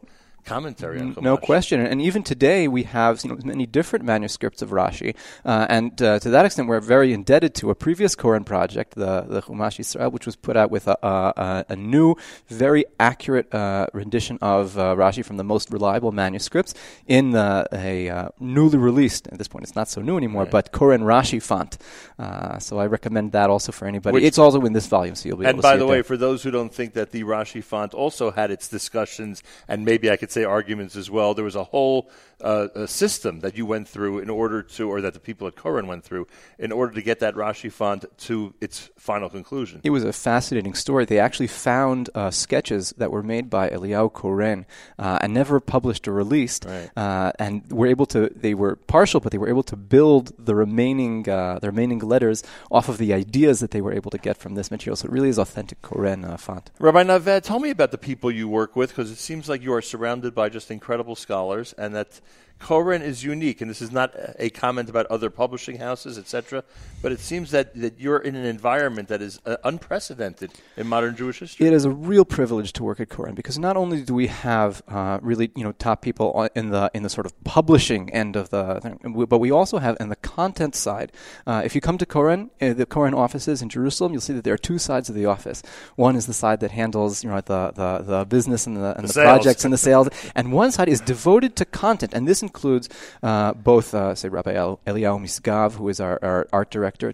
commentary 0.49 0.99
on 0.99 1.13
Chumash. 1.13 1.21
No 1.21 1.37
question. 1.37 1.79
And 1.85 2.01
even 2.01 2.23
today, 2.23 2.67
we 2.67 2.83
have 2.83 3.23
you 3.23 3.29
know, 3.29 3.37
many 3.43 3.65
different 3.65 4.03
manuscripts 4.05 4.61
of 4.61 4.69
Rashi. 4.71 5.15
Uh, 5.45 5.65
and 5.69 6.01
uh, 6.01 6.19
to 6.19 6.29
that 6.29 6.45
extent, 6.45 6.67
we're 6.67 6.79
very 6.79 7.13
indebted 7.13 7.55
to 7.55 7.69
a 7.69 7.75
previous 7.75 8.15
Koren 8.15 8.43
project, 8.43 8.95
the, 8.95 9.21
the 9.21 9.41
Chumash 9.41 9.79
Yisrael, 9.79 10.11
which 10.11 10.25
was 10.25 10.35
put 10.35 10.57
out 10.57 10.71
with 10.71 10.87
a, 10.87 10.97
a, 11.03 11.65
a 11.69 11.75
new, 11.75 12.15
very 12.47 12.85
accurate 12.99 13.53
uh, 13.53 13.87
rendition 13.93 14.37
of 14.41 14.77
uh, 14.77 14.95
Rashi 14.95 15.23
from 15.23 15.37
the 15.37 15.43
most 15.43 15.71
reliable 15.71 16.11
manuscripts 16.11 16.73
in 17.07 17.31
the, 17.31 17.67
a 17.71 18.09
uh, 18.09 18.29
newly 18.39 18.77
released, 18.77 19.27
at 19.27 19.37
this 19.37 19.47
point 19.47 19.63
it's 19.63 19.75
not 19.75 19.87
so 19.87 20.01
new 20.01 20.17
anymore, 20.17 20.45
but 20.45 20.71
Koren 20.71 21.01
Rashi 21.01 21.41
font. 21.41 21.77
Uh, 22.17 22.59
so 22.59 22.79
I 22.79 22.87
recommend 22.87 23.31
that 23.33 23.49
also 23.49 23.71
for 23.71 23.87
anybody. 23.87 24.15
Which- 24.15 24.23
it's 24.23 24.37
also 24.37 24.61
in 24.61 24.73
this 24.73 24.87
volume, 24.87 25.15
so 25.15 25.29
you'll 25.29 25.37
be 25.37 25.45
able 25.45 25.53
to 25.53 25.57
And 25.57 25.61
by 25.61 25.77
the 25.77 25.85
way, 25.85 25.97
there. 25.97 26.03
for 26.03 26.17
those 26.17 26.43
who 26.43 26.51
don't 26.51 26.73
think 26.73 26.93
that 26.93 27.11
the 27.11 27.23
Rashi 27.23 27.63
font 27.63 27.93
also 27.93 28.31
had 28.31 28.51
its 28.51 28.67
discussions 28.67 29.43
and 29.67 29.85
maybe 29.85 30.09
I 30.09 30.17
could 30.17 30.31
say 30.31 30.38
arguments 30.45 30.95
as 30.95 31.09
well, 31.09 31.33
there 31.33 31.45
was 31.45 31.55
a 31.55 31.63
whole 31.65 32.09
uh, 32.41 32.67
a 32.73 32.87
system 32.87 33.41
that 33.41 33.57
you 33.57 33.65
went 33.65 33.87
through 33.87 34.19
in 34.19 34.29
order 34.29 34.63
to, 34.63 34.89
or 34.89 35.01
that 35.01 35.13
the 35.13 35.19
people 35.19 35.45
at 35.47 35.55
Koren 35.57 35.87
went 35.87 36.05
through 36.05 36.25
in 36.57 36.71
order 36.71 36.93
to 36.93 37.01
get 37.01 37.19
that 37.19 37.35
Rashi 37.35 37.69
font 37.71 38.05
to 38.19 38.53
its 38.61 38.89
final 38.97 39.29
conclusion. 39.29 39.81
It 39.83 39.89
was 39.89 40.05
a 40.05 40.13
fascinating 40.13 40.73
story. 40.73 41.03
They 41.05 41.19
actually 41.19 41.47
found 41.47 42.09
uh, 42.15 42.31
sketches 42.31 42.93
that 42.97 43.11
were 43.11 43.23
made 43.23 43.49
by 43.49 43.69
Eliyahu 43.69 44.13
Koren 44.13 44.65
uh, 44.97 45.19
and 45.21 45.33
never 45.33 45.59
published 45.59 46.07
or 46.07 46.13
released, 46.13 46.65
Right. 46.65 46.89
uh, 46.95 47.31
and 47.39 47.69
were 47.71 47.87
able 47.87 48.05
to. 48.07 48.29
They 48.33 48.53
were 48.53 48.75
partial, 48.77 49.19
but 49.19 49.31
they 49.33 49.37
were 49.37 49.49
able 49.49 49.63
to 49.63 49.75
build 49.75 50.31
the 50.37 50.55
remaining 50.55 51.27
uh, 51.29 51.59
the 51.59 51.67
remaining 51.67 51.99
letters 51.99 52.43
off 52.71 52.87
of 52.87 52.97
the 52.99 53.13
ideas 53.13 53.59
that 53.59 53.71
they 53.71 53.81
were 53.81 53.91
able 53.93 54.11
to 54.11 54.17
get 54.17 54.37
from 54.37 54.55
this 54.55 54.71
material. 54.71 54.95
So 54.95 55.07
it 55.07 55.11
really 55.11 55.29
is 55.29 55.37
authentic 55.37 55.81
Koren 55.81 56.23
uh, 56.23 56.37
font. 56.37 56.71
Rabbi 56.79 57.03
Naveh, 57.03 57.41
tell 57.41 57.59
me 57.59 57.69
about 57.69 57.91
the 57.91 57.97
people 57.97 58.31
you 58.31 58.47
work 58.47 58.75
with 58.77 58.89
because 58.91 59.11
it 59.11 59.17
seems 59.17 59.49
like 59.49 59.61
you 59.61 59.73
are 59.73 59.81
surrounded 59.81 60.18
by 60.35 60.49
just 60.49 60.71
incredible 60.71 61.15
scholars 61.15 61.73
and 61.77 61.95
that 61.95 62.21
Koren 62.59 63.01
is 63.01 63.23
unique. 63.23 63.61
And 63.61 63.69
this 63.69 63.81
is 63.81 63.91
not 63.91 64.13
a 64.37 64.49
comment 64.49 64.89
about 64.89 65.05
other 65.07 65.29
publishing 65.29 65.77
houses, 65.77 66.17
etc., 66.17 66.63
but 67.01 67.11
it 67.11 67.19
seems 67.19 67.51
that, 67.51 67.73
that 67.75 67.99
you're 67.99 68.17
in 68.17 68.35
an 68.35 68.45
environment 68.45 69.07
that 69.07 69.21
is 69.21 69.39
uh, 69.45 69.57
unprecedented 69.63 70.51
in 70.75 70.87
modern 70.87 71.15
Jewish 71.15 71.39
history. 71.39 71.65
It 71.65 71.73
is 71.73 71.85
a 71.85 71.89
real 71.89 72.25
privilege 72.25 72.73
to 72.73 72.83
work 72.83 72.99
at 72.99 73.09
Koren 73.09 73.35
because 73.35 73.57
not 73.57 73.77
only 73.77 74.01
do 74.01 74.13
we 74.13 74.27
have 74.27 74.83
uh, 74.87 75.19
really 75.21 75.51
you 75.55 75.63
know 75.63 75.71
top 75.73 76.01
people 76.01 76.49
in 76.55 76.69
the 76.69 76.91
in 76.93 77.03
the 77.03 77.09
sort 77.09 77.25
of 77.25 77.43
publishing 77.43 78.11
end 78.11 78.35
of 78.35 78.49
the 78.49 78.79
thing, 78.81 78.99
but 79.29 79.39
we 79.39 79.51
also 79.51 79.77
have 79.79 79.95
in 79.99 80.09
the 80.09 80.15
content 80.17 80.75
side. 80.75 81.11
Uh, 81.47 81.61
if 81.63 81.73
you 81.75 81.81
come 81.81 81.97
to 81.97 82.05
Koren, 82.05 82.51
uh, 82.61 82.73
the 82.73 82.85
Koren 82.85 83.13
offices 83.13 83.61
in 83.61 83.69
Jerusalem, 83.69 84.11
you'll 84.11 84.21
see 84.21 84.33
that 84.33 84.43
there 84.43 84.53
are 84.53 84.57
two 84.57 84.77
sides 84.77 85.09
of 85.09 85.15
the 85.15 85.25
office. 85.25 85.63
One 85.95 86.15
is 86.15 86.25
the 86.25 86.33
side 86.33 86.59
that 86.59 86.71
handles 86.71 87.23
you 87.23 87.29
know 87.29 87.41
the 87.41 87.71
the, 87.71 88.03
the 88.03 88.25
business 88.25 88.67
and 88.67 88.75
the 88.75 88.95
and 88.97 89.07
The 89.07 89.13
the, 89.13 89.21
projects 89.21 89.63
and 89.63 89.73
the 89.73 89.77
sales, 89.77 90.09
and 90.35 90.51
one 90.51 90.71
side 90.71 90.89
is 90.89 91.01
devoted 91.01 91.55
to 91.57 91.65
content, 91.65 92.13
and 92.13 92.27
this 92.27 92.43
includes 92.49 92.85
uh, 93.29 93.53
both 93.53 93.87
uh, 93.93 94.15
say 94.15 94.27
Rabbi 94.29 94.53
El- 94.63 94.79
Eliyahu 94.89 95.19
Misgav, 95.25 95.69
who 95.79 95.87
is 95.93 95.99
our, 95.99 96.15
our 96.29 96.41
art 96.51 96.69
director. 96.75 97.13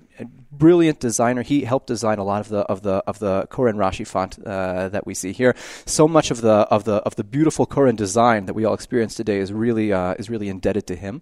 Brilliant 0.52 1.00
designer. 1.10 1.44
He 1.44 1.58
helped 1.72 1.88
design 1.88 2.18
a 2.18 2.24
lot 2.32 2.42
of 2.46 2.50
the 2.56 2.62
of 2.74 2.80
the 2.88 2.96
of 3.12 3.20
the 3.20 3.34
Koren 3.54 3.78
Rashi 3.84 4.06
font 4.08 4.32
uh, 4.40 4.88
that 4.94 5.04
we 5.06 5.14
see 5.14 5.34
here. 5.42 5.54
So 5.86 6.08
much 6.08 6.32
of 6.32 6.40
the 6.48 6.58
of 6.76 6.82
the 6.90 6.98
of 7.08 7.14
the 7.20 7.26
beautiful 7.36 7.66
Koren 7.66 7.98
design 8.06 8.46
that 8.48 8.56
we 8.56 8.64
all 8.66 8.74
experience 8.74 9.14
today 9.22 9.40
is 9.46 9.52
really 9.66 9.88
uh, 9.92 10.22
is 10.22 10.30
really 10.30 10.48
indebted 10.56 10.86
to 10.88 10.96
him. 10.96 11.22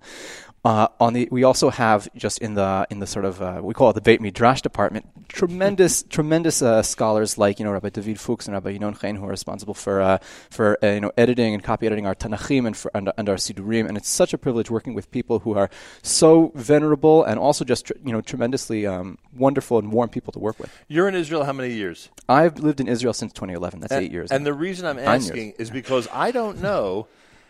Uh, 0.65 0.87
on 0.97 1.11
the, 1.11 1.27
we 1.29 1.43
also 1.43 1.69
have 1.69 2.07
just 2.15 2.39
in 2.39 2.53
the 2.53 2.87
in 2.89 2.99
the 2.99 3.07
sort 3.07 3.25
of 3.25 3.41
uh, 3.41 3.59
we 3.61 3.73
call 3.73 3.89
it 3.89 3.93
the 3.93 4.01
Beit 4.01 4.21
Midrash 4.21 4.61
department, 4.61 5.05
tremendous 5.27 6.03
tremendous 6.03 6.61
uh, 6.61 6.81
scholars 6.81 7.37
like 7.37 7.59
you 7.59 7.65
know 7.65 7.71
Rabbi 7.71 7.89
David 7.89 8.17
Fuchs 8.17 8.47
and 8.47 8.53
Rabbi 8.53 8.77
Yinon 8.77 8.97
Chain 8.97 9.17
who 9.17 9.25
are 9.25 9.29
responsible 9.29 9.73
for 9.73 10.01
uh, 10.01 10.19
for 10.49 10.77
uh, 10.81 10.87
you 10.87 11.01
know 11.01 11.11
editing 11.17 11.53
and 11.53 11.61
copy 11.61 11.85
editing 11.85 12.07
our 12.07 12.15
Tanachim 12.15 12.65
and 12.65 12.77
for 12.77 12.89
and, 12.93 13.11
and 13.17 13.27
our 13.27 13.35
Siddurim, 13.35 13.89
and 13.89 13.97
it's 13.97 14.07
such 14.07 14.33
a 14.33 14.37
privilege 14.37 14.71
working 14.71 14.93
with 14.93 15.11
people 15.11 15.39
who 15.39 15.53
are 15.57 15.69
so 16.01 16.53
venerable 16.55 17.25
and 17.25 17.37
also 17.37 17.65
just 17.65 17.87
tr- 17.87 17.93
you 18.01 18.13
know 18.13 18.21
tremendously 18.21 18.87
um, 18.87 19.17
wonderful 19.35 19.79
and 19.79 19.91
warm 19.91 20.07
people 20.07 20.31
to 20.31 20.39
work 20.39 20.59
with. 20.59 20.71
You're 20.87 21.09
in 21.09 21.15
Israel 21.15 21.43
how 21.43 21.51
many 21.51 21.73
years? 21.73 22.07
I've 22.29 22.59
lived 22.59 22.79
in 22.79 22.87
Israel 22.87 23.13
since 23.13 23.33
2011. 23.33 23.81
That's 23.81 23.91
and, 23.91 24.05
eight 24.05 24.11
years. 24.13 24.31
And 24.31 24.45
the 24.45 24.53
reason 24.53 24.85
I'm 24.85 24.99
asking 24.99 25.55
is 25.59 25.69
because 25.69 26.07
I 26.13 26.31
don't 26.31 26.61
know 26.61 27.07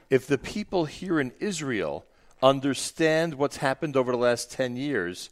if 0.09 0.25
the 0.25 0.39
people 0.39 0.85
here 0.85 1.19
in 1.19 1.31
Israel 1.39 2.07
understand 2.43 3.35
what's 3.35 3.57
happened 3.57 3.95
over 3.95 4.11
the 4.11 4.17
last 4.17 4.51
10 4.51 4.75
years 4.75 5.29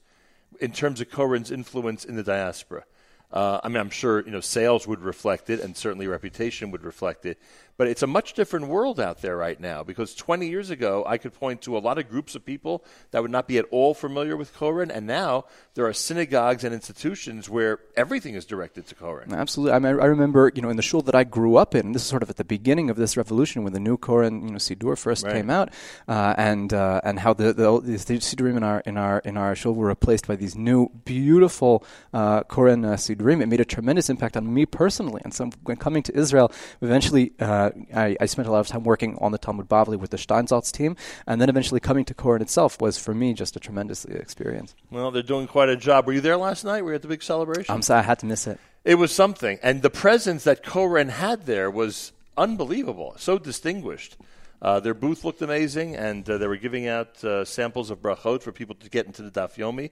in 0.59 0.71
terms 0.71 1.01
of 1.01 1.09
Koren's 1.11 1.51
influence 1.51 2.05
in 2.05 2.15
the 2.15 2.23
diaspora. 2.23 2.85
Uh, 3.31 3.59
I 3.63 3.67
mean, 3.67 3.77
I'm 3.77 3.89
sure 3.89 4.23
you 4.25 4.31
know 4.31 4.41
sales 4.41 4.87
would 4.87 5.01
reflect 5.01 5.49
it, 5.49 5.59
and 5.61 5.75
certainly 5.75 6.07
reputation 6.07 6.71
would 6.71 6.83
reflect 6.83 7.25
it. 7.25 7.39
But 7.81 7.87
it's 7.87 8.03
a 8.03 8.07
much 8.07 8.33
different 8.33 8.67
world 8.67 8.99
out 8.99 9.23
there 9.23 9.35
right 9.35 9.59
now 9.59 9.81
because 9.81 10.13
20 10.13 10.47
years 10.47 10.69
ago, 10.69 11.03
I 11.07 11.17
could 11.17 11.33
point 11.33 11.63
to 11.63 11.75
a 11.75 11.79
lot 11.79 11.97
of 11.97 12.07
groups 12.07 12.35
of 12.35 12.45
people 12.45 12.85
that 13.09 13.23
would 13.23 13.31
not 13.31 13.47
be 13.47 13.57
at 13.57 13.65
all 13.71 13.95
familiar 13.95 14.37
with 14.37 14.53
Koren, 14.53 14.91
and 14.91 15.07
now 15.07 15.45
there 15.73 15.87
are 15.87 15.93
synagogues 15.93 16.63
and 16.63 16.75
institutions 16.75 17.49
where 17.49 17.79
everything 17.97 18.35
is 18.35 18.45
directed 18.45 18.85
to 18.85 18.93
Koren. 18.93 19.33
Absolutely. 19.33 19.73
I, 19.73 19.79
mean, 19.79 19.99
I 19.99 20.05
remember, 20.05 20.51
you 20.53 20.61
know, 20.61 20.69
in 20.69 20.75
the 20.75 20.83
shul 20.83 21.01
that 21.01 21.15
I 21.15 21.23
grew 21.23 21.55
up 21.55 21.73
in, 21.73 21.93
this 21.93 22.03
is 22.03 22.07
sort 22.07 22.21
of 22.21 22.29
at 22.29 22.35
the 22.35 22.43
beginning 22.43 22.91
of 22.91 22.97
this 22.97 23.17
revolution 23.17 23.63
when 23.63 23.73
the 23.73 23.79
new 23.79 23.97
Koren, 23.97 24.43
you 24.43 24.51
know, 24.51 24.57
Siddur 24.59 24.95
first 24.95 25.25
Right. 25.25 25.33
came 25.33 25.49
out, 25.49 25.73
uh, 26.07 26.35
and 26.37 26.71
uh, 26.71 27.01
and 27.03 27.17
how 27.17 27.33
the 27.33 27.51
the, 27.51 27.81
the 27.81 27.97
Siddurim 27.97 28.57
in 28.57 28.63
our 28.63 28.81
in 28.81 28.95
our 28.95 29.23
in 29.25 29.37
our 29.37 29.55
shul 29.55 29.73
were 29.73 29.87
replaced 29.87 30.27
by 30.27 30.35
these 30.35 30.55
new 30.55 30.89
beautiful 31.03 31.83
uh, 32.13 32.43
Koren 32.43 32.85
uh, 32.85 32.89
Siddurim. 32.93 33.41
It 33.41 33.47
made 33.47 33.59
a 33.59 33.65
tremendous 33.65 34.07
impact 34.07 34.37
on 34.37 34.53
me 34.53 34.67
personally. 34.67 35.21
And 35.23 35.33
so 35.33 35.49
when 35.63 35.77
coming 35.77 36.03
to 36.03 36.15
Israel, 36.15 36.51
eventually 36.81 37.33
uh, 37.39 37.70
I, 37.93 38.15
I 38.19 38.25
spent 38.25 38.47
a 38.47 38.51
lot 38.51 38.59
of 38.59 38.67
time 38.67 38.83
working 38.83 39.17
on 39.19 39.31
the 39.31 39.37
Talmud 39.37 39.67
Bavli 39.67 39.97
with 39.97 40.11
the 40.11 40.17
Steinsaltz 40.17 40.71
team, 40.71 40.95
and 41.27 41.41
then 41.41 41.49
eventually 41.49 41.79
coming 41.79 42.05
to 42.05 42.13
Koren 42.13 42.41
itself 42.41 42.79
was 42.81 42.97
for 42.97 43.13
me 43.13 43.33
just 43.33 43.55
a 43.55 43.59
tremendous 43.59 44.05
experience. 44.05 44.75
Well, 44.89 45.11
they're 45.11 45.23
doing 45.23 45.47
quite 45.47 45.69
a 45.69 45.77
job. 45.77 46.07
Were 46.07 46.13
you 46.13 46.21
there 46.21 46.37
last 46.37 46.63
night? 46.63 46.83
Were 46.83 46.91
you 46.91 46.95
at 46.95 47.01
the 47.01 47.07
big 47.07 47.23
celebration? 47.23 47.73
I'm 47.73 47.81
sorry 47.81 47.99
I 47.99 48.03
had 48.03 48.19
to 48.19 48.25
miss 48.25 48.47
it. 48.47 48.59
It 48.83 48.95
was 48.95 49.11
something, 49.11 49.59
and 49.61 49.81
the 49.81 49.89
presence 49.89 50.43
that 50.45 50.63
Koren 50.63 51.09
had 51.09 51.45
there 51.45 51.69
was 51.69 52.11
unbelievable. 52.37 53.13
So 53.17 53.37
distinguished. 53.37 54.17
Uh, 54.61 54.79
their 54.79 54.93
booth 54.93 55.23
looked 55.23 55.41
amazing, 55.41 55.95
and 55.95 56.29
uh, 56.29 56.37
they 56.37 56.47
were 56.47 56.57
giving 56.57 56.87
out 56.87 57.23
uh, 57.23 57.43
samples 57.43 57.89
of 57.89 58.01
brachot 58.01 58.43
for 58.43 58.51
people 58.51 58.75
to 58.75 58.89
get 58.89 59.07
into 59.07 59.23
the 59.23 59.31
Daf 59.31 59.55
Yomi. 59.55 59.89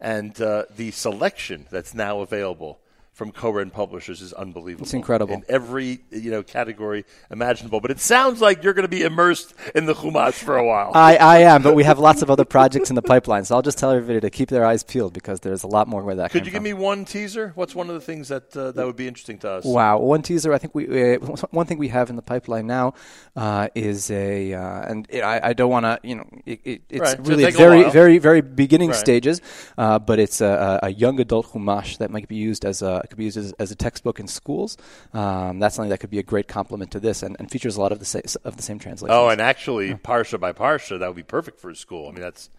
And 0.00 0.40
uh, 0.40 0.64
the 0.74 0.90
selection 0.90 1.66
that's 1.70 1.94
now 1.94 2.20
available 2.20 2.80
from 3.18 3.32
Koren 3.32 3.70
Publishers 3.70 4.22
is 4.22 4.32
unbelievable. 4.32 4.84
It's 4.84 4.94
incredible. 4.94 5.34
in 5.34 5.44
every 5.48 5.98
you 6.12 6.30
know 6.30 6.44
category 6.44 7.04
imaginable. 7.32 7.80
But 7.80 7.90
it 7.90 7.98
sounds 7.98 8.40
like 8.40 8.62
you're 8.62 8.74
going 8.74 8.84
to 8.84 8.96
be 8.96 9.02
immersed 9.02 9.54
in 9.74 9.86
the 9.86 9.94
Chumash 9.94 10.34
for 10.34 10.56
a 10.56 10.64
while. 10.64 10.92
I, 10.94 11.16
I 11.16 11.38
am, 11.38 11.64
but 11.64 11.74
we 11.74 11.82
have 11.82 11.98
lots 11.98 12.22
of 12.22 12.30
other 12.30 12.44
projects 12.44 12.90
in 12.90 12.94
the 12.94 13.02
pipeline. 13.02 13.44
So 13.44 13.56
I'll 13.56 13.62
just 13.62 13.76
tell 13.76 13.90
everybody 13.90 14.20
to 14.20 14.30
keep 14.30 14.50
their 14.50 14.64
eyes 14.64 14.84
peeled 14.84 15.14
because 15.14 15.40
there's 15.40 15.64
a 15.64 15.66
lot 15.66 15.88
more 15.88 16.04
where 16.04 16.14
that 16.14 16.30
Could 16.30 16.46
you 16.46 16.52
give 16.52 16.58
from. 16.58 16.64
me 16.64 16.74
one 16.74 17.04
teaser? 17.04 17.50
What's 17.56 17.74
one 17.74 17.88
of 17.88 17.94
the 17.94 18.00
things 18.00 18.28
that 18.28 18.56
uh, 18.56 18.70
that 18.70 18.86
would 18.86 18.94
be 18.94 19.08
interesting 19.08 19.38
to 19.38 19.50
us? 19.50 19.64
Wow, 19.64 19.98
one 19.98 20.22
teaser. 20.22 20.52
I 20.52 20.58
think 20.58 20.76
we 20.76 21.16
uh, 21.16 21.18
one 21.50 21.66
thing 21.66 21.78
we 21.78 21.88
have 21.88 22.10
in 22.10 22.14
the 22.16 22.22
pipeline 22.22 22.68
now 22.68 22.94
uh, 23.34 23.66
is 23.74 24.12
a, 24.12 24.54
uh, 24.54 24.90
and 24.90 25.08
it, 25.10 25.22
I, 25.22 25.40
I 25.42 25.52
don't 25.54 25.70
want 25.70 25.86
to, 25.86 25.98
you 26.04 26.14
know, 26.14 26.28
it, 26.46 26.60
it, 26.64 26.82
it's 26.88 27.00
Right, 27.00 27.26
really 27.26 27.50
very, 27.50 27.90
very, 27.90 28.18
very 28.18 28.42
beginning 28.42 28.90
Right. 28.90 28.96
stages. 28.96 29.40
Uh, 29.76 29.98
but 29.98 30.20
it's 30.20 30.40
a, 30.40 30.78
a 30.82 30.88
a 30.88 30.90
young 30.90 31.18
adult 31.18 31.46
chumash 31.48 31.98
that 31.98 32.10
might 32.12 32.28
be 32.28 32.36
used 32.36 32.64
as 32.64 32.80
a 32.80 33.07
could 33.08 33.18
be 33.18 33.24
used 33.24 33.36
as, 33.36 33.52
as 33.58 33.70
a 33.70 33.76
textbook 33.76 34.20
in 34.20 34.28
schools. 34.28 34.76
Um, 35.12 35.58
that's 35.58 35.76
something 35.76 35.90
that 35.90 36.00
could 36.00 36.10
be 36.10 36.18
a 36.18 36.22
great 36.22 36.48
complement 36.48 36.90
to 36.92 37.00
this, 37.00 37.22
and, 37.22 37.36
and 37.38 37.50
features 37.50 37.76
a 37.76 37.80
lot 37.80 37.92
of 37.92 37.98
the 37.98 38.04
sa- 38.04 38.20
of 38.44 38.56
the 38.56 38.62
same 38.62 38.78
translations. 38.78 39.16
Oh, 39.16 39.28
and 39.28 39.40
actually, 39.40 39.94
parsha 39.94 40.38
by 40.38 40.52
parsha, 40.52 40.98
that 40.98 41.06
would 41.06 41.16
be 41.16 41.22
perfect 41.22 41.60
for 41.60 41.70
a 41.70 41.76
school. 41.76 42.08
I 42.08 42.12
mean, 42.12 42.20
that's 42.20 42.50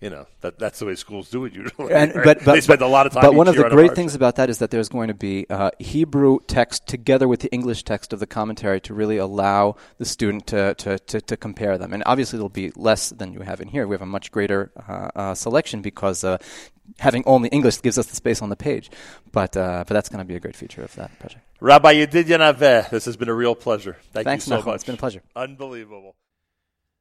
you 0.00 0.10
know 0.10 0.26
that 0.40 0.58
that's 0.58 0.78
the 0.78 0.86
way 0.86 0.94
schools 0.94 1.30
do 1.30 1.44
it 1.44 1.52
usually. 1.52 1.92
And, 1.92 2.14
right? 2.14 2.24
but, 2.24 2.38
but, 2.44 2.52
they 2.54 2.60
spend 2.60 2.82
a 2.82 2.86
lot 2.86 3.06
of 3.06 3.12
time. 3.12 3.22
But 3.22 3.32
each 3.32 3.36
one 3.36 3.48
of 3.48 3.56
the 3.56 3.68
great 3.70 3.90
parsha. 3.90 3.94
things 3.94 4.14
about 4.14 4.36
that 4.36 4.50
is 4.50 4.58
that 4.58 4.70
there's 4.70 4.88
going 4.88 5.08
to 5.08 5.14
be 5.14 5.46
uh, 5.48 5.70
Hebrew 5.78 6.38
text 6.46 6.86
together 6.86 7.26
with 7.28 7.40
the 7.40 7.52
English 7.52 7.84
text 7.84 8.12
of 8.12 8.20
the 8.20 8.26
commentary 8.26 8.80
to 8.82 8.94
really 8.94 9.16
allow 9.16 9.76
the 9.98 10.04
student 10.04 10.46
to, 10.48 10.74
to, 10.74 10.98
to, 10.98 11.20
to 11.20 11.36
compare 11.36 11.78
them. 11.78 11.92
And 11.92 12.02
obviously, 12.06 12.38
there'll 12.38 12.48
be 12.48 12.72
less 12.76 13.10
than 13.10 13.32
you 13.32 13.40
have 13.40 13.60
in 13.60 13.68
here. 13.68 13.86
We 13.86 13.94
have 13.94 14.02
a 14.02 14.06
much 14.06 14.30
greater 14.30 14.72
uh, 14.88 15.10
uh, 15.14 15.34
selection 15.34 15.80
because 15.80 16.24
uh, 16.24 16.38
having 16.98 17.24
only 17.26 17.48
English 17.48 17.80
gives 17.82 17.98
us 17.98 18.06
the 18.06 18.16
space 18.16 18.42
on 18.42 18.48
the 18.48 18.56
page. 18.56 18.90
But 19.32 19.56
uh, 19.56 19.84
but 19.86 19.94
that's 19.94 20.08
going 20.08 20.18
to 20.18 20.24
be 20.24 20.36
a 20.36 20.40
great 20.40 20.56
feature 20.56 20.82
of 20.82 20.94
that 20.96 21.18
project. 21.18 21.44
Rabbi 21.60 21.94
Yedidya 21.94 22.38
Naveh, 22.38 22.90
this 22.90 23.04
has 23.06 23.16
been 23.16 23.28
a 23.28 23.34
real 23.34 23.54
pleasure. 23.54 23.96
Thank 24.12 24.26
Thanks, 24.26 24.46
you 24.46 24.50
so 24.50 24.62
Nachum. 24.62 24.66
much. 24.66 24.74
It's 24.76 24.84
been 24.84 24.96
a 24.96 24.98
pleasure. 24.98 25.22
Unbelievable. 25.34 26.14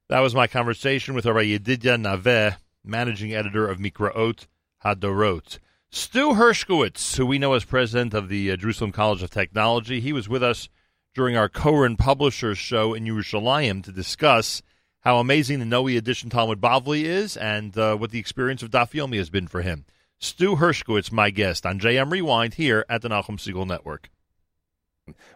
That 0.09 0.19
was 0.19 0.35
my 0.35 0.47
conversation 0.47 1.15
with 1.15 1.25
Rabbi 1.25 1.45
Yedidya 1.45 1.97
Naveh, 2.01 2.57
managing 2.83 3.33
editor 3.33 3.67
of 3.67 3.79
Mikraot 3.79 4.47
Hadorot. 4.83 5.59
Stu 5.89 6.33
Hershkowitz, 6.33 7.17
who 7.17 7.25
we 7.25 7.37
know 7.37 7.53
as 7.53 7.65
president 7.65 8.13
of 8.13 8.29
the 8.29 8.51
uh, 8.51 8.55
Jerusalem 8.55 8.91
College 8.91 9.21
of 9.21 9.29
Technology, 9.29 9.99
he 9.99 10.11
was 10.11 10.27
with 10.27 10.41
us 10.41 10.69
during 11.13 11.37
our 11.37 11.49
Koren 11.49 11.97
Publishers 11.97 12.57
show 12.57 12.93
in 12.93 13.05
Yerushalayim 13.05 13.83
to 13.83 13.91
discuss 13.91 14.61
how 15.01 15.19
amazing 15.19 15.59
the 15.59 15.65
Noe 15.65 15.87
edition 15.87 16.29
Talmud 16.29 16.59
Bavli 16.59 17.03
is 17.03 17.37
and 17.37 17.77
uh, 17.77 17.95
what 17.95 18.11
the 18.11 18.19
experience 18.19 18.63
of 18.63 18.71
Daf 18.71 18.91
Yomi 18.91 19.17
has 19.17 19.29
been 19.29 19.47
for 19.47 19.61
him. 19.61 19.85
Stu 20.17 20.55
Hershkowitz, 20.55 21.11
my 21.11 21.29
guest 21.29 21.65
on 21.65 21.79
JM 21.79 22.11
Rewind 22.11 22.55
here 22.55 22.85
at 22.89 23.01
the 23.01 23.09
Nachum 23.09 23.37
Segal 23.37 23.67
Network. 23.67 24.09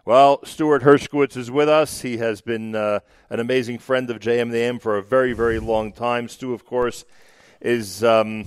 Well, 0.06 0.40
Stuart 0.44 0.82
Hershkowitz 0.82 1.36
is 1.36 1.50
with 1.50 1.68
us. 1.68 2.00
He 2.00 2.16
has 2.16 2.40
been 2.40 2.74
uh, 2.74 3.00
an 3.28 3.38
amazing 3.38 3.78
friend 3.78 4.08
of 4.08 4.18
JMAM 4.18 4.80
for 4.80 4.96
a 4.96 5.02
very, 5.02 5.34
very 5.34 5.58
long 5.58 5.92
time. 5.92 6.28
Stu, 6.28 6.54
of 6.54 6.64
course, 6.64 7.04
is 7.60 8.04
um, 8.04 8.44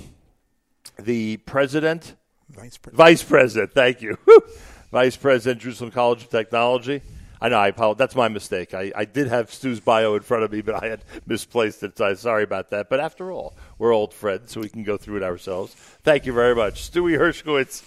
the 1.00 1.38
president, 1.38 2.16
Vice 2.50 2.78
President. 2.78 2.98
vice 2.98 3.24
president. 3.24 3.74
Thank 3.74 4.02
you, 4.02 4.18
vice 4.92 5.16
president, 5.16 5.62
Jerusalem 5.62 5.92
College 5.92 6.24
of 6.24 6.30
Technology. 6.30 7.02
I 7.44 7.50
know. 7.50 7.58
I 7.58 7.70
apologize. 7.70 7.98
That's 7.98 8.16
my 8.16 8.28
mistake. 8.28 8.76
I, 8.76 8.92
I 8.96 9.06
did 9.06 9.28
have 9.28 9.52
Stu's 9.52 9.80
bio 9.80 10.14
in 10.14 10.22
front 10.22 10.44
of 10.44 10.52
me, 10.52 10.62
but 10.62 10.84
I 10.84 10.88
had 10.88 11.04
misplaced 11.26 11.82
it. 11.82 11.98
So 11.98 12.06
I'm 12.06 12.16
sorry 12.16 12.44
about 12.44 12.70
that. 12.70 12.88
But 12.88 13.00
after 13.00 13.32
all, 13.32 13.56
we're 13.80 13.94
old 13.94 14.14
friends, 14.14 14.52
so 14.52 14.62
we 14.62 14.70
can 14.70 14.84
go 14.84 14.96
through 14.96 15.18
it 15.18 15.24
ourselves. 15.24 15.74
Thank 15.74 16.28
you 16.28 16.34
very 16.34 16.54
much, 16.54 16.92
Stewie 16.92 17.18
Hershkowitz 17.18 17.84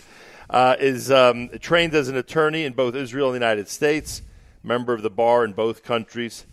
uh, 0.51 0.77
is 0.79 1.11
um, 1.11 1.51
trained 1.61 1.95
as 1.95 2.09
an 2.09 2.17
attorney 2.17 2.65
in 2.65 2.73
both 2.73 2.95
Israel 2.95 3.29
and 3.29 3.35
the 3.35 3.45
United 3.45 3.69
States, 3.69 4.23
member 4.63 4.93
of 4.93 5.03
the 5.03 5.11
bar 5.11 5.45
in 5.45 5.53
both 5.53 5.83
countries. 5.83 6.47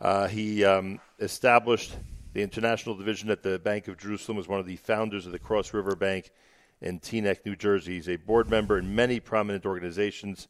Uh, 0.00 0.26
he 0.28 0.64
um, 0.64 0.98
established 1.18 1.94
the 2.32 2.42
international 2.42 2.94
division 2.94 3.30
at 3.30 3.42
the 3.42 3.58
Bank 3.58 3.88
of 3.88 3.98
Jerusalem, 3.98 4.36
was 4.36 4.48
one 4.48 4.60
of 4.60 4.66
the 4.66 4.76
founders 4.76 5.26
of 5.26 5.32
the 5.32 5.38
Cross 5.38 5.74
River 5.74 5.96
Bank 5.96 6.30
in 6.80 7.00
Teaneck, 7.00 7.44
New 7.44 7.56
Jersey. 7.56 7.94
He's 7.94 8.08
a 8.08 8.16
board 8.16 8.48
member 8.50 8.78
in 8.78 8.94
many 8.94 9.20
prominent 9.20 9.66
organizations 9.66 10.48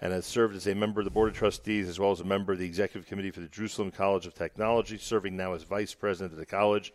and 0.00 0.12
has 0.12 0.26
served 0.26 0.56
as 0.56 0.66
a 0.66 0.74
member 0.74 1.00
of 1.00 1.04
the 1.04 1.10
Board 1.10 1.30
of 1.30 1.36
Trustees 1.36 1.88
as 1.88 1.98
well 1.98 2.10
as 2.10 2.20
a 2.20 2.24
member 2.24 2.52
of 2.52 2.58
the 2.58 2.66
Executive 2.66 3.08
Committee 3.08 3.30
for 3.30 3.40
the 3.40 3.48
Jerusalem 3.48 3.92
College 3.92 4.26
of 4.26 4.34
Technology, 4.34 4.98
serving 4.98 5.36
now 5.36 5.54
as 5.54 5.62
vice 5.62 5.94
president 5.94 6.32
of 6.32 6.38
the 6.38 6.46
college 6.46 6.92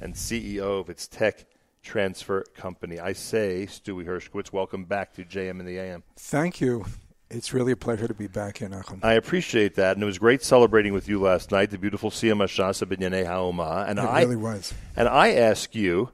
and 0.00 0.14
CEO 0.14 0.80
of 0.80 0.90
its 0.90 1.06
tech 1.06 1.46
transfer 1.82 2.42
company. 2.54 2.98
I 2.98 3.12
say, 3.12 3.66
Stewie 3.66 4.06
Hershkowitz, 4.06 4.52
welcome 4.52 4.84
back 4.84 5.12
to 5.14 5.24
JM 5.24 5.60
in 5.60 5.66
the 5.66 5.78
AM. 5.78 6.02
Thank 6.16 6.60
you. 6.60 6.84
It's 7.32 7.54
really 7.54 7.72
a 7.72 7.76
pleasure 7.76 8.06
to 8.06 8.14
be 8.14 8.26
back 8.26 8.58
here, 8.58 8.68
Nachum. 8.68 9.00
I 9.02 9.14
appreciate 9.14 9.74
that, 9.76 9.96
and 9.96 10.02
it 10.02 10.06
was 10.06 10.18
great 10.18 10.42
celebrating 10.42 10.92
with 10.92 11.08
you 11.08 11.20
last 11.20 11.50
night, 11.50 11.70
the 11.70 11.78
beautiful 11.78 12.10
Siyum 12.10 12.42
Hashasa 12.44 12.86
B'nyanei 12.86 13.26
Ha'oma. 13.26 13.86
And 13.88 13.98
it 13.98 14.02
I 14.02 14.20
really 14.20 14.36
was. 14.36 14.74
and 14.96 15.08
I 15.08 15.32
ask 15.32 15.74
you, 15.74 16.10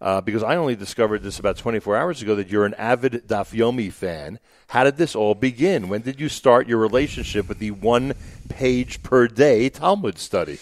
uh, 0.00 0.20
because 0.20 0.44
I 0.44 0.54
only 0.54 0.76
discovered 0.76 1.22
this 1.22 1.40
about 1.40 1.56
24 1.56 1.96
hours 1.96 2.22
ago, 2.22 2.36
that 2.36 2.48
you're 2.48 2.64
an 2.64 2.74
avid 2.74 3.24
Daf 3.26 3.52
Yomi 3.52 3.92
fan. 3.92 4.38
How 4.68 4.84
did 4.84 4.96
this 4.96 5.16
all 5.16 5.34
begin? 5.34 5.88
When 5.88 6.02
did 6.02 6.20
you 6.20 6.28
start 6.28 6.68
your 6.68 6.78
relationship 6.78 7.48
with 7.48 7.58
the 7.58 7.72
one 7.72 8.14
page 8.48 9.02
per 9.02 9.26
day 9.26 9.68
Talmud 9.70 10.18
study? 10.18 10.58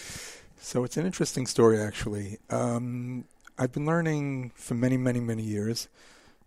So 0.59 0.85
it's 0.85 0.97
an 0.97 1.05
interesting 1.05 1.47
story, 1.47 1.79
actually. 1.79 2.39
Um, 2.49 3.27
I've 3.59 3.73
been 3.73 3.85
learning 3.87 4.53
for 4.55 4.75
many, 4.75 4.97
many, 4.97 5.21
many 5.21 5.43
years. 5.43 5.89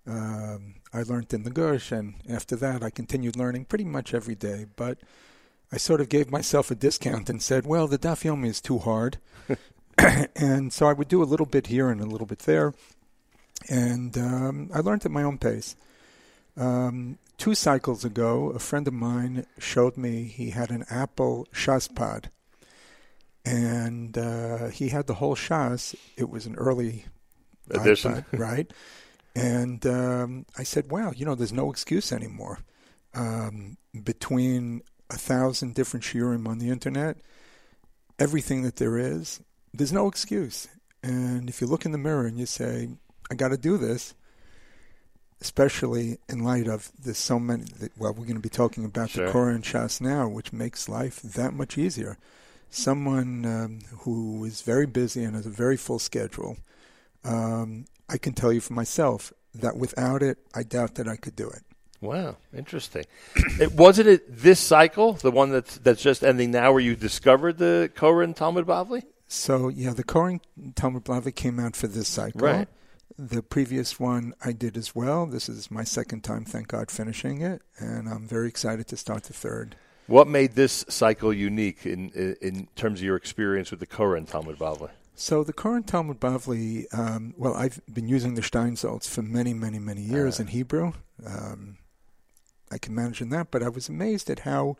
Um, 0.07 0.75
I 0.93 1.03
learned 1.03 1.33
in 1.33 1.43
the 1.43 1.49
Gush, 1.49 1.91
and 1.91 2.15
after 2.29 2.55
that, 2.57 2.83
I 2.83 2.89
continued 2.89 3.37
learning 3.37 3.65
pretty 3.65 3.85
much 3.85 4.13
every 4.13 4.35
day. 4.35 4.65
But 4.75 4.97
I 5.71 5.77
sort 5.77 6.01
of 6.01 6.09
gave 6.09 6.29
myself 6.29 6.69
a 6.69 6.75
discount 6.75 7.29
and 7.29 7.41
said, 7.41 7.65
well, 7.65 7.87
the 7.87 7.97
Daf 7.97 8.23
Yomi 8.23 8.47
is 8.47 8.59
too 8.59 8.79
hard. 8.79 9.17
and 10.35 10.73
so 10.73 10.87
I 10.87 10.93
would 10.93 11.07
do 11.07 11.23
a 11.23 11.25
little 11.25 11.45
bit 11.45 11.67
here 11.67 11.89
and 11.89 12.01
a 12.01 12.05
little 12.05 12.27
bit 12.27 12.39
there. 12.39 12.73
And 13.69 14.17
um, 14.17 14.69
I 14.73 14.79
learned 14.79 15.05
at 15.05 15.11
my 15.11 15.23
own 15.23 15.37
pace. 15.37 15.75
Um, 16.57 17.19
two 17.37 17.55
cycles 17.55 18.03
ago, 18.03 18.49
a 18.49 18.59
friend 18.59 18.87
of 18.87 18.93
mine 18.93 19.45
showed 19.57 19.95
me 19.95 20.23
he 20.23 20.49
had 20.49 20.71
an 20.71 20.83
Apple 20.89 21.47
Shazpad. 21.53 22.25
And 23.45 24.17
uh, 24.17 24.67
he 24.67 24.89
had 24.89 25.07
the 25.07 25.15
whole 25.15 25.35
Shas. 25.35 25.95
It 26.17 26.29
was 26.29 26.45
an 26.45 26.55
early 26.55 27.05
Edition. 27.69 28.13
iPad, 28.13 28.39
right? 28.39 28.73
And 29.35 29.85
um, 29.85 30.45
I 30.57 30.63
said, 30.63 30.91
wow, 30.91 31.11
you 31.15 31.25
know, 31.25 31.35
there's 31.35 31.53
no 31.53 31.71
excuse 31.71 32.11
anymore. 32.11 32.59
Um, 33.13 33.77
between 34.03 34.81
a 35.09 35.17
thousand 35.17 35.73
different 35.75 36.03
shiurim 36.05 36.47
on 36.47 36.59
the 36.59 36.69
internet, 36.69 37.17
everything 38.19 38.63
that 38.63 38.77
there 38.77 38.97
is, 38.97 39.41
there's 39.73 39.93
no 39.93 40.07
excuse. 40.07 40.67
And 41.03 41.49
if 41.49 41.61
you 41.61 41.67
look 41.67 41.85
in 41.85 41.91
the 41.91 41.97
mirror 41.97 42.25
and 42.25 42.37
you 42.37 42.45
say, 42.45 42.89
I 43.29 43.35
got 43.35 43.49
to 43.49 43.57
do 43.57 43.77
this, 43.77 44.13
especially 45.41 46.19
in 46.29 46.43
light 46.43 46.67
of 46.67 46.91
there's 47.03 47.17
so 47.17 47.39
many, 47.39 47.63
that, 47.79 47.91
well, 47.97 48.11
we're 48.13 48.25
going 48.25 48.35
to 48.35 48.41
be 48.41 48.49
talking 48.49 48.85
about 48.85 49.09
Sure. 49.09 49.25
the 49.25 49.31
Koren 49.31 49.61
Shas 49.61 49.99
now, 49.99 50.27
which 50.27 50.53
makes 50.53 50.87
life 50.87 51.21
that 51.21 51.53
much 51.53 51.77
easier. 51.77 52.17
Someone 52.69 53.45
um, 53.45 53.79
who 53.99 54.45
is 54.45 54.61
very 54.61 54.85
busy 54.85 55.23
and 55.23 55.35
has 55.35 55.45
a 55.45 55.49
very 55.49 55.77
full 55.77 55.99
schedule, 55.99 56.57
um, 57.23 57.85
I 58.11 58.17
can 58.17 58.33
tell 58.33 58.51
you 58.51 58.61
for 58.61 58.73
myself, 58.73 59.33
that 59.55 59.77
without 59.77 60.21
it, 60.21 60.37
I 60.53 60.63
doubt 60.63 60.95
that 60.95 61.07
I 61.07 61.15
could 61.15 61.35
do 61.35 61.49
it. 61.49 61.61
Wow, 62.01 62.37
interesting. 62.55 63.05
it, 63.35 63.73
wasn't 63.73 64.07
it 64.07 64.23
this 64.27 64.59
cycle, 64.59 65.13
the 65.13 65.29
one 65.29 65.51
that's 65.51 65.77
that's 65.77 66.01
just 66.01 66.23
ending 66.23 66.49
now, 66.51 66.71
where 66.71 66.81
you 66.81 66.95
discovered 66.95 67.59
the 67.59 67.91
Koren 67.95 68.33
Talmud 68.33 68.65
Bavli? 68.65 69.03
So 69.27 69.67
yeah, 69.69 69.93
the 69.93 70.03
Koren 70.03 70.41
Talmud 70.75 71.05
Bavli 71.05 71.33
came 71.33 71.59
out 71.59 71.75
for 71.75 71.87
this 71.87 72.07
cycle. 72.07 72.41
Right. 72.41 72.67
The 73.19 73.43
previous 73.43 73.99
one 73.99 74.33
I 74.43 74.51
did 74.51 74.77
as 74.77 74.95
well. 74.95 75.27
This 75.27 75.47
is 75.47 75.69
my 75.69 75.83
second 75.83 76.23
time, 76.23 76.43
thank 76.43 76.69
God, 76.69 76.89
finishing 76.89 77.41
it, 77.41 77.61
and 77.77 78.09
I'm 78.09 78.27
very 78.27 78.47
excited 78.47 78.87
to 78.87 78.97
start 78.97 79.25
the 79.25 79.33
third. 79.33 79.75
What 80.07 80.27
made 80.27 80.55
this 80.55 80.83
cycle 80.89 81.31
unique 81.31 81.85
in 81.85 82.09
in, 82.09 82.35
in 82.41 82.67
terms 82.75 82.99
of 82.99 83.05
your 83.05 83.15
experience 83.15 83.69
with 83.69 83.79
the 83.79 83.85
Koren 83.85 84.25
Talmud 84.25 84.57
Bavli? 84.57 84.89
So 85.15 85.43
the 85.43 85.53
Koren 85.53 85.83
Talmud 85.83 86.19
Bavli, 86.19 86.85
um, 86.97 87.33
well, 87.37 87.53
I've 87.53 87.81
been 87.91 88.07
using 88.07 88.33
the 88.35 88.41
Steinsaltz 88.41 89.07
for 89.07 89.21
many, 89.21 89.53
many, 89.53 89.77
many 89.79 90.01
years 90.01 90.39
Uh. 90.39 90.43
in 90.43 90.47
Hebrew. 90.47 90.93
Um, 91.25 91.77
I 92.71 92.77
can 92.77 92.95
manage 92.95 93.21
in 93.21 93.29
that, 93.29 93.51
but 93.51 93.61
I 93.61 93.69
was 93.69 93.89
amazed 93.89 94.29
at 94.29 94.39
how 94.39 94.77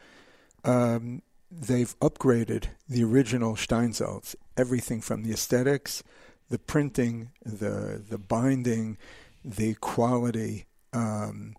um, 0.63 1.21
they've 1.51 1.97
upgraded 1.99 2.67
the 2.87 3.03
original 3.03 3.55
Steinsaltz. 3.55 4.35
Everything 4.55 5.01
from 5.01 5.23
the 5.23 5.31
aesthetics, 5.31 6.01
the 6.49 6.59
printing, 6.59 7.31
the 7.45 8.01
the 8.07 8.17
binding, 8.17 8.97
the 9.43 9.75
quality. 9.75 10.65
Um, 10.93 11.55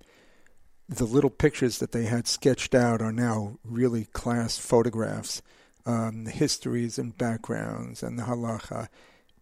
the 0.89 1.05
little 1.05 1.31
pictures 1.31 1.79
that 1.79 1.93
they 1.93 2.05
had 2.05 2.27
sketched 2.27 2.75
out 2.75 3.01
are 3.01 3.12
now 3.12 3.59
really 3.64 4.05
class 4.07 4.59
photographs 4.59 5.41
um, 5.87 6.26
histories 6.26 6.99
and 6.99 7.16
backgrounds 7.16 8.03
and 8.03 8.18
the 8.18 8.24
halacha, 8.24 8.89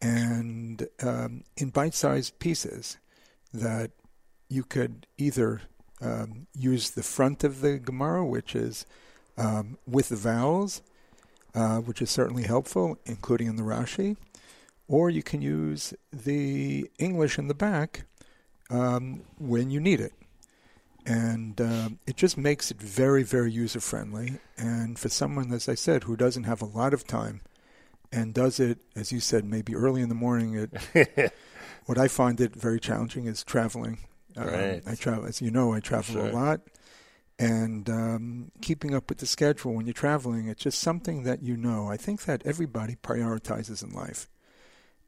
and 0.00 0.88
um, 1.02 1.44
in 1.56 1.70
bite-sized 1.70 2.38
pieces 2.38 2.98
that 3.52 3.90
you 4.48 4.62
could 4.62 5.06
either 5.18 5.62
um, 6.00 6.46
use 6.54 6.90
the 6.90 7.02
front 7.02 7.44
of 7.44 7.60
the 7.60 7.78
Gemara, 7.78 8.24
which 8.24 8.54
is 8.54 8.86
um, 9.36 9.76
with 9.86 10.08
the 10.08 10.16
vowels, 10.16 10.82
uh, 11.54 11.78
which 11.78 12.00
is 12.00 12.10
certainly 12.10 12.44
helpful, 12.44 12.98
including 13.04 13.46
in 13.46 13.56
the 13.56 13.62
Rashi, 13.62 14.16
or 14.88 15.10
you 15.10 15.22
can 15.22 15.42
use 15.42 15.94
the 16.12 16.90
English 16.98 17.38
in 17.38 17.48
the 17.48 17.54
back 17.54 18.04
um, 18.70 19.22
when 19.38 19.70
you 19.70 19.80
need 19.80 20.00
it 20.00 20.12
and 21.06 21.60
um, 21.60 21.98
it 22.06 22.16
just 22.16 22.36
makes 22.36 22.70
it 22.70 22.80
very, 22.80 23.22
very 23.22 23.50
user 23.50 23.80
friendly. 23.80 24.38
And 24.56 24.98
for 24.98 25.08
someone, 25.08 25.52
as 25.52 25.68
I 25.68 25.74
said, 25.74 26.04
who 26.04 26.16
doesn't 26.16 26.44
have 26.44 26.62
a 26.62 26.66
lot 26.66 26.92
of 26.94 27.06
time 27.06 27.40
and 28.12 28.34
does 28.34 28.60
it, 28.60 28.78
as 28.96 29.12
you 29.12 29.20
said, 29.20 29.44
maybe 29.44 29.74
early 29.74 30.02
in 30.02 30.08
the 30.08 30.14
morning, 30.14 30.68
it, 30.94 31.32
what 31.86 31.98
I 31.98 32.08
find 32.08 32.40
it 32.40 32.54
very 32.54 32.80
challenging 32.80 33.26
is 33.26 33.42
traveling. 33.44 33.98
Um, 34.36 34.46
Right. 34.46 34.82
I 34.86 34.94
travel, 34.94 35.26
as 35.26 35.40
you 35.40 35.50
know, 35.50 35.72
I 35.72 35.80
travel 35.80 36.14
Sure. 36.14 36.28
a 36.28 36.32
lot. 36.32 36.60
And 37.38 37.88
um, 37.88 38.50
keeping 38.60 38.94
up 38.94 39.08
with 39.08 39.18
the 39.18 39.26
schedule 39.26 39.72
when 39.74 39.86
you're 39.86 39.94
traveling, 39.94 40.48
it's 40.48 40.62
just 40.62 40.78
something 40.78 41.22
that 41.22 41.42
you 41.42 41.56
know. 41.56 41.88
I 41.88 41.96
think 41.96 42.24
that 42.24 42.42
everybody 42.44 42.96
prioritizes 42.96 43.82
in 43.82 43.92
life, 43.92 44.28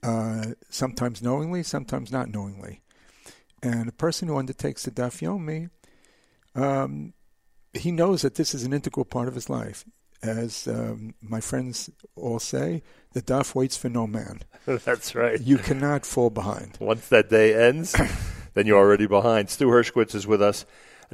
uh, 0.03 0.55
sometimes 0.71 1.23
knowingly, 1.23 1.63
sometimes 1.63 2.11
not 2.11 2.31
knowingly. 2.31 2.81
And 3.63 3.87
a 3.89 3.93
person 3.93 4.29
who 4.29 4.39
undertakes 4.39 4.85
the 4.85 4.91
Daf 4.91 5.21
Yomi, 5.21 5.69
um, 6.55 7.15
he 7.73 7.91
knows 7.91 8.23
that 8.23 8.35
this 8.35 8.55
is 8.55 8.65
an 8.65 8.73
integral 8.73 9.05
part 9.05 9.29
of 9.29 9.35
his 9.35 9.49
life. 9.49 9.85
As 10.23 10.69
um, 10.69 11.15
my 11.21 11.41
friends 11.41 11.91
all 12.15 12.39
say, 12.39 12.83
the 13.13 13.23
Daf 13.23 13.55
waits 13.57 13.77
for 13.77 13.89
no 13.89 14.07
man. 14.07 14.43
That's 14.67 15.15
right. 15.15 15.41
You 15.41 15.59
cannot 15.59 16.07
fall 16.07 16.31
behind. 16.31 16.79
Once 16.81 17.09
that 17.09 17.29
day 17.29 17.55
ends, 17.55 17.97
then 18.55 18.67
you're 18.67 18.79
already 18.79 19.07
behind. 19.07 19.51
Stu 19.51 19.67
Hershkowitz 19.67 20.15
is 20.15 20.27
with 20.27 20.41
us. 20.41 20.65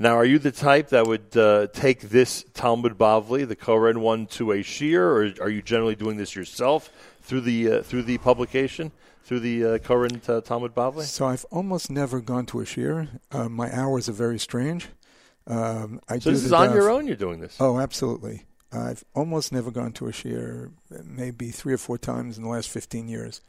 Now, 0.00 0.14
are 0.14 0.24
you 0.24 0.38
the 0.38 0.52
type 0.52 0.90
that 0.90 1.08
would 1.08 1.36
uh, 1.36 1.66
take 1.72 2.02
this 2.02 2.44
Talmud 2.54 2.96
Bavli, 2.96 3.48
the 3.48 3.56
Koren 3.56 4.00
one, 4.00 4.26
to 4.26 4.52
a 4.52 4.58
shiur, 4.58 5.00
or 5.00 5.42
are 5.42 5.48
you 5.48 5.60
generally 5.60 5.96
doing 5.96 6.18
this 6.18 6.36
yourself 6.36 6.92
through 7.22 7.40
the 7.40 7.72
uh, 7.72 7.82
through 7.82 8.04
the 8.04 8.18
publication, 8.18 8.92
through 9.24 9.40
the 9.40 9.64
uh, 9.64 9.78
Koren 9.78 10.22
uh, 10.28 10.40
Talmud 10.40 10.72
Bavli? 10.72 11.02
So 11.02 11.26
I've 11.26 11.44
almost 11.50 11.90
never 11.90 12.20
gone 12.20 12.46
to 12.46 12.60
a 12.60 12.64
shiur. 12.64 13.08
Uh, 13.32 13.48
my 13.48 13.74
hours 13.74 14.08
are 14.08 14.12
very 14.12 14.38
strange. 14.38 14.86
Um, 15.48 16.00
I 16.08 16.18
So 16.18 16.30
do 16.30 16.36
this 16.36 16.44
is 16.44 16.52
on 16.52 16.68
daf- 16.68 16.74
your 16.74 16.90
own. 16.90 17.06
You're 17.06 17.16
doing 17.16 17.40
this. 17.40 17.56
Oh, 17.58 17.78
absolutely. 17.80 18.44
I've 18.70 19.02
almost 19.14 19.50
never 19.50 19.70
gone 19.70 19.92
to 19.92 20.08
a 20.08 20.12
shiur, 20.12 20.72
maybe 21.04 21.50
three 21.50 21.72
or 21.72 21.78
four 21.78 21.96
times 21.96 22.36
in 22.36 22.44
the 22.44 22.50
last 22.50 22.68
15 22.68 23.08
years. 23.08 23.40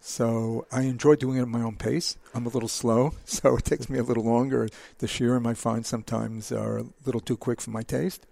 So 0.00 0.66
I 0.72 0.82
enjoy 0.82 1.14
doing 1.16 1.38
it 1.38 1.42
at 1.42 1.48
my 1.48 1.62
own 1.62 1.76
pace. 1.76 2.16
I'm 2.34 2.46
a 2.46 2.50
little 2.50 2.68
slow, 2.68 3.12
so 3.24 3.56
it 3.56 3.64
takes 3.64 3.88
me 3.88 3.98
a 3.98 4.02
little 4.02 4.24
longer. 4.24 4.68
The 4.98 5.06
shiurim 5.06 5.46
I 5.46 5.54
find 5.54 5.86
sometimes 5.86 6.50
are 6.50 6.78
a 6.78 6.84
little 7.04 7.20
too 7.20 7.36
quick 7.36 7.60
for 7.60 7.70
my 7.70 7.82
taste. 7.82 8.26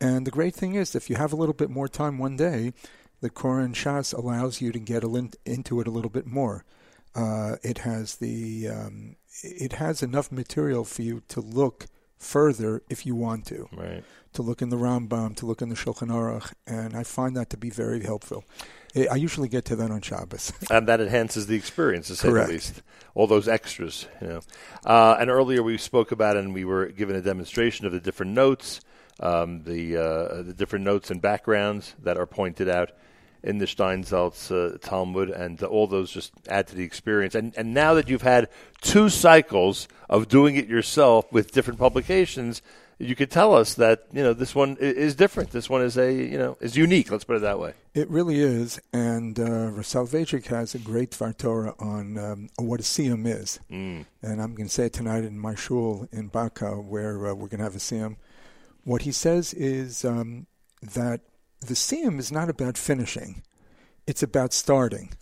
And 0.00 0.26
the 0.26 0.30
great 0.30 0.54
thing 0.54 0.74
is, 0.76 0.94
if 0.94 1.10
you 1.10 1.16
have 1.16 1.32
a 1.32 1.36
little 1.36 1.52
bit 1.54 1.68
more 1.68 1.88
time 1.88 2.18
one 2.18 2.36
day, 2.36 2.72
the 3.20 3.28
Koren 3.28 3.74
Shas 3.74 4.14
allows 4.16 4.60
you 4.60 4.72
to 4.72 4.78
get 4.78 5.02
into 5.02 5.80
it 5.80 5.86
a 5.86 5.90
little 5.90 6.10
bit 6.10 6.26
more. 6.26 6.64
Uh, 7.14 7.56
it 7.62 7.78
has 7.78 8.16
the 8.16 8.68
um, 8.68 9.16
it 9.42 9.74
has 9.74 10.02
enough 10.02 10.30
material 10.30 10.84
for 10.84 11.02
you 11.02 11.22
to 11.28 11.40
look 11.40 11.86
further 12.20 12.82
if 12.88 13.04
you 13.04 13.16
want 13.16 13.46
to 13.46 13.68
Right. 13.76 14.04
to 14.34 14.42
look 14.42 14.62
in 14.62 14.68
the 14.68 14.76
Rambam, 14.76 15.34
to 15.36 15.46
look 15.46 15.60
in 15.62 15.70
the 15.70 15.74
Shulchan 15.74 16.08
Aruch, 16.08 16.52
and 16.66 16.94
I 16.94 17.02
find 17.02 17.36
that 17.36 17.50
to 17.50 17.56
be 17.56 17.70
very 17.70 18.04
helpful. 18.04 18.44
I 18.94 19.08
I 19.10 19.14
usually 19.16 19.48
get 19.48 19.64
to 19.66 19.76
that 19.76 19.90
on 19.90 20.00
Shabbos. 20.02 20.52
and 20.70 20.86
that 20.86 21.00
enhances 21.00 21.46
the 21.46 21.56
experience, 21.56 22.06
to 22.08 22.16
say 22.16 22.28
Correct. 22.28 22.46
the 22.48 22.52
least. 22.52 22.82
All 23.14 23.26
those 23.26 23.48
extras, 23.48 24.06
you 24.20 24.28
know. 24.28 24.40
Uh, 24.84 25.16
and 25.18 25.30
earlier 25.30 25.62
we 25.62 25.78
spoke 25.78 26.12
about, 26.12 26.36
and 26.36 26.54
we 26.54 26.64
were 26.64 26.86
given 26.86 27.16
a 27.16 27.22
demonstration 27.22 27.86
of 27.86 27.92
the 27.92 28.00
different 28.00 28.32
notes, 28.32 28.80
um, 29.20 29.64
the 29.64 29.96
uh, 29.96 30.42
the 30.42 30.54
different 30.54 30.84
notes 30.84 31.10
and 31.10 31.20
backgrounds 31.22 31.94
that 32.02 32.16
are 32.16 32.26
pointed 32.26 32.68
out 32.68 32.92
in 33.42 33.58
the 33.58 33.66
Steinsaltz 33.66 34.50
uh, 34.50 34.78
Talmud, 34.78 35.30
and 35.30 35.62
all 35.62 35.86
those 35.86 36.10
just 36.10 36.32
add 36.48 36.66
to 36.68 36.74
the 36.74 36.84
experience. 36.84 37.34
And 37.34 37.54
and 37.56 37.74
now 37.74 37.94
that 37.94 38.08
you've 38.08 38.22
had 38.22 38.48
two 38.80 39.08
cycles 39.08 39.88
of 40.08 40.28
doing 40.28 40.56
it 40.56 40.66
yourself 40.66 41.32
with 41.32 41.52
different 41.52 41.78
publications. 41.78 42.62
You 42.98 43.16
could 43.16 43.30
tell 43.30 43.54
us 43.54 43.74
that 43.74 44.04
you 44.12 44.22
know 44.22 44.34
this 44.34 44.54
one 44.54 44.76
is 44.78 45.14
different. 45.14 45.52
This 45.52 45.70
one 45.70 45.80
is 45.80 45.96
a 45.96 46.12
you 46.12 46.36
know 46.36 46.58
is 46.60 46.76
unique. 46.76 47.10
Let's 47.10 47.24
put 47.24 47.36
it 47.36 47.40
that 47.40 47.58
way. 47.58 47.72
It 47.94 48.10
really 48.10 48.40
is, 48.40 48.78
and 48.92 49.40
uh, 49.40 49.70
Rav 49.70 50.12
has 50.12 50.74
a 50.74 50.78
great 50.78 51.12
Dvar 51.12 51.36
Torah 51.36 51.74
on 51.78 52.18
um, 52.18 52.50
what 52.56 52.78
a 52.78 52.82
siyum 52.82 53.26
is. 53.26 53.58
Mm. 53.70 54.04
and 54.22 54.42
I'm 54.42 54.54
going 54.54 54.68
to 54.68 54.72
say 54.72 54.86
it 54.86 54.92
tonight 54.92 55.24
in 55.24 55.38
my 55.38 55.54
shul 55.54 56.08
in 56.12 56.26
Baka, 56.26 56.72
where 56.72 57.28
uh, 57.28 57.34
we're 57.34 57.48
going 57.48 57.58
to 57.58 57.64
have 57.64 57.74
a 57.74 57.78
siyum. 57.78 58.16
What 58.84 59.02
he 59.02 59.12
says 59.12 59.54
is 59.54 60.04
um, 60.04 60.46
that 60.82 61.22
the 61.60 61.74
siyum 61.74 62.18
is 62.18 62.32
not 62.32 62.48
about 62.48 62.76
finishing; 62.78 63.42
it's 64.06 64.22
about 64.22 64.52
starting. 64.52 65.12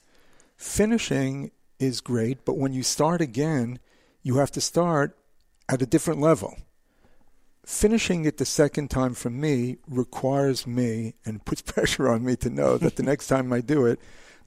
Finishing 0.57 1.51
is 1.79 2.01
great, 2.01 2.45
but 2.45 2.57
when 2.57 2.73
you 2.73 2.83
start 2.83 3.21
again, 3.21 3.79
you 4.23 4.37
have 4.39 4.51
to 4.53 4.61
start 4.61 5.17
at 5.69 5.81
a 5.83 5.87
different 5.87 6.21
level. 6.21 6.57
Finishing 7.65 8.25
it 8.25 8.39
the 8.39 8.45
second 8.45 8.89
time 8.91 9.15
for 9.15 9.31
me 9.31 9.77
requires 9.89 10.67
me 10.67 11.15
and 11.25 11.45
puts 11.45 11.63
pressure 11.63 12.09
on 12.09 12.25
me 12.25 12.35
to 12.37 12.51
know 12.51 12.79
that 12.79 12.97
the 12.97 13.03
next 13.03 13.27
time 13.33 13.53
I 13.53 13.61
do 13.61 13.87
it, 13.87 14.01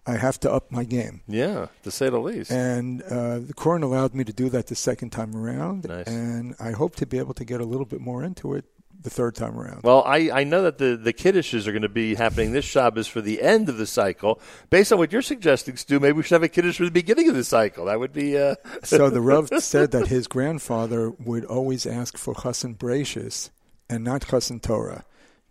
I 0.06 0.18
have 0.18 0.40
to 0.42 0.52
up 0.52 0.72
my 0.72 0.84
game. 0.84 1.22
Yeah, 1.28 1.68
to 1.84 1.92
say 1.92 2.10
the 2.10 2.20
least. 2.20 2.52
And 2.52 3.04
uh, 3.04 3.40
the 3.40 3.54
Koren 3.54 3.84
allowed 3.84 4.16
me 4.16 4.24
to 4.24 4.34
do 4.34 4.50
that 4.50 4.68
the 4.68 4.76
second 4.76 5.12
time 5.12 5.36
around, 5.36 5.88
Nice. 5.88 6.08
and 6.08 6.56
I 6.60 6.72
hope 6.72 6.96
to 6.98 7.06
be 7.06 7.20
able 7.20 7.36
to 7.36 7.46
get 7.46 7.62
a 7.62 7.66
little 7.66 7.86
bit 7.86 8.02
more 8.02 8.24
into 8.24 8.56
it 8.56 8.66
the 9.04 9.10
third 9.10 9.36
time 9.36 9.60
around. 9.60 9.82
Well, 9.84 10.04
I, 10.06 10.30
I 10.32 10.44
know 10.44 10.64
that 10.64 10.78
the, 10.78 10.96
the 10.96 11.14
kiddishes 11.14 11.68
are 11.68 11.72
going 11.72 11.82
to 11.82 11.90
be 11.90 12.16
happening 12.16 12.52
this 12.52 12.66
Shabbos 12.66 13.08
for 13.08 13.22
the 13.22 13.42
end 13.42 13.70
of 13.70 13.78
the 13.78 13.88
cycle. 13.88 14.40
Based 14.70 14.92
on 14.92 15.00
what 15.00 15.12
you're 15.12 15.22
suggesting, 15.22 15.76
Stu, 15.76 16.00
maybe 16.00 16.14
we 16.14 16.24
should 16.24 16.36
have 16.36 16.44
a 16.44 16.50
kiddish 16.50 16.78
for 16.78 16.86
the 16.86 16.92
beginning 16.92 17.30
of 17.30 17.36
the 17.36 17.44
cycle. 17.44 17.86
That 17.86 18.00
would 18.00 18.14
be. 18.14 18.38
Uh, 18.38 18.56
so 18.84 19.10
the 19.10 19.22
Rav 19.22 19.50
said 19.60 19.92
that 19.92 20.08
his 20.08 20.28
grandfather 20.28 21.10
would 21.10 21.46
always 21.46 21.86
ask 21.86 22.18
for 22.18 22.34
Chassan 22.34 22.78
Bereshis 22.78 23.50
and 23.90 24.04
not 24.04 24.22
Chassan 24.22 24.62
Torah, 24.62 25.04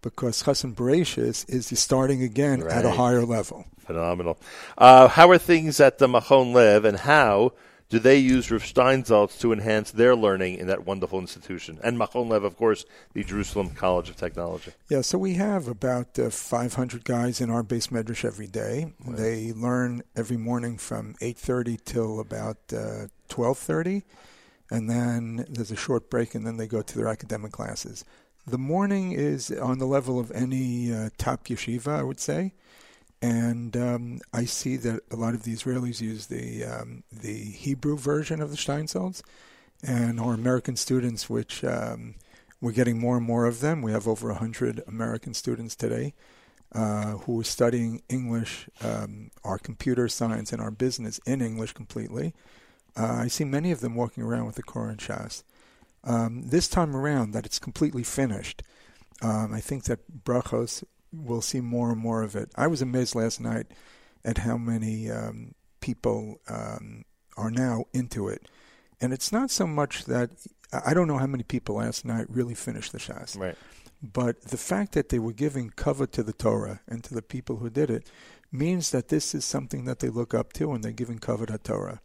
because 0.02 0.42
Chassan 0.44 0.74
Bereshis 0.74 1.48
is 1.48 1.68
the 1.68 1.76
starting 1.76 2.22
again 2.22 2.62
at 2.62 2.84
a 2.84 2.92
higher 2.92 3.24
level. 3.24 3.66
phenomenal. 3.80 4.38
Uh, 4.78 5.08
how 5.08 5.28
are 5.30 5.38
things 5.38 5.80
at 5.80 5.98
the 5.98 6.06
Machon 6.06 6.54
Lev, 6.54 6.84
and 6.84 6.98
how 6.98 7.52
do 7.90 7.98
they 7.98 8.16
use 8.16 8.50
Rav 8.52 8.62
Steinsaltz 8.62 9.38
to 9.40 9.52
enhance 9.52 9.90
their 9.90 10.14
learning 10.14 10.58
in 10.58 10.68
that 10.68 10.86
wonderful 10.86 11.18
institution? 11.18 11.80
And 11.82 11.98
Machon 11.98 12.28
Lev, 12.28 12.44
of 12.44 12.56
course, 12.56 12.84
the 13.12 13.24
Jerusalem 13.24 13.70
College 13.70 14.08
of 14.08 14.16
Technology. 14.16 14.72
Yeah, 14.88 15.00
so 15.00 15.18
we 15.18 15.34
have 15.34 15.66
about 15.66 16.16
uh, 16.16 16.30
500 16.30 17.04
guys 17.04 17.40
in 17.40 17.50
our 17.50 17.64
base 17.64 17.88
medrash 17.88 18.24
every 18.24 18.46
day. 18.46 18.92
They 19.04 19.52
learn 19.52 20.02
every 20.14 20.36
morning 20.36 20.78
from 20.78 21.16
8:30 21.20 21.84
till 21.84 22.20
about 22.20 22.58
uh, 22.72 23.08
12:30, 23.28 24.04
and 24.70 24.88
then 24.88 25.44
there's 25.50 25.72
a 25.72 25.76
short 25.76 26.08
break, 26.08 26.36
and 26.36 26.46
then 26.46 26.58
they 26.58 26.68
go 26.68 26.82
to 26.82 26.96
their 26.96 27.08
academic 27.08 27.50
classes. 27.50 28.04
The 28.46 28.58
morning 28.58 29.12
is 29.12 29.50
on 29.50 29.78
the 29.78 29.86
level 29.86 30.20
of 30.20 30.30
any 30.30 30.92
uh, 30.94 31.10
top 31.18 31.44
yeshiva, 31.46 31.88
I 31.88 32.04
would 32.04 32.20
say, 32.20 32.52
And 33.22 33.76
um, 33.76 34.20
I 34.32 34.46
see 34.46 34.76
that 34.76 35.02
a 35.10 35.16
lot 35.16 35.34
of 35.34 35.42
the 35.42 35.52
Israelis 35.52 36.00
use 36.00 36.26
the 36.26 36.64
um, 36.64 37.02
the 37.12 37.44
Hebrew 37.44 37.96
version 37.96 38.40
of 38.40 38.50
the 38.50 38.56
Steinsaltz, 38.56 39.22
and 39.82 40.18
our 40.18 40.32
American 40.32 40.76
students, 40.76 41.28
which 41.28 41.62
um, 41.62 42.14
we're 42.60 42.72
getting 42.72 42.98
more 42.98 43.18
and 43.18 43.26
more 43.26 43.46
of 43.46 43.60
them. 43.60 43.82
We 43.82 43.92
have 43.92 44.08
over 44.08 44.28
100 44.28 44.82
American 44.86 45.34
students 45.34 45.74
today 45.76 46.14
uh, 46.74 47.12
who 47.18 47.40
are 47.40 47.44
studying 47.44 48.02
English, 48.08 48.68
um, 48.82 49.30
our 49.44 49.58
computer 49.58 50.08
science, 50.08 50.52
and 50.52 50.62
our 50.62 50.70
business 50.70 51.18
in 51.26 51.40
English 51.40 51.72
completely. 51.72 52.34
Uh, 52.96 53.20
I 53.22 53.28
see 53.28 53.44
many 53.44 53.70
of 53.70 53.80
them 53.80 53.94
walking 53.94 54.22
around 54.22 54.46
with 54.46 54.56
the 54.56 54.62
Koren 54.62 54.96
Shas. 54.96 55.42
Um, 56.04 56.48
this 56.48 56.68
time 56.68 56.96
around, 56.96 57.32
that 57.32 57.46
it's 57.46 57.58
completely 57.58 58.02
finished, 58.02 58.62
um, 59.22 59.52
I 59.52 59.60
think 59.60 59.84
that 59.84 60.24
Brachos 60.24 60.84
will 61.12 61.42
see 61.42 61.60
more 61.60 61.90
and 61.90 62.00
more 62.00 62.22
of 62.22 62.36
it. 62.36 62.50
I 62.56 62.66
was 62.66 62.82
amazed 62.82 63.14
last 63.14 63.40
night 63.40 63.66
at 64.24 64.38
how 64.38 64.56
many 64.56 65.10
um, 65.10 65.54
people 65.80 66.40
um, 66.48 67.04
are 67.36 67.50
now 67.50 67.84
into 67.92 68.28
it. 68.28 68.48
And 69.00 69.12
it's 69.12 69.32
not 69.32 69.50
so 69.50 69.66
much 69.66 70.04
that 70.04 70.30
I 70.72 70.94
don't 70.94 71.08
know 71.08 71.18
how 71.18 71.26
many 71.26 71.42
people 71.42 71.76
last 71.76 72.04
night 72.04 72.26
really 72.28 72.54
finished 72.54 72.92
the 72.92 72.98
Shas. 72.98 73.38
Right. 73.38 73.56
But 74.02 74.42
the 74.42 74.56
fact 74.56 74.92
that 74.92 75.08
they 75.08 75.18
were 75.18 75.32
giving 75.32 75.70
cover 75.70 76.06
to 76.06 76.22
the 76.22 76.32
Torah 76.32 76.80
and 76.86 77.02
to 77.04 77.14
the 77.14 77.22
people 77.22 77.56
who 77.56 77.70
did 77.70 77.90
it 77.90 78.08
means 78.52 78.90
that 78.90 79.08
this 79.08 79.34
is 79.34 79.44
something 79.44 79.84
that 79.84 79.98
they 79.98 80.08
look 80.08 80.34
up 80.34 80.52
to 80.54 80.72
and 80.72 80.82
they're 80.82 80.92
giving 80.92 81.18
cover 81.18 81.46
to 81.46 81.58
Torah. 81.58 82.00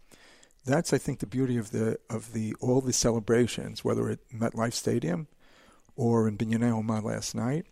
That's, 0.65 0.93
I 0.93 0.97
think, 0.97 1.19
the 1.19 1.27
beauty 1.27 1.57
of 1.57 1.71
the 1.71 1.99
of 2.09 2.33
the 2.33 2.55
all 2.59 2.81
the 2.81 2.91
celebrations, 2.91 3.85
whether 3.85 4.09
at 4.09 4.19
MetLife 4.33 4.73
Stadium 4.73 5.27
or 5.95 6.27
in 6.27 6.37
Binyanei 6.37 6.71
Oma 6.71 7.01
last 7.01 7.35
night. 7.35 7.65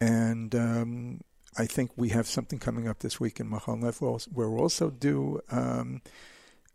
And 0.00 0.54
um, 0.54 1.20
I 1.56 1.66
think 1.66 1.92
we 1.96 2.10
have 2.10 2.26
something 2.26 2.58
coming 2.58 2.86
up 2.88 2.98
this 3.00 3.18
week 3.18 3.40
in 3.40 3.48
Machon 3.50 3.82
Lev 3.82 4.00
where 4.00 4.50
we'll 4.50 4.60
also 4.60 4.90
do 4.90 5.40
um, 5.50 6.02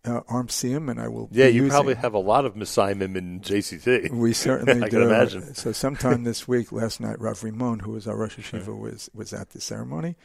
uh, 0.04 0.22
and 0.28 1.00
I 1.00 1.08
will. 1.08 1.30
Yeah, 1.32 1.46
you 1.46 1.64
using, 1.64 1.70
probably 1.70 1.96
have 1.96 2.14
a 2.14 2.20
lot 2.20 2.46
of 2.46 2.56
Messiahim 2.56 3.02
in 3.16 3.40
JCT. 3.42 4.10
We 4.12 4.34
certainly 4.34 4.82
I 4.84 4.90
do. 4.90 4.98
can 4.98 5.02
imagine. 5.04 5.54
So 5.54 5.72
sometime 5.72 6.24
this 6.24 6.48
week, 6.48 6.72
last 6.72 7.00
night, 7.00 7.20
Rav 7.20 7.40
Rimon, 7.42 7.82
who 7.82 7.92
was 7.92 8.08
our 8.08 8.16
Rosh 8.16 8.38
Hashiva, 8.38 8.78
was 8.78 9.12
was 9.14 9.32
at 9.32 9.52
the 9.52 9.62
ceremony, 9.62 10.16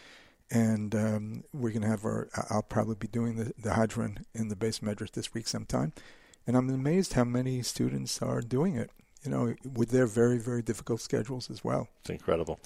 and 0.50 0.94
um, 0.94 1.44
we're 1.52 1.70
going 1.70 1.82
to 1.82 1.88
have 1.88 2.04
our. 2.06 2.28
I'll 2.48 2.62
probably 2.62 2.94
be 2.94 3.08
doing 3.08 3.36
the 3.36 3.52
the 3.58 3.70
Hadran 3.70 4.24
in 4.34 4.48
the 4.48 4.56
base 4.56 4.78
medrash 4.78 5.12
this 5.12 5.34
week 5.34 5.46
sometime, 5.46 5.92
and 6.46 6.56
I'm 6.56 6.70
amazed 6.70 7.12
how 7.12 7.24
many 7.24 7.60
students 7.62 8.22
are 8.22 8.40
doing 8.40 8.76
it 8.76 8.90
you 9.26 9.32
know, 9.32 9.54
with 9.74 9.90
their 9.90 10.06
very, 10.06 10.38
very 10.38 10.62
difficult 10.62 11.00
schedules 11.00 11.50
as 11.50 11.64
well. 11.64 11.88
It's 12.00 12.10
incredible. 12.10 12.60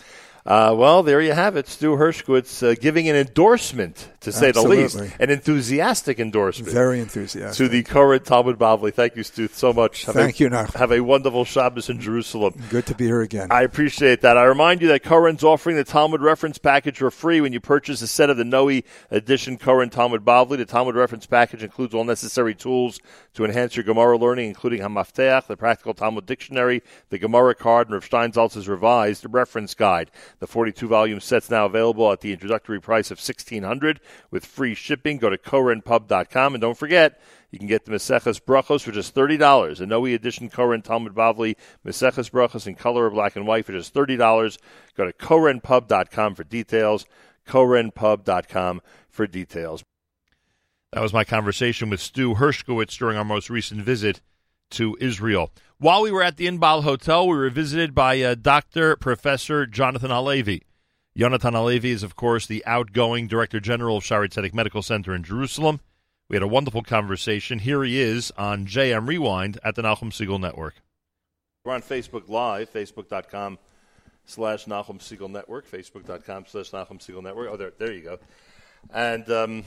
Uh, 0.47 0.75
well, 0.77 1.03
there 1.03 1.21
you 1.21 1.33
have 1.33 1.57
it. 1.57 1.69
Stu 1.69 1.97
Hershkowitz 1.97 2.63
uh, 2.63 2.75
giving 2.75 3.09
an 3.09 3.17
endorsement, 3.17 4.09
to 4.21 4.33
say 4.33 4.49
Absolutely. 4.49 4.77
the 4.77 4.83
least, 4.83 5.15
an 5.21 5.31
enthusiastic 5.31 6.19
endorsement. 6.19 6.73
Very 6.73 6.99
enthusiastic. 7.01 7.59
To 7.59 7.69
the 7.69 7.83
Koren 7.83 8.23
Talmud 8.23 8.59
Bavli. 8.59 8.93
Thank 8.93 9.17
you, 9.17 9.23
Stu, 9.23 9.49
so 9.49 9.73
much. 9.73 10.07
Have 10.07 10.15
Thank 10.15 10.41
a, 10.41 10.45
you, 10.45 10.51
Nach. 10.51 10.73
Have 10.75 10.93
a 10.93 11.01
wonderful 11.01 11.45
Shabbos 11.45 11.91
in 11.91 12.01
Jerusalem. 12.01 12.55
Good 12.71 12.87
to 12.87 12.95
be 12.95 13.05
here 13.05 13.21
again. 13.21 13.49
I 13.51 13.63
appreciate 13.63 14.23
that. 14.23 14.39
I 14.39 14.45
remind 14.45 14.81
you 14.81 14.89
that 14.89 15.03
Koren's 15.03 15.45
offering 15.45 15.77
the 15.77 15.85
Talmud 15.85 16.23
reference 16.23 16.57
package 16.57 16.99
for 16.99 17.11
free 17.11 17.43
when 17.43 17.53
you 17.53 17.61
purchase 17.61 18.01
a 18.01 18.07
set 18.07 18.31
of 18.31 18.39
the 18.39 18.45
Noe 18.45 18.81
edition 19.11 19.59
Koren 19.59 19.91
Talmud 19.91 20.25
Bavli. 20.25 20.57
The 20.57 20.65
Talmud 20.65 20.95
reference 20.95 21.27
package 21.27 21.63
includes 21.63 21.95
all 21.95 22.05
necessary 22.05 22.55
tools 22.55 22.99
to 23.35 23.45
enhance 23.45 23.77
your 23.77 23.85
Gemara 23.85 24.17
learning, 24.17 24.49
including 24.49 24.81
Hamafteach, 24.81 25.47
the 25.47 25.57
Practical 25.57 25.93
Talmud 25.93 26.25
Dictionary, 26.25 26.50
the 26.51 27.19
Gemara 27.19 27.55
card, 27.55 27.89
and 27.89 27.95
Rav 27.95 28.09
Steinsaltz's 28.09 28.69
revised 28.69 29.27
reference 29.29 29.75
guide. 29.75 30.11
The 30.39 30.47
42 30.47 30.89
volume 30.89 31.21
set's 31.21 31.51
now 31.51 31.67
available 31.67 32.11
at 32.13 32.21
the 32.21 32.33
introductory 32.33 32.81
price 32.81 33.11
of 33.11 33.19
1600 33.19 34.01
with 34.31 34.45
free 34.45 34.75
shipping. 34.75 35.19
Go 35.19 35.31
to 35.31 35.39
korenpub.com 35.39 36.55
and 36.55 36.61
don't 36.61 36.79
forget, 36.79 37.21
you 37.51 37.59
can 37.59 37.69
get 37.69 37.85
the 37.85 37.93
Meseches 37.93 38.41
Brachos 38.41 38.83
for 38.83 38.93
just 38.93 39.15
$30. 39.15 39.81
A 39.81 39.87
Noe 39.87 40.05
edition 40.07 40.51
Koren 40.51 40.83
Talmud 40.83 41.15
Bavli 41.15 41.57
Meseches 41.85 42.31
Brachos 42.31 42.67
in 42.67 42.75
color 42.75 43.07
or 43.07 43.11
black 43.11 43.37
and 43.37 43.47
white 43.47 43.67
for 43.67 43.73
just 43.73 43.93
$30. 43.93 44.59
Go 44.97 45.05
to 45.05 45.13
korenpub.com 45.13 46.35
for 46.35 46.45
details. 46.45 47.07
korenpub.com 47.47 48.81
for 49.09 49.27
details. 49.27 49.85
That 50.93 51.03
was 51.03 51.13
my 51.13 51.25
conversation 51.25 51.89
with 51.89 52.01
Stu 52.01 52.35
Hershkowitz 52.35 52.99
during 52.99 53.17
our 53.17 53.25
most 53.25 53.49
recent 53.49 53.83
visit 53.83 54.21
to 54.71 54.97
Israel. 55.01 55.51
While 55.79 56.03
we 56.03 56.11
were 56.11 56.23
at 56.23 56.37
the 56.37 56.47
Inbal 56.47 56.83
Hotel, 56.83 57.27
we 57.27 57.37
were 57.37 57.51
visited 57.51 57.95
by 57.95 58.21
uh, 58.21 58.35
Dr. 58.35 58.97
Professor 58.97 59.67
Jonathan 59.67 60.11
Halevy. 60.11 60.63
Jonathan 61.17 61.55
Halevy 61.55 61.87
is, 61.87 62.03
of 62.03 62.17
course, 62.17 62.47
the 62.47 62.65
outgoing 62.67 63.27
Director 63.27 63.61
General 63.61 63.97
of 63.97 64.05
Shaare 64.05 64.29
Zedek 64.29 64.55
Medical 64.55 64.83
Center 64.83 65.15
in 65.15 65.23
Jerusalem. 65.23 65.81
We 66.29 66.37
had 66.37 66.43
a 66.43 66.49
wonderful 66.49 66.83
conversation. 66.83 67.59
Here 67.59 67.83
he 67.83 67.99
is 68.01 68.31
on 68.39 68.67
JM 68.67 69.09
Rewind 69.09 69.59
at 69.65 69.75
the 69.75 69.83
Nachum 69.83 70.13
Segal 70.13 70.39
Network. 70.39 70.77
We're 71.65 71.75
on 71.75 71.83
Facebook 71.83 72.29
Live, 72.29 72.73
facebook.com 72.73 73.59
slash 74.25 74.67
Nachum 74.67 74.99
Segal 74.99 75.29
Network, 75.29 75.69
facebook.com 75.69 76.45
slash 76.47 76.71
Nachum 76.71 77.01
Segal 77.01 77.23
Network. 77.23 77.49
Oh, 77.51 77.57
there, 77.57 77.73
there 77.79 77.93
you 77.93 78.03
go. 78.03 78.19
And 78.95 79.29
um, 79.31 79.65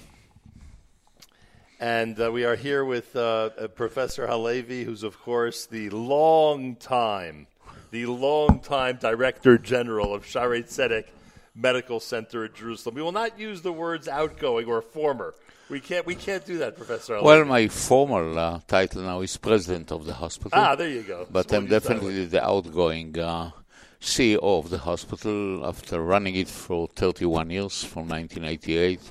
and 1.84 2.18
uh, 2.18 2.32
we 2.32 2.46
are 2.46 2.56
here 2.56 2.86
with 2.86 3.14
uh, 3.14 3.50
uh, 3.60 3.68
Professor 3.68 4.26
Halevy, 4.26 4.86
who's, 4.86 5.04
of 5.04 5.20
course, 5.20 5.66
the 5.66 5.90
long 5.90 6.78
time, 6.78 7.46
the 7.92 8.06
long 8.06 8.62
time 8.62 8.98
Director 9.02 9.58
General 9.58 10.14
of 10.14 10.24
Shaare 10.24 10.64
Zedek 10.64 11.08
Medical 11.54 12.00
Center 12.00 12.46
in 12.46 12.54
Jerusalem. 12.54 12.96
We 12.96 13.02
will 13.02 13.12
not 13.12 13.38
use 13.38 13.62
the 13.64 13.74
words 13.74 14.08
outgoing 14.08 14.66
or 14.68 14.82
former. 14.82 15.34
We 15.70 15.82
can't. 15.82 16.06
We 16.06 16.16
can't 16.16 16.46
do 16.46 16.58
that, 16.60 16.78
Professor. 16.78 17.16
Halevy. 17.16 17.24
Well, 17.24 17.44
my 17.44 17.68
formal 17.68 18.40
uh, 18.40 18.60
title 18.66 19.02
now 19.02 19.20
is 19.20 19.36
president 19.36 19.92
of 19.92 20.06
the 20.06 20.14
hospital. 20.14 20.58
ah, 20.58 20.76
there 20.76 20.88
you 20.88 21.04
go. 21.04 21.28
but 21.30 21.50
So 21.50 21.58
I'm 21.58 21.64
we'll 21.66 21.74
use 21.74 21.84
that 21.84 21.90
definitely 21.90 22.26
the 22.28 22.44
outgoing 22.46 23.20
uh, 23.20 23.52
CEO 24.00 24.40
of 24.42 24.70
the 24.70 24.78
hospital 24.78 25.66
after 25.66 26.02
running 26.02 26.36
it 26.36 26.48
for 26.48 26.88
31 26.96 27.50
years, 27.50 27.84
from 27.84 28.08
1988 28.08 29.02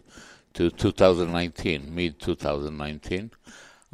to 0.55 0.71
2019, 0.71 1.95
mid 1.95 2.19
2019. 2.19 3.31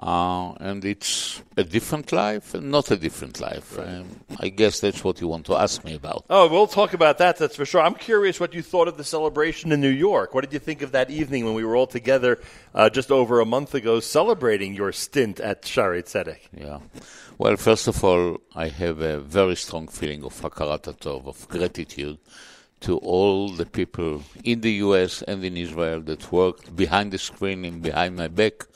Uh, 0.00 0.52
and 0.60 0.84
it's 0.84 1.42
a 1.56 1.64
different 1.64 2.12
life 2.12 2.54
and 2.54 2.70
not 2.70 2.88
a 2.92 2.96
different 2.96 3.40
life. 3.40 3.76
Um, 3.80 4.06
I 4.38 4.48
guess 4.48 4.78
that's 4.78 5.02
what 5.02 5.20
you 5.20 5.26
want 5.26 5.46
to 5.46 5.56
ask 5.56 5.84
me 5.84 5.94
about. 5.94 6.24
Oh, 6.30 6.48
we'll 6.48 6.68
talk 6.68 6.92
about 6.92 7.18
that. 7.18 7.36
That's 7.36 7.56
for 7.56 7.64
sure. 7.64 7.80
I'm 7.80 7.96
curious 7.96 8.38
what 8.38 8.54
you 8.54 8.62
thought 8.62 8.86
of 8.86 8.96
the 8.96 9.02
celebration 9.02 9.72
in 9.72 9.80
New 9.80 9.88
York. 9.88 10.34
What 10.34 10.44
did 10.44 10.52
you 10.52 10.60
think 10.60 10.82
of 10.82 10.92
that 10.92 11.10
evening 11.10 11.44
when 11.44 11.54
we 11.54 11.64
were 11.64 11.74
all 11.74 11.88
together 11.88 12.38
uh, 12.76 12.88
just 12.88 13.10
over 13.10 13.40
a 13.40 13.44
month 13.44 13.74
ago 13.74 13.98
celebrating 13.98 14.72
your 14.72 14.92
stint 14.92 15.40
at 15.40 15.62
Shaare 15.62 16.04
Zedek? 16.04 16.42
Yeah. 16.56 16.78
Well, 17.36 17.56
first 17.56 17.88
of 17.88 18.04
all, 18.04 18.38
I 18.54 18.68
have 18.68 19.00
a 19.00 19.18
very 19.18 19.56
strong 19.56 19.88
feeling 19.88 20.22
of 20.22 20.40
hakarat 20.40 20.86
of 21.06 21.48
gratitude 21.48 22.18
to 22.80 22.98
all 22.98 23.48
the 23.48 23.66
people 23.66 24.22
in 24.44 24.60
the 24.60 24.72
U.S. 24.86 25.22
and 25.22 25.44
in 25.44 25.56
Israel 25.56 26.00
that 26.02 26.30
worked 26.30 26.74
behind 26.74 27.12
the 27.12 27.18
screen 27.18 27.64
and 27.64 27.82
behind 27.82 28.16
my 28.16 28.28
back 28.28 28.66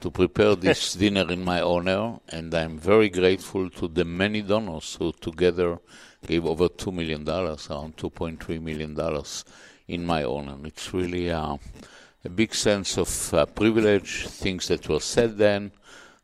to 0.00 0.10
prepare 0.10 0.54
this 0.54 0.94
dinner 1.02 1.30
in 1.30 1.44
my 1.44 1.60
honor. 1.60 2.18
And 2.28 2.52
I'm 2.54 2.78
very 2.78 3.08
grateful 3.08 3.70
to 3.70 3.88
the 3.88 4.04
many 4.04 4.42
donors 4.42 4.96
who 4.96 5.12
together 5.12 5.78
gave 6.26 6.46
over 6.46 6.68
$2 6.68 6.92
million, 6.92 7.28
around 7.28 7.96
$2.3 7.96 8.60
million 8.60 8.98
in 9.88 10.06
my 10.06 10.24
honor. 10.24 10.56
It's 10.64 10.92
really 10.92 11.30
uh, 11.30 11.56
a 12.24 12.28
big 12.28 12.54
sense 12.54 12.96
of 12.98 13.34
uh, 13.34 13.46
privilege, 13.46 14.26
things 14.26 14.68
that 14.68 14.88
were 14.88 15.00
said 15.00 15.36
then. 15.38 15.72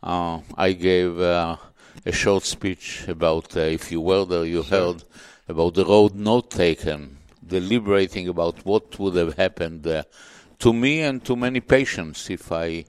Uh, 0.03 0.41
I 0.57 0.72
gave 0.72 1.20
uh, 1.20 1.57
a 2.07 2.12
short 2.12 2.45
speech 2.45 3.07
about, 3.07 3.57
uh, 3.57 3.61
if 3.61 3.93
you 3.93 4.01
were 4.01 4.24
there, 4.24 4.45
you 4.45 4.62
heard 4.62 5.05
about 5.49 5.74
the 5.74 5.85
road 5.85 6.14
not 6.14 6.51
taken, 6.51 7.18
deliberating 7.51 8.28
about 8.28 8.64
what 8.64 8.98
would 8.98 9.16
have 9.16 9.34
happened 9.36 9.86
uh, 9.86 10.03
to 10.59 10.72
me 10.72 11.01
and 11.03 11.24
to 11.24 11.36
many 11.36 11.61
patients 11.61 12.30
if 12.30 12.51
I 12.51 12.84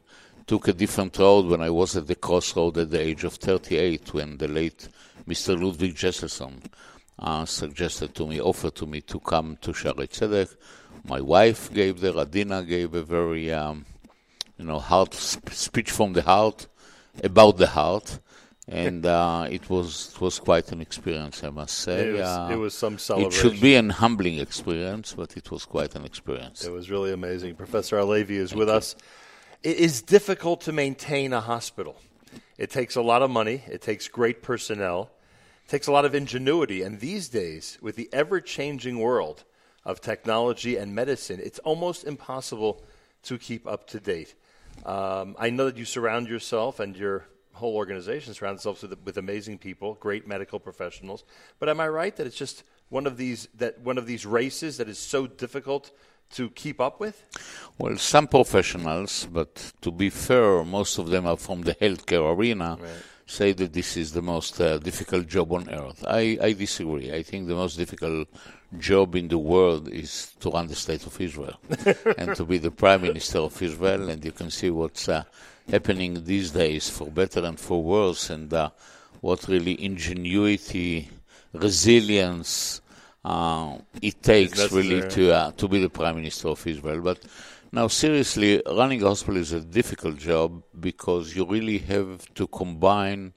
took 0.47 0.67
a 0.67 0.73
different 0.73 1.17
road 1.17 1.45
when 1.47 1.61
I 1.61 1.69
was 1.69 1.97
at 1.97 2.07
the 2.07 2.15
crossroad 2.15 2.77
at 2.77 2.91
the 2.91 3.01
age 3.01 3.23
of 3.23 3.33
38 3.33 4.13
when 4.13 4.37
the 4.37 4.47
late 4.47 4.87
Mr. 5.27 5.61
Ludwig 5.61 5.95
Jesselson 5.95 6.61
uh, 7.19 7.45
suggested 7.45 8.15
to 8.15 8.27
me, 8.27 8.41
offered 8.41 8.75
to 8.75 8.85
me 8.85 9.01
to 9.01 9.19
come 9.19 9.57
to 9.61 9.71
Shaare 9.71 10.07
Zedek. 10.09 10.55
My 11.05 11.21
wife 11.21 11.71
gave 11.73 12.01
there, 12.01 12.17
Adina 12.17 12.63
gave 12.63 12.93
a 12.93 13.01
very, 13.01 13.51
um, 13.53 13.85
you 14.57 14.65
know, 14.65 14.79
heart 14.79 15.13
sp- 15.13 15.49
speech 15.51 15.91
from 15.91 16.13
the 16.13 16.23
heart 16.23 16.67
about 17.23 17.57
the 17.57 17.67
heart, 17.67 18.19
and 18.71 19.05
uh, 19.05 19.47
it 19.49 19.69
was 19.69 20.11
it 20.13 20.21
was 20.21 20.39
quite 20.39 20.71
an 20.71 20.81
experience, 20.81 21.43
I 21.43 21.49
must 21.49 21.79
say. 21.79 22.09
It 22.09 22.13
was, 22.13 22.21
Uh, 22.21 22.49
it 22.51 22.55
was 22.55 22.73
some 22.73 22.95
it 22.95 23.33
should 23.33 23.59
be 23.59 23.75
an 23.75 23.89
humbling 23.89 24.39
experience, 24.39 25.13
but 25.13 25.35
it 25.35 25.51
was 25.51 25.65
quite 25.65 25.95
an 25.95 26.05
experience. 26.05 26.63
It 26.65 26.71
was 26.71 26.89
really 26.89 27.11
amazing. 27.11 27.55
Professor 27.55 27.97
Halevy 27.97 28.37
is 28.37 28.55
with 28.55 28.69
us. 28.69 28.95
It 29.63 29.77
is 29.77 30.01
difficult 30.01 30.61
to 30.61 30.71
maintain 30.71 31.33
a 31.33 31.41
hospital. 31.41 31.95
It 32.57 32.69
takes 32.69 32.95
a 32.95 33.01
lot 33.01 33.21
of 33.21 33.29
money. 33.29 33.63
It 33.67 33.81
takes 33.81 34.07
great 34.07 34.41
personnel. 34.41 35.11
It 35.65 35.69
takes 35.69 35.87
a 35.87 35.91
lot 35.91 36.05
of 36.05 36.15
ingenuity. 36.15 36.81
And 36.81 36.99
these 36.99 37.29
days, 37.29 37.77
with 37.81 37.95
the 37.95 38.09
ever-changing 38.11 38.97
world 38.99 39.43
of 39.83 39.99
technology 39.99 40.77
and 40.77 40.95
medicine, 40.95 41.39
it's 41.43 41.59
almost 41.59 42.03
impossible 42.05 42.83
to 43.23 43.37
keep 43.37 43.67
up 43.67 43.87
to 43.87 43.99
date. 43.99 44.35
Um, 44.85 45.35
I 45.37 45.49
know 45.49 45.65
that 45.65 45.77
you 45.77 45.85
surround 45.85 46.27
yourself 46.27 46.79
and 46.79 46.95
your 46.95 47.25
whole 47.61 47.75
organization 47.75 48.33
surrounds 48.33 48.59
itself 48.59 48.81
with, 48.81 48.99
with 49.05 49.17
amazing 49.17 49.57
people, 49.57 49.93
great 50.07 50.27
medical 50.27 50.59
professionals. 50.59 51.23
But 51.59 51.69
am 51.69 51.79
I 51.79 51.87
right 51.87 52.13
that 52.17 52.27
it's 52.27 52.41
just 52.45 52.63
one 52.89 53.07
of 53.07 53.15
these 53.15 53.47
that 53.55 53.79
one 53.89 53.97
of 53.97 54.05
these 54.11 54.25
races 54.25 54.71
that 54.77 54.89
is 54.89 54.99
so 54.99 55.27
difficult 55.27 55.91
to 56.37 56.49
keep 56.49 56.79
up 56.87 56.99
with? 56.99 57.15
Well, 57.77 57.97
some 57.97 58.27
professionals, 58.27 59.27
but 59.37 59.51
to 59.81 59.91
be 59.91 60.09
fair, 60.09 60.63
most 60.63 60.97
of 60.97 61.05
them 61.13 61.25
are 61.25 61.37
from 61.37 61.61
the 61.61 61.75
healthcare 61.75 62.25
arena. 62.35 62.77
Right. 62.79 62.89
Say 63.25 63.53
that 63.53 63.71
this 63.71 63.95
is 63.95 64.11
the 64.11 64.21
most 64.21 64.59
uh, 64.59 64.77
difficult 64.77 65.25
job 65.27 65.53
on 65.53 65.69
earth. 65.69 66.03
I, 66.05 66.37
I 66.41 66.51
disagree. 66.51 67.13
I 67.13 67.23
think 67.23 67.47
the 67.47 67.55
most 67.55 67.77
difficult 67.77 68.27
job 68.77 69.15
in 69.15 69.29
the 69.29 69.37
world 69.37 69.87
is 69.87 70.33
to 70.41 70.49
run 70.49 70.67
the 70.67 70.75
state 70.75 71.05
of 71.05 71.21
Israel 71.21 71.57
and 72.17 72.35
to 72.35 72.43
be 72.43 72.57
the 72.57 72.71
prime 72.71 73.03
minister 73.03 73.39
of 73.39 73.61
Israel. 73.61 74.09
And 74.09 74.25
you 74.25 74.33
can 74.33 74.49
see 74.51 74.69
what's 74.69 75.07
uh, 75.07 75.23
happening 75.69 76.23
these 76.23 76.51
days, 76.51 76.89
for 76.89 77.07
better 77.07 77.43
and 77.45 77.59
for 77.59 77.83
worse, 77.83 78.29
and 78.29 78.53
uh, 78.53 78.69
what 79.21 79.47
really 79.47 79.83
ingenuity, 79.83 81.09
resilience 81.53 82.81
uh, 83.23 83.77
it 84.01 84.21
takes 84.23 84.71
really 84.71 85.07
to 85.09 85.31
uh, 85.31 85.51
to 85.51 85.67
be 85.67 85.79
the 85.79 85.89
prime 85.89 86.15
minister 86.15 86.47
of 86.47 86.65
Israel. 86.65 87.01
But 87.01 87.19
now, 87.71 87.87
seriously, 87.87 88.61
running 88.65 89.03
a 89.03 89.07
hospital 89.07 89.37
is 89.37 89.51
a 89.53 89.61
difficult 89.61 90.17
job 90.17 90.63
because 90.79 91.35
you 91.35 91.45
really 91.45 91.77
have 91.79 92.33
to 92.33 92.47
combine 92.47 93.33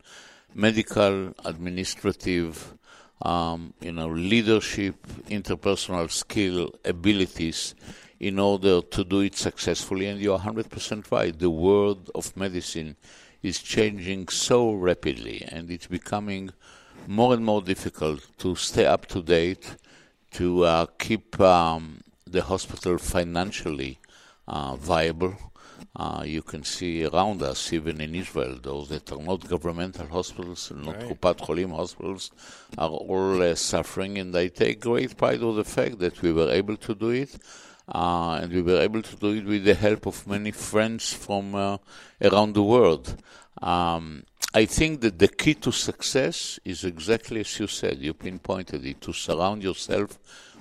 medical, 0.54 1.34
administrative, 1.44 2.74
um, 3.22 3.74
you 3.80 3.92
know, 3.92 4.08
leadership, 4.08 4.96
interpersonal 5.28 6.10
skill, 6.10 6.72
abilities 6.84 7.74
in 8.20 8.38
order 8.38 8.80
to 8.80 9.04
do 9.04 9.20
it 9.20 9.36
successfully. 9.36 10.06
And 10.06 10.20
you're 10.20 10.38
100% 10.38 11.10
right. 11.10 11.38
The 11.38 11.50
world 11.50 12.10
of 12.14 12.36
medicine 12.36 12.96
is 13.42 13.60
changing 13.60 14.28
so 14.28 14.72
rapidly, 14.72 15.46
and 15.48 15.70
it's 15.70 15.86
becoming 15.86 16.50
more 17.06 17.34
and 17.34 17.44
more 17.44 17.60
difficult 17.60 18.26
to 18.38 18.54
stay 18.56 18.86
up 18.86 19.06
to 19.06 19.22
date, 19.22 19.76
to 20.32 20.64
uh, 20.64 20.86
keep 20.98 21.38
um, 21.40 22.00
the 22.26 22.42
hospital 22.42 22.98
financially 22.98 23.98
uh, 24.48 24.76
viable. 24.76 25.36
Uh, 25.96 26.22
you 26.26 26.42
can 26.42 26.64
see 26.64 27.04
around 27.04 27.42
us, 27.42 27.72
even 27.72 28.00
in 28.00 28.14
Israel, 28.14 28.58
those 28.60 28.88
that 28.88 29.12
are 29.12 29.22
not 29.22 29.48
governmental 29.48 30.06
hospitals, 30.06 30.72
not 30.74 30.96
right. 30.96 31.08
Kupat 31.08 31.36
Cholim 31.38 31.70
hospitals, 31.70 32.30
are 32.78 32.90
all 32.90 33.42
uh, 33.42 33.54
suffering. 33.54 34.18
And 34.18 34.34
I 34.36 34.48
take 34.48 34.80
great 34.80 35.16
pride 35.16 35.42
of 35.42 35.54
the 35.56 35.64
fact 35.64 35.98
that 36.00 36.20
we 36.22 36.32
were 36.32 36.50
able 36.50 36.76
to 36.78 36.94
do 36.94 37.10
it. 37.10 37.36
Uh, 37.88 38.40
and 38.42 38.52
we 38.52 38.62
were 38.62 38.80
able 38.80 39.02
to 39.02 39.16
do 39.16 39.32
it 39.32 39.44
with 39.44 39.64
the 39.64 39.74
help 39.74 40.06
of 40.06 40.26
many 40.26 40.50
friends 40.50 41.12
from 41.12 41.54
uh, 41.54 41.76
around 42.22 42.54
the 42.54 42.62
world. 42.62 43.16
Um, 43.60 44.24
I 44.54 44.64
think 44.66 45.00
that 45.00 45.18
the 45.18 45.28
key 45.28 45.54
to 45.54 45.72
success 45.72 46.58
is 46.64 46.84
exactly 46.84 47.40
as 47.40 47.58
you 47.58 47.66
said, 47.66 47.98
you 47.98 48.14
pinpointed 48.14 48.86
it, 48.86 49.00
to 49.02 49.12
surround 49.12 49.62
yourself 49.62 50.18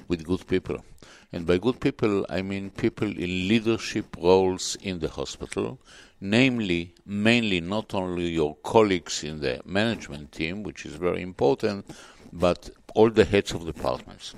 with 0.07 0.25
good 0.25 0.45
people. 0.47 0.83
And 1.31 1.45
by 1.45 1.57
good 1.57 1.79
people, 1.79 2.25
I 2.29 2.41
mean 2.41 2.69
people 2.71 3.07
in 3.07 3.47
leadership 3.47 4.17
roles 4.19 4.77
in 4.81 4.99
the 4.99 5.09
hospital, 5.09 5.79
namely, 6.19 6.93
mainly 7.05 7.61
not 7.61 7.93
only 7.93 8.29
your 8.29 8.55
colleagues 8.63 9.23
in 9.23 9.39
the 9.39 9.61
management 9.65 10.31
team, 10.31 10.63
which 10.63 10.85
is 10.85 10.93
very 10.95 11.21
important, 11.21 11.85
but 12.31 12.69
all 12.95 13.09
the 13.09 13.25
heads 13.25 13.51
of 13.51 13.65
departments. 13.65 14.35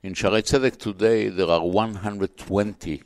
In 0.00 0.14
Shaare 0.14 0.42
Zedek 0.44 0.76
today, 0.76 1.28
there 1.28 1.48
are 1.48 1.66
120 1.66 3.02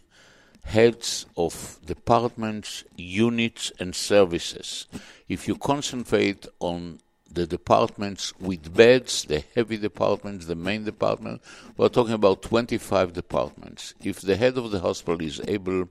heads 0.62 1.24
of 1.38 1.78
departments, 1.86 2.84
units, 2.96 3.72
and 3.80 3.94
services. 3.94 4.86
If 5.26 5.48
you 5.48 5.56
concentrate 5.56 6.46
on 6.60 7.00
the 7.32 7.46
departments 7.46 8.34
with 8.38 8.74
beds, 8.74 9.24
the 9.24 9.42
heavy 9.54 9.78
departments, 9.78 10.44
the 10.44 10.54
main 10.54 10.84
department, 10.84 11.40
we're 11.78 11.88
talking 11.88 12.12
about 12.12 12.42
25 12.42 13.14
departments. 13.14 13.94
If 14.04 14.20
the 14.20 14.36
head 14.36 14.58
of 14.58 14.70
the 14.70 14.80
hospital 14.80 15.22
is 15.22 15.40
able 15.48 15.88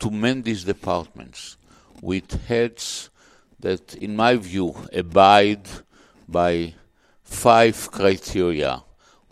to 0.00 0.10
mend 0.10 0.42
these 0.42 0.64
departments 0.64 1.56
with 2.00 2.46
heads 2.46 3.10
that, 3.60 3.94
in 3.94 4.16
my 4.16 4.34
view, 4.34 4.74
abide 4.92 5.68
by 6.26 6.74
five 7.22 7.92
criteria 7.92 8.82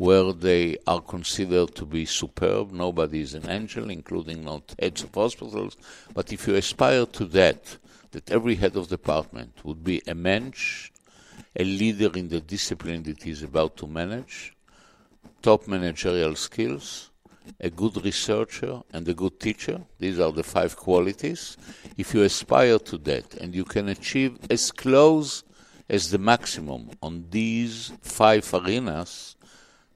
where 0.01 0.33
they 0.33 0.79
are 0.87 1.03
considered 1.03 1.75
to 1.75 1.85
be 1.85 2.07
superb. 2.07 2.73
Nobody 2.73 3.21
is 3.21 3.35
an 3.35 3.51
angel, 3.51 3.91
including 3.91 4.43
not 4.43 4.75
heads 4.81 5.03
of 5.03 5.15
hospitals. 5.15 5.77
But 6.15 6.33
if 6.33 6.49
you 6.49 6.55
aspire 6.55 7.05
to 7.05 7.27
that, 7.27 7.77
that 8.13 8.31
every 8.31 8.55
head 8.55 8.77
of 8.77 8.89
department 8.89 9.53
would 9.63 9.85
be 9.85 10.01
a 10.07 10.15
mensch, 10.15 10.91
a 11.55 11.65
leader 11.65 12.11
in 12.17 12.31
the 12.31 12.41
discipline 12.41 13.03
that 13.03 13.23
he 13.25 13.31
is 13.31 13.43
about 13.43 13.77
to 13.77 13.87
manage, 13.87 14.55
top 15.43 15.69
managerial 15.69 16.35
skills, 16.35 17.11
a 17.61 17.69
good 17.69 18.03
researcher, 18.03 18.81
and 18.95 19.07
a 19.07 19.13
good 19.13 19.39
teacher. 19.39 19.83
These 19.99 20.19
are 20.19 20.33
the 20.33 20.43
five 20.43 20.79
qualities. 20.79 21.59
If 21.99 22.15
you 22.15 22.23
aspire 22.23 22.79
to 22.79 22.97
that 22.97 23.35
and 23.35 23.55
you 23.55 23.65
can 23.65 23.91
achieve 23.91 24.39
as 24.51 24.73
close 24.73 25.45
as 25.91 26.11
the 26.11 26.19
maximum 26.19 26.89
on 27.03 27.27
these 27.29 27.93
five 28.01 28.49
arenas, 28.55 29.37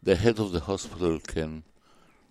the 0.05 0.17
head 0.17 0.39
of 0.39 0.53
the 0.53 0.61
hospital 0.61 1.19
can 1.19 1.65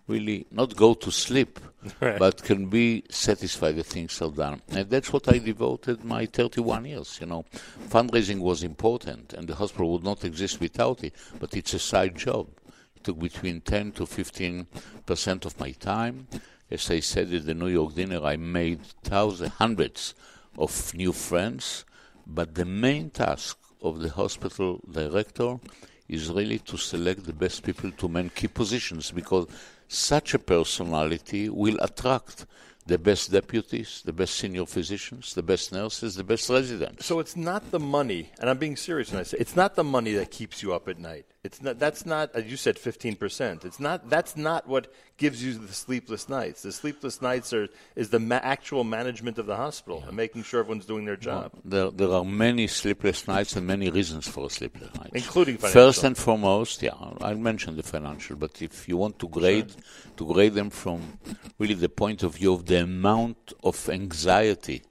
really 0.08 0.46
not 0.52 0.76
go 0.76 0.94
to 0.94 1.12
sleep, 1.12 1.60
right. 2.02 2.20
but 2.20 2.44
can 2.44 2.68
be 2.68 3.04
satisfied 3.10 3.76
that 3.76 3.86
things 3.86 4.22
are 4.22 4.32
done. 4.32 4.62
And 4.70 4.90
that's 4.90 5.12
what 5.12 5.28
I 5.28 5.40
devoted 5.40 6.04
my 6.04 6.26
31 6.26 6.86
years. 6.86 7.18
You 7.20 7.28
know, 7.28 7.46
fundraising 7.90 8.40
was 8.40 8.64
important, 8.64 9.34
and 9.34 9.48
the 9.48 9.56
hospital 9.56 9.92
would 9.94 10.04
not 10.04 10.24
exist 10.24 10.60
without 10.60 11.04
it. 11.04 11.14
But 11.40 11.56
it's 11.56 11.74
a 11.74 11.80
side 11.80 12.16
job. 12.16 12.48
It 12.96 13.04
took 13.04 13.20
between 13.20 13.62
10 13.62 13.94
to 13.94 14.06
15 14.06 14.68
percent 15.06 15.46
of 15.46 15.60
my 15.60 15.72
time. 15.72 16.28
As 16.70 16.90
I 16.90 17.00
said 17.00 17.34
at 17.34 17.46
the 17.46 17.54
New 17.54 17.68
York 17.68 17.96
dinner, 17.96 18.24
I 18.24 18.38
made 18.38 18.82
thousands, 19.04 19.54
hundreds 19.54 20.14
of 20.58 20.94
new 20.94 21.12
friends. 21.12 21.86
But 22.26 22.56
the 22.56 22.66
main 22.66 23.10
task 23.10 23.58
of 23.82 24.00
the 24.00 24.10
hospital 24.10 24.80
director 24.90 25.60
is 26.08 26.30
really 26.30 26.60
to 26.60 26.78
select 26.78 27.26
the 27.26 27.34
best 27.34 27.64
people 27.64 27.92
to 27.92 28.08
man 28.08 28.30
key 28.30 28.48
positions 28.48 29.12
because 29.12 29.48
such 29.88 30.34
a 30.34 30.40
personality 30.40 31.50
will 31.50 31.78
attract 31.82 32.46
the 32.86 32.98
best 32.98 33.32
deputies, 33.32 34.02
the 34.04 34.12
best 34.12 34.36
senior 34.36 34.66
physicians, 34.66 35.34
the 35.34 35.44
best 35.44 35.72
nurses, 35.72 36.16
the 36.16 36.24
best 36.24 36.50
residents. 36.50 37.06
So 37.06 37.20
it's 37.20 37.36
not 37.36 37.72
the 37.72 37.80
money, 37.80 38.32
and 38.40 38.50
I'm 38.50 38.58
being 38.58 38.76
serious 38.76 39.12
when 39.12 39.22
I 39.22 39.24
say 39.24 39.38
it's 39.40 39.56
not 39.56 39.76
the 39.76 39.84
money 39.84 40.14
that 40.14 40.32
keeps 40.32 40.62
you 40.62 40.74
up 40.74 40.88
at 40.90 41.00
night. 41.00 41.26
It's 41.44 41.62
not. 41.62 41.78
That's 41.78 42.06
not. 42.06 42.34
As 42.34 42.50
you 42.50 42.56
said, 42.56 42.80
15 42.80 43.18
percent. 43.18 43.66
It's 43.66 43.78
not. 43.78 44.10
That's 44.10 44.38
not 44.38 44.66
what 44.66 44.88
gives 45.18 45.44
you 45.44 45.54
the 45.56 45.74
sleepless 45.74 46.30
nights. 46.30 46.62
The 46.62 46.72
sleepless 46.72 47.22
nights 47.22 47.52
are 47.52 47.68
is 47.98 48.12
the 48.12 48.20
ma- 48.20 48.40
actual 48.42 48.86
management 48.86 49.38
of 49.38 49.46
the 49.46 49.58
hospital 49.58 50.00
yeah. 50.00 50.08
and 50.08 50.16
making 50.16 50.44
sure 50.44 50.62
everyone's 50.62 50.86
doing 50.86 51.04
their 51.04 51.18
job. 51.18 51.52
Well, 51.54 51.62
there, 51.66 51.92
there 51.92 52.16
are 52.18 52.24
many 52.24 52.68
sleepless 52.68 53.28
nights 53.28 53.58
and 53.58 53.68
many 53.68 53.90
reasons 53.90 54.26
for 54.26 54.50
sleepless 54.50 54.96
nights, 54.96 55.12
including 55.12 55.58
financial. 55.58 55.82
First 55.82 56.06
and 56.06 56.18
foremost, 56.18 56.82
yeah, 56.82 56.92
I 57.20 57.34
mentioned 57.34 57.78
the 57.78 57.84
financial, 57.84 58.38
but 58.38 58.62
if 58.62 58.88
you 58.88 58.96
want 58.96 59.20
to 59.20 59.28
grade 59.28 59.70
sure. 59.70 60.28
to 60.28 60.34
grade 60.34 60.54
them 60.54 60.70
from 60.70 61.20
really 61.60 61.74
the 61.74 61.90
point 61.90 62.24
of 62.24 62.36
view 62.36 62.54
of 62.54 62.68
the 62.68 62.84
amount 62.84 63.52
of 63.66 63.90
anxiety 63.90 64.82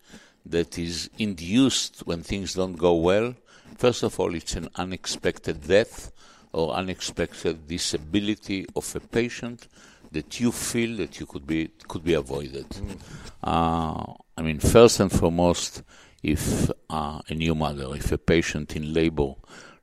that 0.45 0.79
is 0.79 1.09
induced 1.19 2.01
when 2.07 2.23
things 2.23 2.53
don't 2.53 2.77
go 2.77 2.93
well. 2.95 3.35
First 3.79 4.03
of 4.03 4.21
all, 4.21 4.35
it's 4.35 4.55
an 4.55 4.69
unexpected 4.77 5.67
death 5.67 6.13
or 6.53 6.75
unexpected 6.75 7.67
disability 7.67 8.67
of 8.77 8.95
a 8.97 9.01
patient 9.01 9.69
that 10.13 10.41
you 10.41 10.53
feel 10.53 10.97
that 10.99 11.19
you 11.19 11.27
could 11.27 11.47
be 11.47 11.71
could 11.89 12.05
be 12.05 12.15
avoided. 12.15 12.69
Mm. 12.69 12.99
Uh, 13.43 14.13
I 14.37 14.43
mean, 14.43 14.61
first 14.61 15.01
and 15.01 15.11
foremost, 15.11 15.83
if 16.23 16.71
uh, 16.91 17.21
a 17.29 17.35
new 17.35 17.55
mother, 17.55 17.95
if 17.97 18.13
a 18.13 18.19
patient 18.19 18.77
in 18.77 18.93
labor 18.93 19.35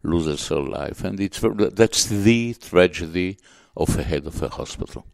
loses 0.03 0.47
her 0.47 0.61
life, 0.61 1.03
and 1.03 1.19
it's 1.19 1.41
that's 1.73 2.05
the 2.05 2.53
tragedy 2.53 3.37
of 3.75 3.97
a 3.97 4.03
head 4.03 4.25
of 4.25 4.41
a 4.41 4.49
hospital. 4.49 5.05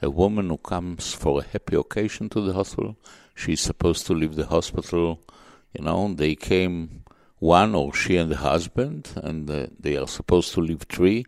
A 0.00 0.10
woman 0.10 0.48
who 0.48 0.58
comes 0.58 1.14
for 1.14 1.40
a 1.40 1.44
happy 1.44 1.76
occasion 1.76 2.28
to 2.30 2.40
the 2.40 2.52
hospital, 2.52 2.96
she's 3.34 3.60
supposed 3.60 4.06
to 4.06 4.14
leave 4.14 4.34
the 4.34 4.46
hospital. 4.46 5.20
You 5.72 5.84
know, 5.84 6.12
they 6.12 6.34
came 6.34 7.01
one 7.42 7.74
or 7.74 7.92
she 7.92 8.16
and 8.16 8.30
the 8.30 8.36
husband, 8.36 9.10
and 9.16 9.50
uh, 9.50 9.66
they 9.80 9.96
are 9.96 10.06
supposed 10.06 10.54
to 10.54 10.60
leave 10.60 10.82
three, 10.82 11.24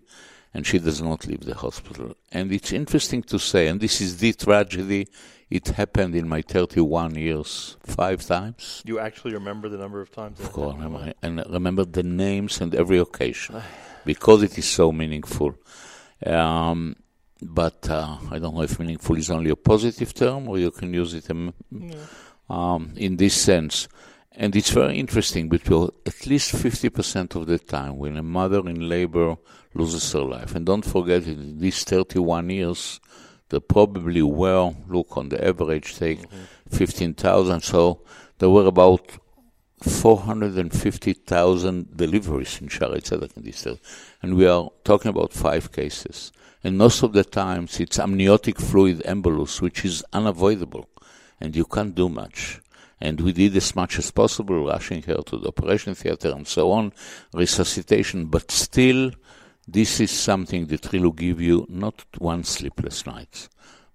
and 0.54 0.64
she 0.64 0.78
does 0.78 1.02
not 1.02 1.26
leave 1.26 1.40
the 1.40 1.56
hospital. 1.56 2.14
And 2.30 2.52
it's 2.52 2.70
interesting 2.70 3.22
to 3.24 3.38
say, 3.40 3.66
and 3.66 3.80
this 3.80 4.00
is 4.00 4.18
the 4.18 4.32
tragedy, 4.32 5.08
it 5.50 5.66
happened 5.66 6.14
in 6.14 6.28
my 6.28 6.40
31 6.40 7.16
years 7.16 7.76
five 7.82 8.24
times. 8.24 8.80
You 8.86 9.00
actually 9.00 9.34
remember 9.34 9.68
the 9.68 9.76
number 9.76 10.00
of 10.00 10.12
times? 10.12 10.38
Of 10.38 10.52
course, 10.52 10.76
and 11.20 11.44
remember 11.50 11.84
the 11.84 12.04
names 12.04 12.60
and 12.60 12.72
every 12.76 12.98
occasion, 12.98 13.60
because 14.04 14.44
it 14.44 14.56
is 14.56 14.68
so 14.68 14.92
meaningful. 14.92 15.56
Um, 16.24 16.94
but 17.42 17.90
uh, 17.90 18.18
I 18.30 18.38
don't 18.38 18.54
know 18.54 18.62
if 18.62 18.78
meaningful 18.78 19.16
is 19.16 19.30
only 19.30 19.50
a 19.50 19.56
positive 19.56 20.14
term 20.14 20.48
or 20.48 20.58
you 20.58 20.70
can 20.70 20.94
use 20.94 21.12
it 21.12 21.28
um, 21.28 21.52
um, 22.48 22.92
in 22.96 23.16
this 23.16 23.34
sense. 23.34 23.88
And 24.36 24.56
it's 24.56 24.70
very 24.70 24.98
interesting 24.98 25.48
because 25.48 25.92
at 26.06 26.26
least 26.26 26.54
50% 26.54 27.36
of 27.36 27.46
the 27.46 27.58
time 27.58 27.98
when 27.98 28.16
a 28.16 28.22
mother 28.22 28.68
in 28.68 28.88
labor 28.88 29.36
loses 29.74 30.12
her 30.12 30.22
life, 30.22 30.56
and 30.56 30.66
don't 30.66 30.84
forget 30.84 31.26
in 31.26 31.58
these 31.58 31.84
31 31.84 32.50
years, 32.50 33.00
there 33.48 33.60
probably 33.60 34.22
were, 34.22 34.74
look 34.88 35.16
on 35.16 35.28
the 35.28 35.46
average, 35.46 35.94
take 35.96 36.20
mm-hmm. 36.20 36.76
15,000, 36.76 37.60
so 37.60 38.00
there 38.38 38.50
were 38.50 38.66
about 38.66 39.08
450,000 39.82 41.96
deliveries 41.96 42.60
in 42.60 42.68
Shaare 42.68 43.00
Zedek 43.02 43.36
in 43.36 43.44
this 43.44 43.58
state. 43.58 43.80
And 44.22 44.36
we 44.36 44.46
are 44.46 44.70
talking 44.82 45.10
about 45.10 45.32
five 45.32 45.70
cases. 45.70 46.32
And 46.62 46.78
most 46.78 47.02
of 47.02 47.12
the 47.12 47.24
times 47.24 47.78
it's 47.80 47.98
amniotic 47.98 48.58
fluid 48.58 49.02
embolus, 49.04 49.60
which 49.60 49.84
is 49.84 50.02
unavoidable. 50.12 50.88
And 51.40 51.54
you 51.54 51.66
can't 51.66 51.94
do 51.94 52.08
much. 52.08 52.62
And 53.04 53.20
we 53.20 53.32
did 53.32 53.54
as 53.56 53.76
much 53.76 53.98
as 53.98 54.10
possible, 54.10 54.64
rushing 54.64 55.02
her 55.02 55.20
to 55.28 55.36
the 55.36 55.48
operation 55.48 55.94
theater 55.94 56.30
and 56.30 56.48
so 56.48 56.72
on, 56.72 56.92
resuscitation. 57.34 58.26
But 58.26 58.50
still, 58.50 59.12
this 59.68 60.00
is 60.00 60.10
something 60.10 60.66
that 60.68 60.90
will 60.90 61.12
give 61.12 61.38
you 61.38 61.66
not 61.68 62.04
one 62.18 62.44
sleepless 62.44 63.04
night, 63.04 63.48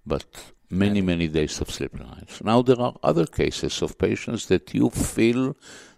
but 0.06 0.24
many, 0.70 1.00
many 1.00 1.26
days 1.26 1.60
of 1.60 1.70
sleepless 1.70 2.08
nights. 2.08 2.44
Now, 2.44 2.62
there 2.62 2.80
are 2.80 2.94
other 3.02 3.26
cases 3.26 3.82
of 3.82 3.98
patients 3.98 4.46
that 4.46 4.72
you 4.74 4.90
feel 4.90 5.56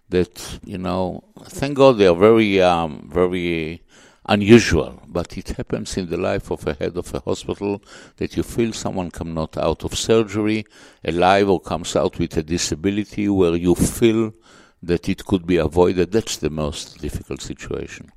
that, 0.09 0.59
you 0.63 0.79
know, 0.79 1.23
thank 1.43 1.77
God 1.77 1.97
they 1.97 2.07
are 2.07 2.15
very, 2.15 2.61
um, 2.61 3.09
very 3.13 3.83
unusual, 4.25 5.01
but 5.07 5.37
it 5.37 5.49
happens 5.49 5.97
in 5.97 6.09
the 6.09 6.17
life 6.17 6.49
of 6.51 6.65
a 6.67 6.73
head 6.73 6.95
of 6.97 7.13
a 7.13 7.19
hospital 7.19 7.81
that 8.17 8.37
you 8.37 8.43
feel 8.43 8.71
someone 8.73 9.11
come 9.11 9.33
not 9.33 9.57
out 9.57 9.83
of 9.83 9.97
surgery 9.97 10.65
alive 11.03 11.49
or 11.49 11.59
comes 11.59 11.95
out 11.95 12.17
with 12.19 12.37
a 12.37 12.43
disability 12.43 13.27
where 13.27 13.55
you 13.55 13.75
feel 13.75 14.33
that 14.81 15.09
it 15.09 15.25
could 15.25 15.45
be 15.45 15.57
avoided. 15.57 16.11
That's 16.11 16.37
the 16.37 16.49
most 16.49 16.99
difficult 16.99 17.41
situation. 17.41 18.11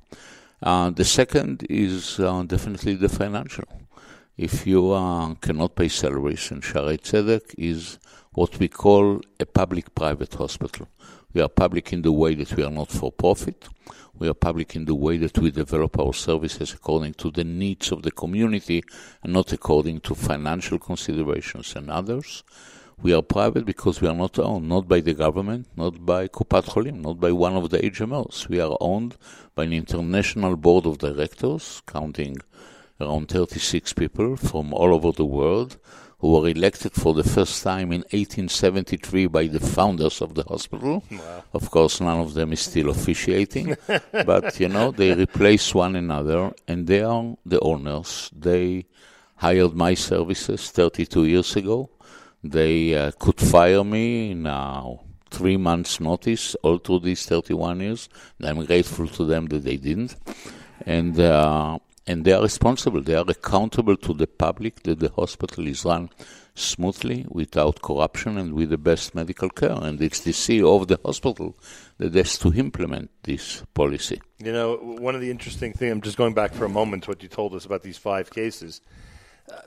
Uh, 0.61 0.89
the 0.89 1.05
second 1.05 1.65
is 1.69 2.19
uh, 2.19 2.43
definitely 2.43 2.95
the 2.95 3.09
financial. 3.09 3.65
If 4.37 4.67
you 4.67 4.91
uh, 4.91 5.33
cannot 5.35 5.75
pay 5.75 5.87
salaries, 5.87 6.51
and 6.51 6.61
Shaare 6.61 6.99
Zedek 6.99 7.55
is 7.57 7.97
what 8.33 8.59
we 8.59 8.67
call 8.67 9.21
a 9.39 9.45
public-private 9.45 10.35
hospital. 10.35 10.87
We 11.37 11.43
are 11.43 11.49
public 11.49 11.93
in 11.93 12.01
the 12.01 12.11
way 12.11 12.33
that 12.33 12.51
we 12.57 12.63
are 12.63 12.71
not 12.71 12.89
for 12.89 13.11
profit. 13.11 13.69
We 14.17 14.27
are 14.27 14.33
public 14.33 14.75
in 14.75 14.85
the 14.85 14.95
way 14.95 15.17
that 15.17 15.37
we 15.37 15.51
develop 15.51 15.99
our 15.99 16.11
services 16.11 16.73
according 16.73 17.13
to 17.21 17.29
the 17.29 17.43
needs 17.43 17.91
of 17.91 18.01
the 18.01 18.09
community 18.09 18.83
and 19.21 19.33
not 19.33 19.53
according 19.53 19.99
to 19.99 20.15
financial 20.15 20.79
considerations 20.79 21.75
and 21.75 21.91
others. 21.91 22.43
We 23.03 23.13
are 23.13 23.21
private 23.21 23.67
because 23.67 24.01
we 24.01 24.07
are 24.07 24.15
not 24.15 24.39
owned, 24.39 24.67
not 24.67 24.87
by 24.87 24.99
the 25.01 25.13
government, 25.13 25.67
not 25.75 26.03
by 26.03 26.27
Kupat 26.27 26.69
Cholim, 26.69 27.01
not 27.01 27.19
by 27.19 27.31
one 27.31 27.55
of 27.55 27.69
the 27.69 27.77
HMOs. 27.77 28.49
We 28.49 28.59
are 28.59 28.75
owned 28.81 29.15
by 29.53 29.65
an 29.65 29.73
international 29.73 30.55
board 30.55 30.87
of 30.87 30.97
directors, 30.97 31.83
counting 31.85 32.37
around 32.99 33.27
36 33.27 33.93
people 33.93 34.37
from 34.37 34.73
all 34.73 34.91
over 34.91 35.11
the 35.11 35.23
world, 35.23 35.77
who 36.19 36.31
were 36.31 36.47
elected 36.49 36.93
for 36.93 37.13
the 37.13 37.23
first 37.23 37.63
time 37.63 37.91
in 37.91 38.01
1873 38.11 39.27
by 39.27 39.47
the 39.47 39.59
founders 39.59 40.21
of 40.21 40.33
the 40.33 40.43
hospital. 40.43 41.03
Wow. 41.11 41.43
Of 41.53 41.69
course, 41.69 42.01
none 42.01 42.19
of 42.19 42.33
them 42.33 42.53
is 42.53 42.61
still 42.61 42.89
officiating, 42.89 43.75
but 44.11 44.59
you 44.59 44.69
know, 44.69 44.91
they 44.91 45.13
replace 45.13 45.75
one 45.75 45.95
another 45.95 46.53
and 46.67 46.87
they 46.87 47.03
are 47.03 47.35
the 47.45 47.59
owners. 47.59 48.31
They 48.35 48.85
hired 49.35 49.75
my 49.75 49.93
services 49.93 50.71
32 50.71 51.25
years 51.25 51.55
ago. 51.55 51.89
They 52.43 52.95
uh, 52.95 53.11
could 53.19 53.39
fire 53.39 53.83
me 53.83 54.33
now 54.33 55.01
three 55.29 55.57
months' 55.57 55.99
notice 55.99 56.55
all 56.63 56.77
through 56.79 56.99
these 56.99 57.25
31 57.25 57.81
years. 57.81 58.09
I'm 58.41 58.65
grateful 58.65 59.07
to 59.07 59.25
them 59.25 59.45
that 59.47 59.63
they 59.63 59.77
didn't. 59.77 60.15
And 60.85 61.19
uh, 61.19 61.77
and 62.07 62.23
they 62.23 62.31
are 62.31 62.41
responsible. 62.41 63.01
They 63.01 63.15
are 63.15 63.25
accountable 63.27 63.97
to 63.97 64.13
the 64.13 64.27
public 64.27 64.83
that 64.83 64.99
the 64.99 65.09
hospital 65.09 65.67
is 65.67 65.83
run 65.83 66.09
smoothly, 66.55 67.25
without 67.29 67.81
corruption, 67.81 68.37
and 68.37 68.53
with 68.53 68.69
the 68.69 68.77
best 68.77 69.13
medical 69.13 69.49
care. 69.49 69.77
And 69.79 70.01
it's 70.01 70.21
the 70.21 70.31
CEO 70.31 70.81
of 70.81 70.87
the 70.87 70.99
hospital 71.05 71.55
that 71.99 72.15
has 72.15 72.37
to 72.39 72.53
implement 72.53 73.11
this 73.23 73.61
policy. 73.73 74.19
You 74.39 74.53
know, 74.53 74.77
one 74.77 75.13
of 75.13 75.21
the 75.21 75.29
interesting 75.29 75.73
things, 75.73 75.91
I'm 75.91 76.01
just 76.01 76.17
going 76.17 76.33
back 76.33 76.53
for 76.53 76.65
a 76.65 76.69
moment 76.69 77.03
to 77.03 77.11
what 77.11 77.21
you 77.21 77.29
told 77.29 77.53
us 77.53 77.65
about 77.65 77.83
these 77.83 77.97
five 77.97 78.31
cases. 78.31 78.81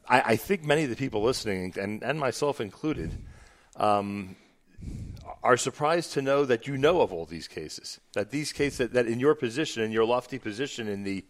I, 0.09 0.23
I 0.33 0.37
think 0.37 0.65
many 0.65 0.83
of 0.83 0.91
the 0.91 0.97
people 0.97 1.23
listening, 1.23 1.75
and, 1.81 2.03
and 2.03 2.19
myself 2.19 2.61
included, 2.61 3.13
um, 3.77 4.35
are 5.43 5.57
surprised 5.57 6.13
to 6.15 6.23
know 6.23 6.45
that 6.45 6.67
you 6.67 6.77
know 6.77 7.01
of 7.01 7.13
all 7.13 7.25
these 7.25 7.49
cases. 7.49 8.01
That 8.15 8.31
these 8.31 8.53
cases 8.53 8.79
that, 8.79 8.93
that, 8.95 9.07
in 9.07 9.21
your 9.21 9.35
position, 9.35 9.83
in 9.83 9.93
your 9.93 10.05
lofty 10.05 10.39
position 10.39 10.89
in 10.89 11.05
the, 11.05 11.25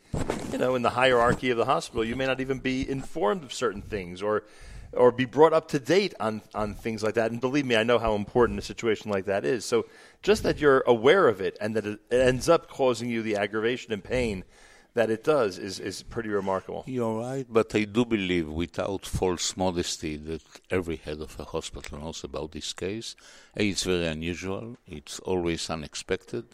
you 0.53 0.59
know, 0.59 0.75
in 0.75 0.83
the 0.83 0.91
hierarchy 0.91 1.51
of 1.51 1.57
the 1.57 1.65
hospital, 1.65 2.05
you 2.05 2.17
may 2.17 2.27
not 2.27 2.41
even 2.41 2.59
be 2.59 2.89
informed 2.89 3.43
of 3.43 3.53
certain 3.53 3.83
things 3.83 4.23
or, 4.23 4.45
or 4.93 5.13
be 5.13 5.25
brought 5.25 5.53
up 5.53 5.69
to 5.69 5.79
date 5.79 6.15
on 6.21 6.43
on 6.55 6.75
things 6.75 7.03
like 7.03 7.15
that. 7.15 7.31
And 7.31 7.41
believe 7.41 7.67
me, 7.67 7.77
I 7.77 7.83
know 7.83 7.99
how 7.99 8.15
important 8.15 8.59
a 8.59 8.63
situation 8.63 9.11
like 9.11 9.27
that 9.27 9.45
is. 9.45 9.65
So 9.65 9.87
just 10.23 10.43
that 10.43 10.61
you're 10.61 10.83
aware 10.87 11.29
of 11.29 11.41
it 11.41 11.57
and 11.61 11.77
that 11.77 11.87
it 11.87 12.01
ends 12.11 12.49
up 12.49 12.69
causing 12.69 13.09
you 13.09 13.23
the 13.23 13.37
aggravation 13.37 13.93
and 13.93 14.03
pain 14.03 14.45
that 14.95 15.11
it 15.11 15.23
does 15.23 15.59
is, 15.59 15.79
is 15.79 16.03
pretty 16.03 16.29
remarkable. 16.29 16.85
You're 16.87 17.21
right, 17.21 17.47
but 17.49 17.75
I 17.75 17.85
do 17.85 18.05
believe, 18.05 18.49
without 18.49 19.07
false 19.07 19.57
modesty, 19.57 20.17
that 20.17 20.43
every 20.71 20.97
head 20.97 21.21
of 21.21 21.39
a 21.39 21.45
hospital 21.45 22.01
knows 22.01 22.25
about 22.25 22.53
this 22.53 22.73
case. 22.73 23.15
It's 23.55 23.85
very 23.85 24.07
unusual, 24.07 24.77
it's 24.87 25.21
always 25.21 25.71
unexpected. 25.71 26.45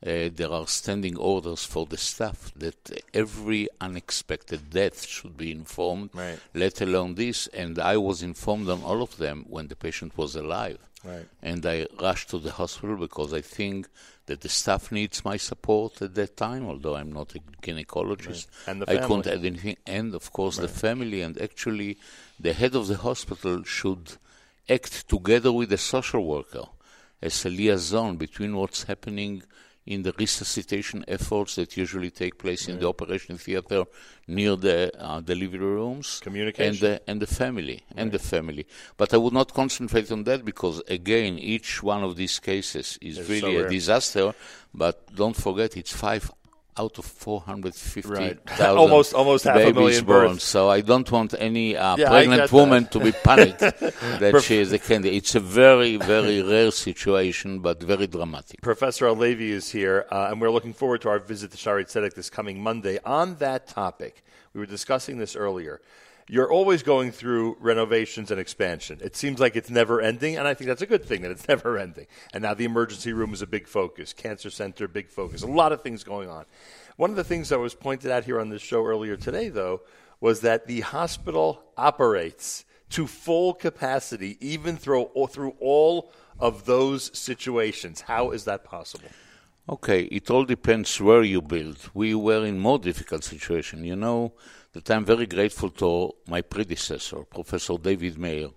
Uh, 0.00 0.30
there 0.32 0.52
are 0.52 0.66
standing 0.68 1.16
orders 1.16 1.64
for 1.64 1.84
the 1.86 1.96
staff 1.96 2.52
that 2.54 3.02
every 3.12 3.68
unexpected 3.80 4.70
death 4.70 5.04
should 5.04 5.36
be 5.36 5.50
informed, 5.50 6.10
right. 6.14 6.38
let 6.54 6.80
alone 6.80 7.16
this. 7.16 7.48
And 7.48 7.80
I 7.80 7.96
was 7.96 8.22
informed 8.22 8.68
on 8.68 8.82
all 8.84 9.02
of 9.02 9.16
them 9.16 9.44
when 9.48 9.66
the 9.66 9.74
patient 9.74 10.16
was 10.16 10.36
alive. 10.36 10.78
Right. 11.04 11.26
And 11.42 11.64
I 11.66 11.86
rushed 12.00 12.30
to 12.30 12.38
the 12.38 12.52
hospital 12.52 12.96
because 12.96 13.32
I 13.32 13.40
think 13.40 13.88
that 14.26 14.40
the 14.40 14.48
staff 14.48 14.92
needs 14.92 15.24
my 15.24 15.36
support 15.36 16.00
at 16.02 16.14
that 16.14 16.36
time, 16.36 16.66
although 16.66 16.94
I'm 16.96 17.12
not 17.12 17.34
a 17.34 17.40
gynecologist. 17.62 18.46
Right. 18.46 18.68
And 18.68 18.82
the 18.82 18.86
family. 18.86 19.02
I 19.02 19.06
couldn't 19.06 19.26
add 19.26 19.44
anything. 19.44 19.76
And 19.86 20.14
of 20.14 20.32
course, 20.32 20.58
the 20.58 20.68
family. 20.68 21.22
And 21.22 21.40
actually, 21.40 21.98
the 22.38 22.52
head 22.52 22.76
of 22.76 22.86
the 22.86 22.98
hospital 22.98 23.64
should 23.64 24.12
act 24.68 25.08
together 25.08 25.50
with 25.50 25.70
the 25.70 25.78
social 25.78 26.24
worker 26.24 26.66
as 27.20 27.44
a 27.44 27.50
liaison 27.50 28.16
between 28.16 28.54
what's 28.54 28.84
happening 28.84 29.42
in 29.88 30.02
the 30.02 30.12
resuscitation 30.18 31.02
efforts 31.08 31.54
that 31.54 31.76
usually 31.76 32.10
take 32.10 32.36
place 32.36 32.68
right. 32.68 32.74
in 32.74 32.80
the 32.80 32.86
operation 32.86 33.38
theater 33.38 33.84
near 34.26 34.54
the 34.54 34.92
uh, 35.02 35.20
delivery 35.20 35.58
rooms. 35.58 36.20
Communication. 36.22 36.68
and 36.68 36.78
the, 36.78 37.10
and 37.10 37.22
the 37.22 37.26
family 37.26 37.72
right. 37.72 38.00
and 38.02 38.12
the 38.12 38.18
family. 38.18 38.66
But 38.98 39.14
i 39.14 39.16
would 39.16 39.32
not 39.32 39.54
concentrate 39.54 40.12
on 40.12 40.24
that 40.24 40.44
because 40.44 40.82
again 40.88 41.38
each 41.38 41.82
one 41.82 42.04
of 42.04 42.16
these 42.16 42.38
cases 42.38 42.98
is 43.00 43.18
it's 43.18 43.28
really 43.30 43.56
so 43.56 43.66
a 43.66 43.68
disaster. 43.70 44.34
But 44.74 45.14
don't 45.14 45.36
forget 45.36 45.76
it's 45.78 45.92
five 45.92 46.30
out 46.78 46.98
of 46.98 47.04
450,000 47.04 48.10
right. 48.10 48.60
almost 48.60 49.14
almost 49.14 49.44
half 49.44 49.56
a 49.56 49.72
million 49.72 50.04
born. 50.04 50.28
Births. 50.28 50.44
So 50.44 50.70
I 50.70 50.80
don't 50.80 51.10
want 51.10 51.34
any 51.38 51.76
uh, 51.76 51.96
yeah, 51.96 52.08
pregnant 52.08 52.52
woman 52.52 52.86
to 52.86 53.00
be 53.00 53.12
panicked 53.12 53.58
that 54.22 54.42
she 54.44 54.58
is 54.58 54.72
a 54.72 54.78
candidate. 54.78 55.14
It's 55.14 55.34
a 55.34 55.40
very 55.40 55.96
very 55.96 56.42
rare 56.54 56.70
situation, 56.70 57.60
but 57.60 57.82
very 57.82 58.06
dramatic. 58.06 58.60
Professor 58.62 59.06
Halevy 59.06 59.50
is 59.50 59.70
here, 59.70 60.06
uh, 60.10 60.28
and 60.30 60.40
we're 60.40 60.50
looking 60.50 60.72
forward 60.72 61.00
to 61.02 61.08
our 61.08 61.18
visit 61.18 61.50
to 61.52 61.56
Shaare 61.56 61.84
Zedek 61.84 62.14
this 62.14 62.30
coming 62.30 62.62
Monday. 62.62 62.98
On 63.04 63.36
that 63.36 63.66
topic, 63.66 64.22
we 64.52 64.60
were 64.60 64.66
discussing 64.66 65.18
this 65.18 65.36
earlier 65.36 65.80
you're 66.28 66.52
always 66.52 66.82
going 66.82 67.10
through 67.10 67.56
renovations 67.58 68.30
and 68.30 68.38
expansion. 68.38 68.98
It 69.02 69.16
seems 69.16 69.40
like 69.40 69.56
it's 69.56 69.70
never 69.70 70.00
ending, 70.00 70.36
and 70.36 70.46
I 70.46 70.54
think 70.54 70.68
that's 70.68 70.82
a 70.82 70.86
good 70.86 71.04
thing 71.04 71.22
that 71.22 71.30
it's 71.30 71.48
never 71.48 71.78
ending. 71.78 72.06
And 72.32 72.42
now 72.42 72.54
the 72.54 72.64
emergency 72.64 73.12
room 73.12 73.32
is 73.32 73.42
a 73.42 73.46
big 73.46 73.66
focus, 73.66 74.12
cancer 74.12 74.50
center, 74.50 74.86
big 74.86 75.08
focus, 75.08 75.42
a 75.42 75.46
lot 75.46 75.72
of 75.72 75.82
things 75.82 76.04
going 76.04 76.28
on. 76.28 76.44
One 76.96 77.10
of 77.10 77.16
the 77.16 77.24
things 77.24 77.48
that 77.48 77.58
was 77.58 77.74
pointed 77.74 78.10
out 78.10 78.24
here 78.24 78.40
on 78.40 78.50
this 78.50 78.62
show 78.62 78.84
earlier 78.84 79.16
today, 79.16 79.48
though, 79.48 79.82
was 80.20 80.40
that 80.40 80.66
the 80.66 80.80
hospital 80.80 81.62
operates 81.76 82.64
to 82.90 83.06
full 83.06 83.54
capacity, 83.54 84.36
even 84.40 84.76
through, 84.76 85.10
through 85.30 85.54
all 85.60 86.10
of 86.38 86.64
those 86.64 87.16
situations. 87.16 88.02
How 88.02 88.30
is 88.30 88.44
that 88.44 88.64
possible? 88.64 89.08
Okay, 89.70 90.04
it 90.04 90.30
all 90.30 90.46
depends 90.46 90.98
where 90.98 91.22
you 91.22 91.42
build. 91.42 91.90
We 91.92 92.14
were 92.14 92.46
in 92.46 92.58
more 92.58 92.78
difficult 92.78 93.22
situation. 93.22 93.84
You 93.84 93.96
know, 93.96 94.32
that 94.72 94.90
I'm 94.90 95.04
very 95.04 95.26
grateful 95.26 95.68
to 95.70 96.14
my 96.26 96.40
predecessor, 96.40 97.24
Professor 97.24 97.76
David 97.76 98.14
Maeir, 98.14 98.50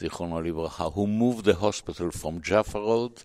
Zichrono 0.00 0.40
Livracha, 0.42 0.90
who 0.94 1.06
moved 1.06 1.44
the 1.44 1.54
hospital 1.54 2.10
from 2.10 2.40
Jaffa 2.40 2.78
Road 2.78 3.22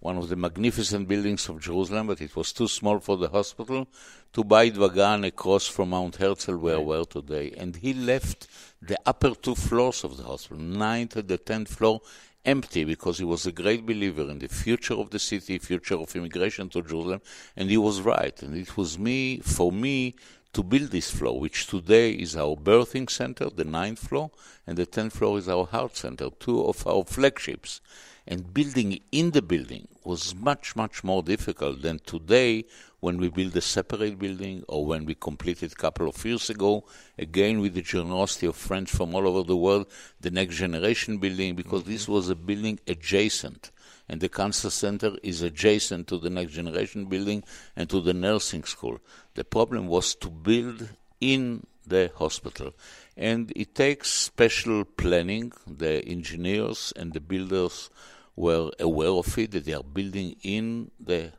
one 0.00 0.16
of 0.16 0.30
the 0.30 0.36
magnificent 0.36 1.06
buildings 1.06 1.48
of 1.48 1.60
Jerusalem, 1.60 2.06
but 2.06 2.20
it 2.22 2.34
was 2.34 2.52
too 2.52 2.66
small 2.66 2.98
for 2.98 3.18
the 3.18 3.28
hospital, 3.28 3.86
to 4.32 4.42
Beit 4.42 4.74
Vagan 4.74 5.26
across 5.26 5.66
from 5.66 5.90
Mount 5.90 6.16
Herzl, 6.16 6.56
where 6.56 6.76
right. 6.76 6.86
we 6.86 6.96
are 6.96 7.04
today. 7.04 7.52
And 7.56 7.76
he 7.76 7.92
left 7.92 8.48
the 8.80 8.98
upper 9.04 9.34
two 9.34 9.54
floors 9.54 10.02
of 10.02 10.16
the 10.16 10.22
hospital, 10.22 10.62
ninth 10.62 11.16
and 11.16 11.28
the 11.28 11.36
tenth 11.36 11.74
floor, 11.74 12.00
empty 12.44 12.84
because 12.84 13.18
he 13.18 13.24
was 13.24 13.46
a 13.46 13.52
great 13.52 13.84
believer 13.84 14.22
in 14.22 14.38
the 14.38 14.48
future 14.48 14.94
of 14.94 15.10
the 15.10 15.18
city, 15.18 15.58
future 15.58 15.96
of 15.96 16.14
immigration 16.16 16.68
to 16.70 16.82
Jerusalem, 16.82 17.20
and 17.56 17.70
he 17.70 17.76
was 17.76 18.00
right. 18.00 18.42
And 18.42 18.56
it 18.56 18.76
was 18.76 18.98
me, 18.98 19.38
for 19.40 19.70
me, 19.70 20.14
to 20.52 20.62
build 20.62 20.90
this 20.90 21.10
floor, 21.10 21.38
which 21.38 21.66
today 21.68 22.12
is 22.12 22.36
our 22.36 22.56
birthing 22.56 23.08
center, 23.08 23.50
the 23.50 23.64
ninth 23.64 24.00
floor, 24.00 24.30
and 24.66 24.76
the 24.76 24.86
tenth 24.86 25.16
floor 25.16 25.38
is 25.38 25.48
our 25.48 25.66
heart 25.66 25.96
center, 25.96 26.28
two 26.40 26.64
of 26.64 26.86
our 26.86 27.04
flagships. 27.04 27.80
And 28.26 28.52
building 28.52 29.00
in 29.12 29.30
the 29.30 29.42
building 29.42 29.88
was 30.04 30.34
much, 30.34 30.76
much 30.76 31.02
more 31.04 31.22
difficult 31.22 31.82
than 31.82 32.00
today 32.00 32.64
when 33.00 33.18
we 33.18 33.28
build 33.28 33.56
a 33.56 33.60
separate 33.60 34.18
building 34.18 34.62
or 34.68 34.86
when 34.86 35.04
we 35.04 35.14
completed 35.14 35.72
a 35.72 35.74
couple 35.74 36.08
of 36.08 36.24
years 36.24 36.50
ago, 36.50 36.84
again 37.18 37.60
with 37.60 37.74
the 37.74 37.82
generosity 37.82 38.46
of 38.46 38.56
friends 38.56 38.90
from 38.90 39.14
all 39.14 39.26
over 39.26 39.42
the 39.42 39.56
world, 39.56 39.86
the 40.20 40.30
next 40.30 40.56
generation 40.56 41.18
building, 41.18 41.54
because 41.54 41.82
mm-hmm. 41.82 41.92
this 41.92 42.08
was 42.08 42.28
a 42.28 42.34
building 42.34 42.78
adjacent 42.86 43.70
and 44.10 44.20
the 44.20 44.28
cancer 44.28 44.70
center 44.70 45.12
is 45.22 45.40
adjacent 45.40 46.08
to 46.08 46.18
the 46.18 46.28
next 46.28 46.52
generation 46.52 47.04
building 47.04 47.44
and 47.76 47.88
to 47.88 48.00
the 48.00 48.12
nursing 48.12 48.64
school. 48.64 48.98
The 49.34 49.44
problem 49.44 49.86
was 49.86 50.16
to 50.16 50.28
build 50.28 50.88
in 51.20 51.64
the 51.86 52.10
hospital. 52.16 52.72
And 53.16 53.52
it 53.54 53.76
takes 53.76 54.10
special 54.10 54.84
planning. 54.84 55.52
The 55.64 56.04
engineers 56.04 56.92
and 56.96 57.12
the 57.12 57.20
builders 57.20 57.88
were 58.34 58.72
aware 58.80 59.10
of 59.10 59.38
it, 59.38 59.52
that 59.52 59.64
they 59.64 59.74
are 59.74 59.84
building 59.84 60.34
in 60.42 60.90
the 60.98 61.32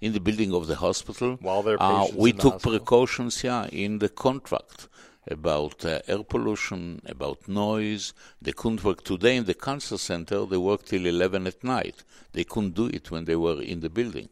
in 0.00 0.12
the 0.12 0.20
building 0.20 0.52
of 0.54 0.66
the 0.66 0.76
hospital. 0.76 1.36
While 1.40 1.62
they're 1.62 1.82
uh, 1.82 2.06
we 2.14 2.32
took 2.32 2.54
hospital. 2.54 2.78
precautions, 2.78 3.44
yeah, 3.44 3.66
in 3.66 3.98
the 3.98 4.08
contract 4.08 4.88
about 5.26 5.84
uh, 5.84 6.00
air 6.06 6.22
pollution, 6.22 7.00
about 7.06 7.48
noise. 7.48 8.12
They 8.42 8.52
couldn't 8.52 8.84
work 8.84 9.04
today 9.04 9.36
in 9.36 9.44
the 9.44 9.54
cancer 9.54 9.96
center. 9.96 10.44
They 10.44 10.58
work 10.58 10.84
till 10.84 11.06
11 11.06 11.46
at 11.46 11.64
night. 11.64 12.04
They 12.32 12.44
couldn't 12.44 12.74
do 12.74 12.86
it 12.86 13.10
when 13.10 13.24
they 13.24 13.36
were 13.36 13.62
in 13.62 13.80
the 13.80 13.88
building 13.88 14.28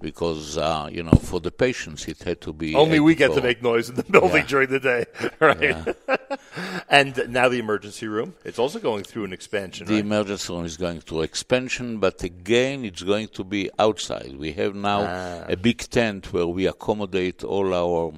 because 0.00 0.56
uh, 0.58 0.88
you 0.90 1.02
know 1.02 1.12
for 1.12 1.40
the 1.40 1.50
patients 1.50 2.06
it 2.08 2.22
had 2.22 2.40
to 2.40 2.52
be 2.52 2.74
only 2.74 3.00
we 3.00 3.14
get 3.14 3.32
to 3.34 3.42
make 3.42 3.62
noise 3.62 3.88
in 3.88 3.94
the 3.94 4.04
building 4.04 4.42
yeah. 4.42 4.46
during 4.46 4.70
the 4.70 4.80
day, 4.80 5.04
right? 5.40 5.60
Yeah. 5.60 5.92
and 6.88 7.28
now 7.28 7.48
the 7.48 7.58
emergency 7.58 8.06
room 8.06 8.34
it's 8.44 8.58
also 8.58 8.78
going 8.78 9.04
through 9.04 9.24
an 9.24 9.32
expansion. 9.32 9.86
The 9.86 9.94
right? 9.94 10.00
emergency 10.00 10.52
room 10.52 10.64
is 10.64 10.76
going 10.76 11.00
through 11.00 11.22
expansion, 11.22 11.98
but 11.98 12.22
again 12.22 12.84
it's 12.84 13.02
going 13.02 13.28
to 13.28 13.44
be 13.44 13.70
outside. 13.78 14.36
We 14.36 14.52
have 14.52 14.74
now 14.74 15.00
ah. 15.02 15.44
a 15.48 15.56
big 15.56 15.78
tent 15.78 16.32
where 16.32 16.46
we 16.46 16.66
accommodate 16.66 17.44
all 17.44 17.74
our 17.74 18.12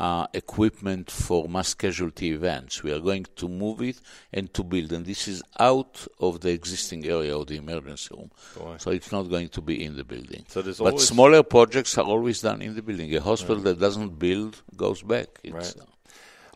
uh, 0.00 0.26
equipment 0.32 1.10
for 1.10 1.46
mass 1.46 1.74
casualty 1.74 2.32
events. 2.32 2.82
We 2.82 2.90
are 2.90 3.00
going 3.00 3.26
to 3.36 3.48
move 3.48 3.82
it 3.82 4.00
and 4.32 4.52
to 4.54 4.64
build, 4.64 4.92
and 4.92 5.04
this 5.04 5.28
is 5.28 5.42
out 5.58 6.06
of 6.18 6.40
the 6.40 6.50
existing 6.50 7.04
area 7.06 7.36
of 7.36 7.48
the 7.48 7.58
emergency 7.58 8.08
room. 8.16 8.30
Boy. 8.56 8.76
So 8.78 8.92
it's 8.92 9.12
not 9.12 9.24
going 9.24 9.50
to 9.50 9.60
be 9.60 9.84
in 9.84 9.98
the 9.98 10.04
building. 10.04 10.46
So 10.48 10.62
but 10.62 10.98
smaller 11.00 11.42
projects 11.42 11.98
are 11.98 12.06
always 12.06 12.40
done 12.40 12.62
in 12.62 12.74
the 12.74 12.80
building. 12.80 13.14
A 13.14 13.20
hospital 13.20 13.56
right. 13.56 13.64
that 13.66 13.80
doesn't 13.80 14.18
build 14.18 14.62
goes 14.74 15.02
back. 15.02 15.28
It's, 15.44 15.52
right. 15.52 15.74
Uh, 15.78 15.90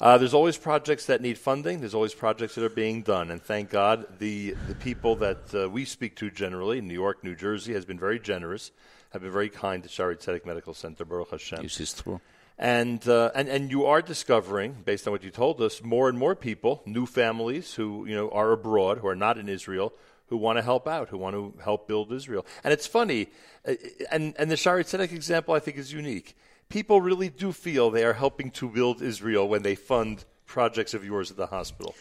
uh, 0.00 0.18
there's 0.18 0.32
always 0.32 0.56
projects 0.56 1.04
that 1.06 1.20
need 1.20 1.36
funding. 1.36 1.80
There's 1.80 1.94
always 1.94 2.14
projects 2.14 2.54
that 2.54 2.64
are 2.64 2.70
being 2.70 3.02
done, 3.02 3.30
and 3.30 3.42
thank 3.42 3.68
God 3.68 4.06
the 4.18 4.56
the 4.68 4.74
people 4.74 5.16
that 5.16 5.54
uh, 5.54 5.68
we 5.68 5.84
speak 5.84 6.16
to 6.16 6.30
generally, 6.30 6.80
New 6.80 6.94
York, 6.94 7.22
New 7.22 7.34
Jersey, 7.34 7.74
has 7.74 7.84
been 7.84 7.98
very 7.98 8.18
generous, 8.18 8.70
have 9.12 9.20
been 9.20 9.30
very 9.30 9.50
kind 9.50 9.82
to 9.82 9.88
Shaare 9.90 10.16
Zedek 10.16 10.46
Medical 10.46 10.72
Center, 10.72 11.04
Baruch 11.04 11.30
Hashem. 11.30 11.62
This 11.62 11.78
is 11.78 11.92
true. 11.92 12.20
And, 12.56 13.06
uh, 13.08 13.32
and 13.34 13.48
and 13.48 13.70
you 13.70 13.84
are 13.84 14.00
discovering, 14.00 14.76
based 14.84 15.08
on 15.08 15.12
what 15.12 15.24
you 15.24 15.30
told 15.30 15.60
us, 15.60 15.82
more 15.82 16.08
and 16.08 16.16
more 16.16 16.36
people, 16.36 16.82
new 16.86 17.04
families 17.04 17.74
who 17.74 18.06
you 18.06 18.14
know 18.14 18.30
are 18.30 18.52
abroad, 18.52 18.98
who 18.98 19.08
are 19.08 19.16
not 19.16 19.38
in 19.38 19.48
Israel, 19.48 19.92
who 20.28 20.36
want 20.36 20.58
to 20.58 20.62
help 20.62 20.86
out, 20.86 21.08
who 21.08 21.18
want 21.18 21.34
to 21.34 21.52
help 21.62 21.88
build 21.88 22.12
Israel. 22.12 22.46
And 22.62 22.72
it's 22.72 22.86
funny, 22.86 23.26
uh, 23.66 23.74
and 24.12 24.34
and 24.38 24.52
the 24.52 24.54
Shaare 24.54 24.84
Zedek 24.84 25.10
example 25.10 25.52
I 25.52 25.58
think 25.58 25.78
is 25.78 25.92
unique. 25.92 26.36
People 26.68 27.00
really 27.00 27.28
do 27.28 27.50
feel 27.50 27.90
they 27.90 28.04
are 28.04 28.12
helping 28.12 28.52
to 28.52 28.68
build 28.68 29.02
Israel 29.02 29.48
when 29.48 29.62
they 29.62 29.74
fund 29.74 30.24
projects 30.46 30.94
of 30.94 31.04
yours 31.04 31.32
at 31.32 31.36
the 31.36 31.48
hospital. 31.48 31.94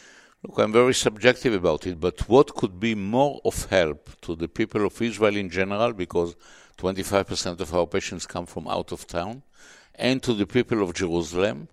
Look, 0.44 0.60
I'm 0.60 0.74
very 0.74 0.94
subjective 0.94 1.54
about 1.54 1.88
it, 1.88 2.00
but 2.00 2.28
what 2.28 2.54
could 2.54 2.80
be 2.80 2.96
more 2.96 3.40
of 3.46 3.66
help 3.66 4.10
to 4.22 4.36
the 4.36 4.48
people 4.48 4.86
of 4.86 5.02
Israel 5.02 5.36
in 5.38 5.50
general, 5.50 5.94
because 5.94 6.36
25% 6.78 7.62
of 7.62 7.74
our 7.74 7.88
patients 7.88 8.26
come 8.26 8.46
from 8.46 8.68
out 8.68 8.92
of 8.92 9.08
town, 9.08 9.44
and 9.96 10.22
to 10.24 10.34
the 10.34 10.46
people 10.46 10.82
of 10.82 10.94
Jerusalem 10.94 11.68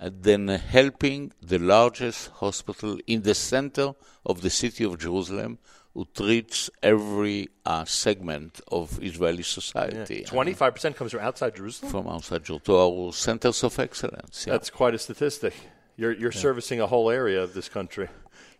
uh, 0.00 0.10
than 0.20 0.48
helping 0.48 1.32
the 1.42 1.58
largest 1.58 2.28
hospital 2.36 2.98
in 3.06 3.22
the 3.22 3.34
center 3.34 3.94
of 4.24 4.40
the 4.42 4.50
city 4.50 4.84
of 4.84 4.98
Jerusalem 4.98 5.58
who 5.94 6.06
treats 6.14 6.70
every 6.82 7.48
uh, 7.66 7.84
segment 7.84 8.60
of 8.70 9.02
Israeli 9.02 9.42
society. 9.42 10.24
Twenty-five 10.24 10.74
percent 10.74 10.96
comes 10.96 11.10
from 11.12 11.20
outside 11.20 11.56
Jerusalem. 11.56 11.90
From 11.90 12.06
outside 12.08 12.44
Jerusalem 12.44 12.62
to 12.66 12.76
our 12.76 13.12
centers 13.12 13.64
of 13.64 13.78
excellence. 13.78 14.44
Yeah. 14.46 14.52
That's 14.52 14.70
quite 14.70 14.94
a 14.94 14.98
statistic. 14.98 15.54
You're 15.96 16.12
you're 16.12 16.32
yeah. 16.32 16.40
servicing 16.40 16.80
a 16.80 16.86
whole 16.86 17.10
area 17.10 17.42
of 17.42 17.54
this 17.54 17.68
country. 17.68 18.08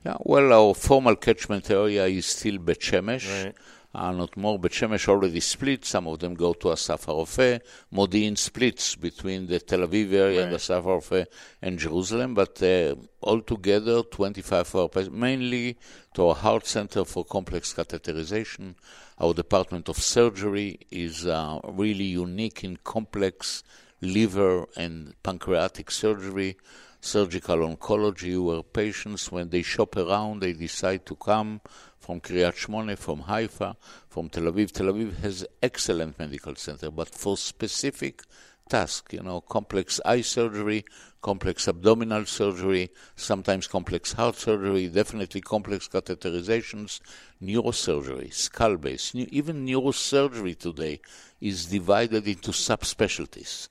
Yeah. 0.04 0.16
Well, 0.20 0.52
our 0.52 0.74
formal 0.74 1.16
catchment 1.16 1.70
area 1.70 2.06
is 2.06 2.26
still 2.26 2.58
Bet 2.58 2.80
Shemesh. 2.80 3.44
Right. 3.44 3.54
Not 3.94 4.36
more. 4.36 4.58
Bet 4.58 4.72
Shemesh 4.72 5.08
already 5.08 5.40
split. 5.40 5.84
Some 5.84 6.06
of 6.06 6.18
them 6.18 6.34
go 6.34 6.52
to 6.54 6.72
Asaf 6.72 7.06
HaRofeh. 7.06 7.60
Modi'in 7.92 8.36
splits 8.36 8.94
between 8.96 9.46
the 9.46 9.60
Tel 9.60 9.80
Aviv 9.80 10.12
area 10.12 10.40
right. 10.40 10.46
and 10.46 10.54
Asaf 10.54 10.84
HaRofeh 10.84 11.26
and 11.62 11.78
Jerusalem, 11.78 12.34
but 12.34 12.62
uh, 12.62 12.94
altogether 13.22 14.02
25 14.02 14.66
for 14.66 14.90
our 14.94 15.10
mainly 15.10 15.78
to 16.14 16.28
our 16.28 16.34
heart 16.34 16.66
center 16.66 17.04
for 17.04 17.24
complex 17.24 17.72
catheterization. 17.72 18.74
Our 19.18 19.34
department 19.34 19.88
of 19.88 19.96
surgery 19.96 20.80
is 20.90 21.26
uh, 21.26 21.58
really 21.64 22.04
unique 22.04 22.62
in 22.64 22.76
complex 22.84 23.64
liver 24.00 24.66
and 24.76 25.14
pancreatic 25.22 25.90
surgery 25.90 26.56
surgical 27.00 27.58
oncology, 27.58 28.42
where 28.42 28.62
patients, 28.62 29.30
when 29.30 29.48
they 29.50 29.62
shop 29.62 29.96
around, 29.96 30.40
they 30.40 30.52
decide 30.52 31.06
to 31.06 31.14
come 31.14 31.60
from 32.08 32.22
Kiryat 32.22 32.54
Shmone, 32.54 32.96
from 32.96 33.20
Haifa, 33.20 33.76
from 34.08 34.30
Tel 34.30 34.44
Aviv. 34.44 34.72
Tel 34.72 34.86
Aviv 34.86 35.18
has 35.18 35.46
excellent 35.62 36.18
medical 36.18 36.54
center, 36.54 36.90
but 36.90 37.10
for 37.10 37.36
specific 37.36 38.22
task, 38.66 39.12
you 39.12 39.22
know, 39.22 39.42
complex 39.42 40.00
eye 40.06 40.22
surgery, 40.22 40.86
complex 41.20 41.68
abdominal 41.68 42.24
surgery, 42.24 42.88
sometimes 43.14 43.66
complex 43.66 44.14
heart 44.14 44.36
surgery, 44.36 44.88
definitely 44.88 45.42
complex 45.42 45.86
catheterizations, 45.86 47.00
neurosurgery, 47.42 48.32
skull 48.32 48.78
base, 48.78 49.14
even 49.14 49.66
neurosurgery 49.66 50.58
today 50.58 51.02
is 51.42 51.66
divided 51.66 52.26
into 52.26 52.52
subspecialties. 52.52 53.68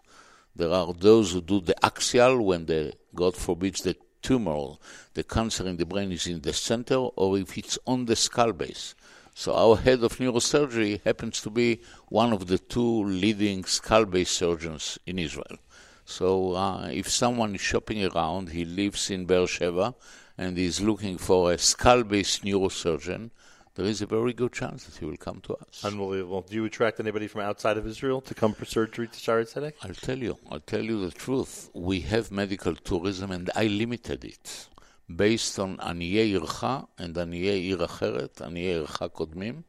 There 0.56 0.70
are 0.70 0.94
those 0.94 1.32
who 1.32 1.42
do 1.42 1.60
the 1.60 1.84
axial 1.84 2.46
when 2.46 2.68
the, 2.68 2.94
God 3.16 3.36
forbid, 3.36 3.78
the 3.78 3.96
tumor, 4.28 4.76
the 5.14 5.24
cancer 5.24 5.66
in 5.66 5.78
the 5.78 5.86
brain 5.86 6.12
is 6.12 6.28
in 6.28 6.42
the 6.42 6.52
center 6.52 6.96
or 6.96 7.38
if 7.38 7.58
it's 7.58 7.80
on 7.88 8.04
the 8.06 8.16
skull 8.16 8.52
base. 8.52 8.94
So 9.34 9.56
our 9.56 9.78
head 9.78 10.04
of 10.04 10.18
neurosurgery 10.18 11.02
happens 11.06 11.40
to 11.44 11.50
be 11.50 11.80
one 12.10 12.34
of 12.34 12.48
the 12.48 12.58
two 12.58 13.06
leading 13.06 13.64
skull 13.64 14.04
base 14.04 14.30
surgeons 14.30 15.00
in 15.06 15.18
Israel. 15.18 15.58
So 16.04 16.56
uh, 16.56 16.90
if 16.92 17.10
someone 17.10 17.56
is 17.56 17.62
shopping 17.62 18.04
around, 18.04 18.50
he 18.50 18.66
lives 18.66 19.10
in 19.10 19.26
Beersheba 19.26 19.96
and 20.38 20.58
is 20.58 20.82
looking 20.82 21.18
for 21.18 21.54
a 21.54 21.58
skull 21.58 22.04
base 22.04 22.40
neurosurgeon, 22.40 23.32
there 23.78 23.86
is 23.86 24.02
a 24.02 24.08
very 24.08 24.34
good 24.34 24.52
chance 24.54 24.86
that 24.86 24.98
he 24.98 25.06
will 25.06 25.18
come 25.18 25.40
to 25.42 25.54
us. 25.54 25.86
Unbelievable. 25.86 26.42
Do 26.42 26.56
you 26.56 26.66
attract 26.66 27.00
anybody 27.00 27.28
from 27.28 27.42
outside 27.42 27.78
of 27.78 27.86
Israel 27.86 28.22
to 28.22 28.34
come 28.34 28.54
for 28.54 28.66
surgery 28.66 29.08
to 29.08 29.20
Shaare 29.26 29.44
Zedek? 29.46 29.74
I'll 29.84 29.94
tell 29.94 30.18
you. 30.18 30.36
I'll 30.50 30.60
tell 30.60 30.82
you 30.82 31.06
the 31.06 31.12
truth. 31.12 31.70
We 31.76 32.00
have 32.02 32.32
medical 32.32 32.74
tourism, 32.74 33.30
and 33.30 33.52
I 33.56 33.68
limited 33.68 34.26
it 34.26 34.68
based 35.16 35.60
on 35.60 35.78
aniye 35.78 36.40
ircha 36.40 36.88
and 36.98 37.14
aniye 37.16 37.78
עיר 37.78 37.78
aniye 37.78 38.84
ircha 38.84 39.12
kodmim. 39.12 39.64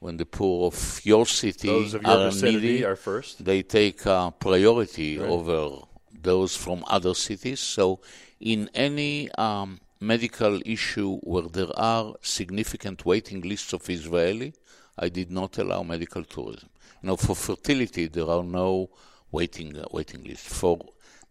When 0.00 0.16
the 0.16 0.26
poor 0.26 0.66
of 0.66 1.00
your 1.04 1.24
city 1.24 1.68
those 1.68 1.94
of 1.94 2.02
your 2.02 2.10
are 2.10 2.32
needy, 2.32 2.84
are 2.84 2.96
first. 2.96 3.44
they 3.44 3.62
take 3.62 4.04
a 4.04 4.34
priority 4.38 5.16
right. 5.18 5.30
over 5.30 5.86
those 6.12 6.56
from 6.56 6.84
other 6.88 7.14
cities. 7.14 7.60
So, 7.60 8.00
in 8.40 8.68
any 8.74 9.30
um, 9.32 9.78
medical 10.00 10.60
issue 10.64 11.18
where 11.18 11.48
there 11.48 11.76
are 11.76 12.14
significant 12.20 13.04
waiting 13.04 13.40
lists 13.40 13.72
of 13.72 13.88
Israeli, 13.88 14.54
I 14.98 15.08
did 15.08 15.30
not 15.30 15.58
allow 15.58 15.82
medical 15.82 16.24
tourism. 16.24 16.68
Know, 17.02 17.16
for 17.16 17.36
fertility, 17.36 18.06
there 18.06 18.28
are 18.28 18.42
no 18.42 18.88
waiting 19.30 19.76
uh, 19.76 19.84
waiting 19.90 20.24
lists. 20.24 20.58
For 20.58 20.78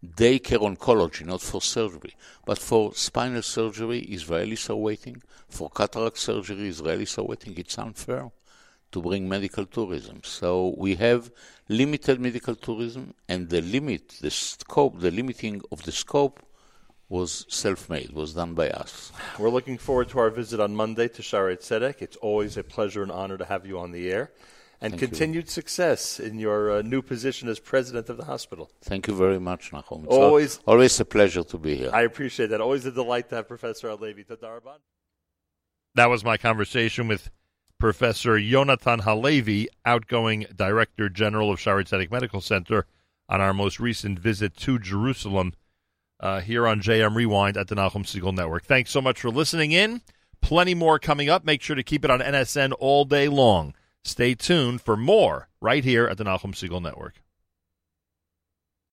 daycare 0.04 0.60
oncology, 0.60 1.24
not 1.26 1.40
for 1.40 1.60
surgery, 1.60 2.14
but 2.44 2.58
for 2.58 2.94
spinal 2.94 3.42
surgery, 3.42 4.06
Israelis 4.08 4.70
are 4.70 4.76
waiting. 4.76 5.20
For 5.48 5.70
cataract 5.70 6.18
surgery, 6.18 6.70
Israelis 6.70 7.18
are 7.18 7.24
waiting. 7.24 7.54
It's 7.56 7.78
unfair 7.78 8.30
to 8.92 9.02
bring 9.02 9.28
medical 9.28 9.66
tourism. 9.66 10.20
So 10.22 10.74
we 10.78 10.94
have 10.96 11.32
limited 11.68 12.20
medical 12.20 12.54
tourism, 12.54 13.14
and 13.28 13.48
the 13.48 13.62
limit, 13.62 14.10
the 14.20 14.30
scope, 14.30 15.00
the 15.00 15.10
limiting 15.10 15.60
of 15.72 15.82
the 15.82 15.92
scope 15.92 16.38
was 17.14 17.46
self-made, 17.48 18.10
was 18.12 18.34
done 18.34 18.54
by 18.54 18.68
us. 18.70 19.12
We're 19.38 19.48
looking 19.58 19.78
forward 19.78 20.08
to 20.10 20.18
our 20.18 20.30
visit 20.30 20.58
on 20.58 20.74
Monday 20.74 21.06
to 21.08 21.22
Shaarei 21.22 21.56
Tzedek. 21.58 22.02
It's 22.02 22.16
always 22.16 22.56
a 22.56 22.64
pleasure 22.64 23.02
and 23.04 23.12
honor 23.12 23.38
to 23.38 23.44
have 23.44 23.64
you 23.64 23.78
on 23.78 23.92
the 23.92 24.10
air. 24.10 24.32
And 24.80 24.90
Thank 24.92 25.00
you. 25.02 25.08
continued 25.08 25.48
success 25.48 26.18
in 26.18 26.40
your 26.40 26.60
uh, 26.78 26.82
new 26.82 27.02
position 27.02 27.48
as 27.48 27.60
president 27.60 28.08
of 28.08 28.16
the 28.16 28.24
hospital. 28.24 28.68
Thank 28.82 29.06
you 29.06 29.14
very 29.14 29.38
much, 29.38 29.70
Nachum. 29.70 30.04
It's 30.04 30.12
Always- 30.12 30.58
al- 30.66 30.74
always 30.74 30.98
a 30.98 31.04
pleasure 31.04 31.44
to 31.44 31.56
be 31.56 31.76
here. 31.76 31.90
I 31.92 32.02
appreciate 32.02 32.48
that. 32.48 32.60
Always 32.60 32.84
a 32.84 32.90
delight 32.92 33.28
to 33.30 33.36
have 33.36 33.46
Professor 33.48 33.86
Alevi. 33.88 34.26
Tadaraban. 34.26 34.78
That 35.94 36.10
was 36.10 36.24
my 36.24 36.36
conversation 36.36 37.06
with 37.06 37.30
Professor 37.78 38.32
Yonatan 38.36 39.02
Halevy, 39.02 39.68
outgoing 39.86 40.46
Director 40.54 41.08
General 41.08 41.52
of 41.52 41.60
Shaarei 41.60 41.84
Tzedek 41.88 42.10
Medical 42.10 42.40
Center, 42.40 42.86
on 43.28 43.40
our 43.40 43.54
most 43.54 43.78
recent 43.78 44.18
visit 44.18 44.56
to 44.56 44.80
Jerusalem 44.80 45.52
uh, 46.20 46.40
here 46.40 46.66
on 46.66 46.80
JM 46.80 47.14
Rewind 47.14 47.56
at 47.56 47.68
the 47.68 47.74
Nachum 47.74 48.04
Segal 48.04 48.34
Network. 48.34 48.64
Thanks 48.64 48.90
so 48.90 49.00
much 49.00 49.20
for 49.20 49.30
listening 49.30 49.72
in. 49.72 50.02
Plenty 50.40 50.74
more 50.74 50.98
coming 50.98 51.28
up. 51.28 51.44
Make 51.44 51.62
sure 51.62 51.76
to 51.76 51.82
keep 51.82 52.04
it 52.04 52.10
on 52.10 52.20
NSN 52.20 52.72
all 52.78 53.04
day 53.04 53.28
long. 53.28 53.74
Stay 54.02 54.34
tuned 54.34 54.82
for 54.82 54.96
more 54.96 55.48
right 55.60 55.84
here 55.84 56.06
at 56.06 56.18
the 56.18 56.24
Nachum 56.24 56.52
Segal 56.52 56.82
Network. 56.82 57.23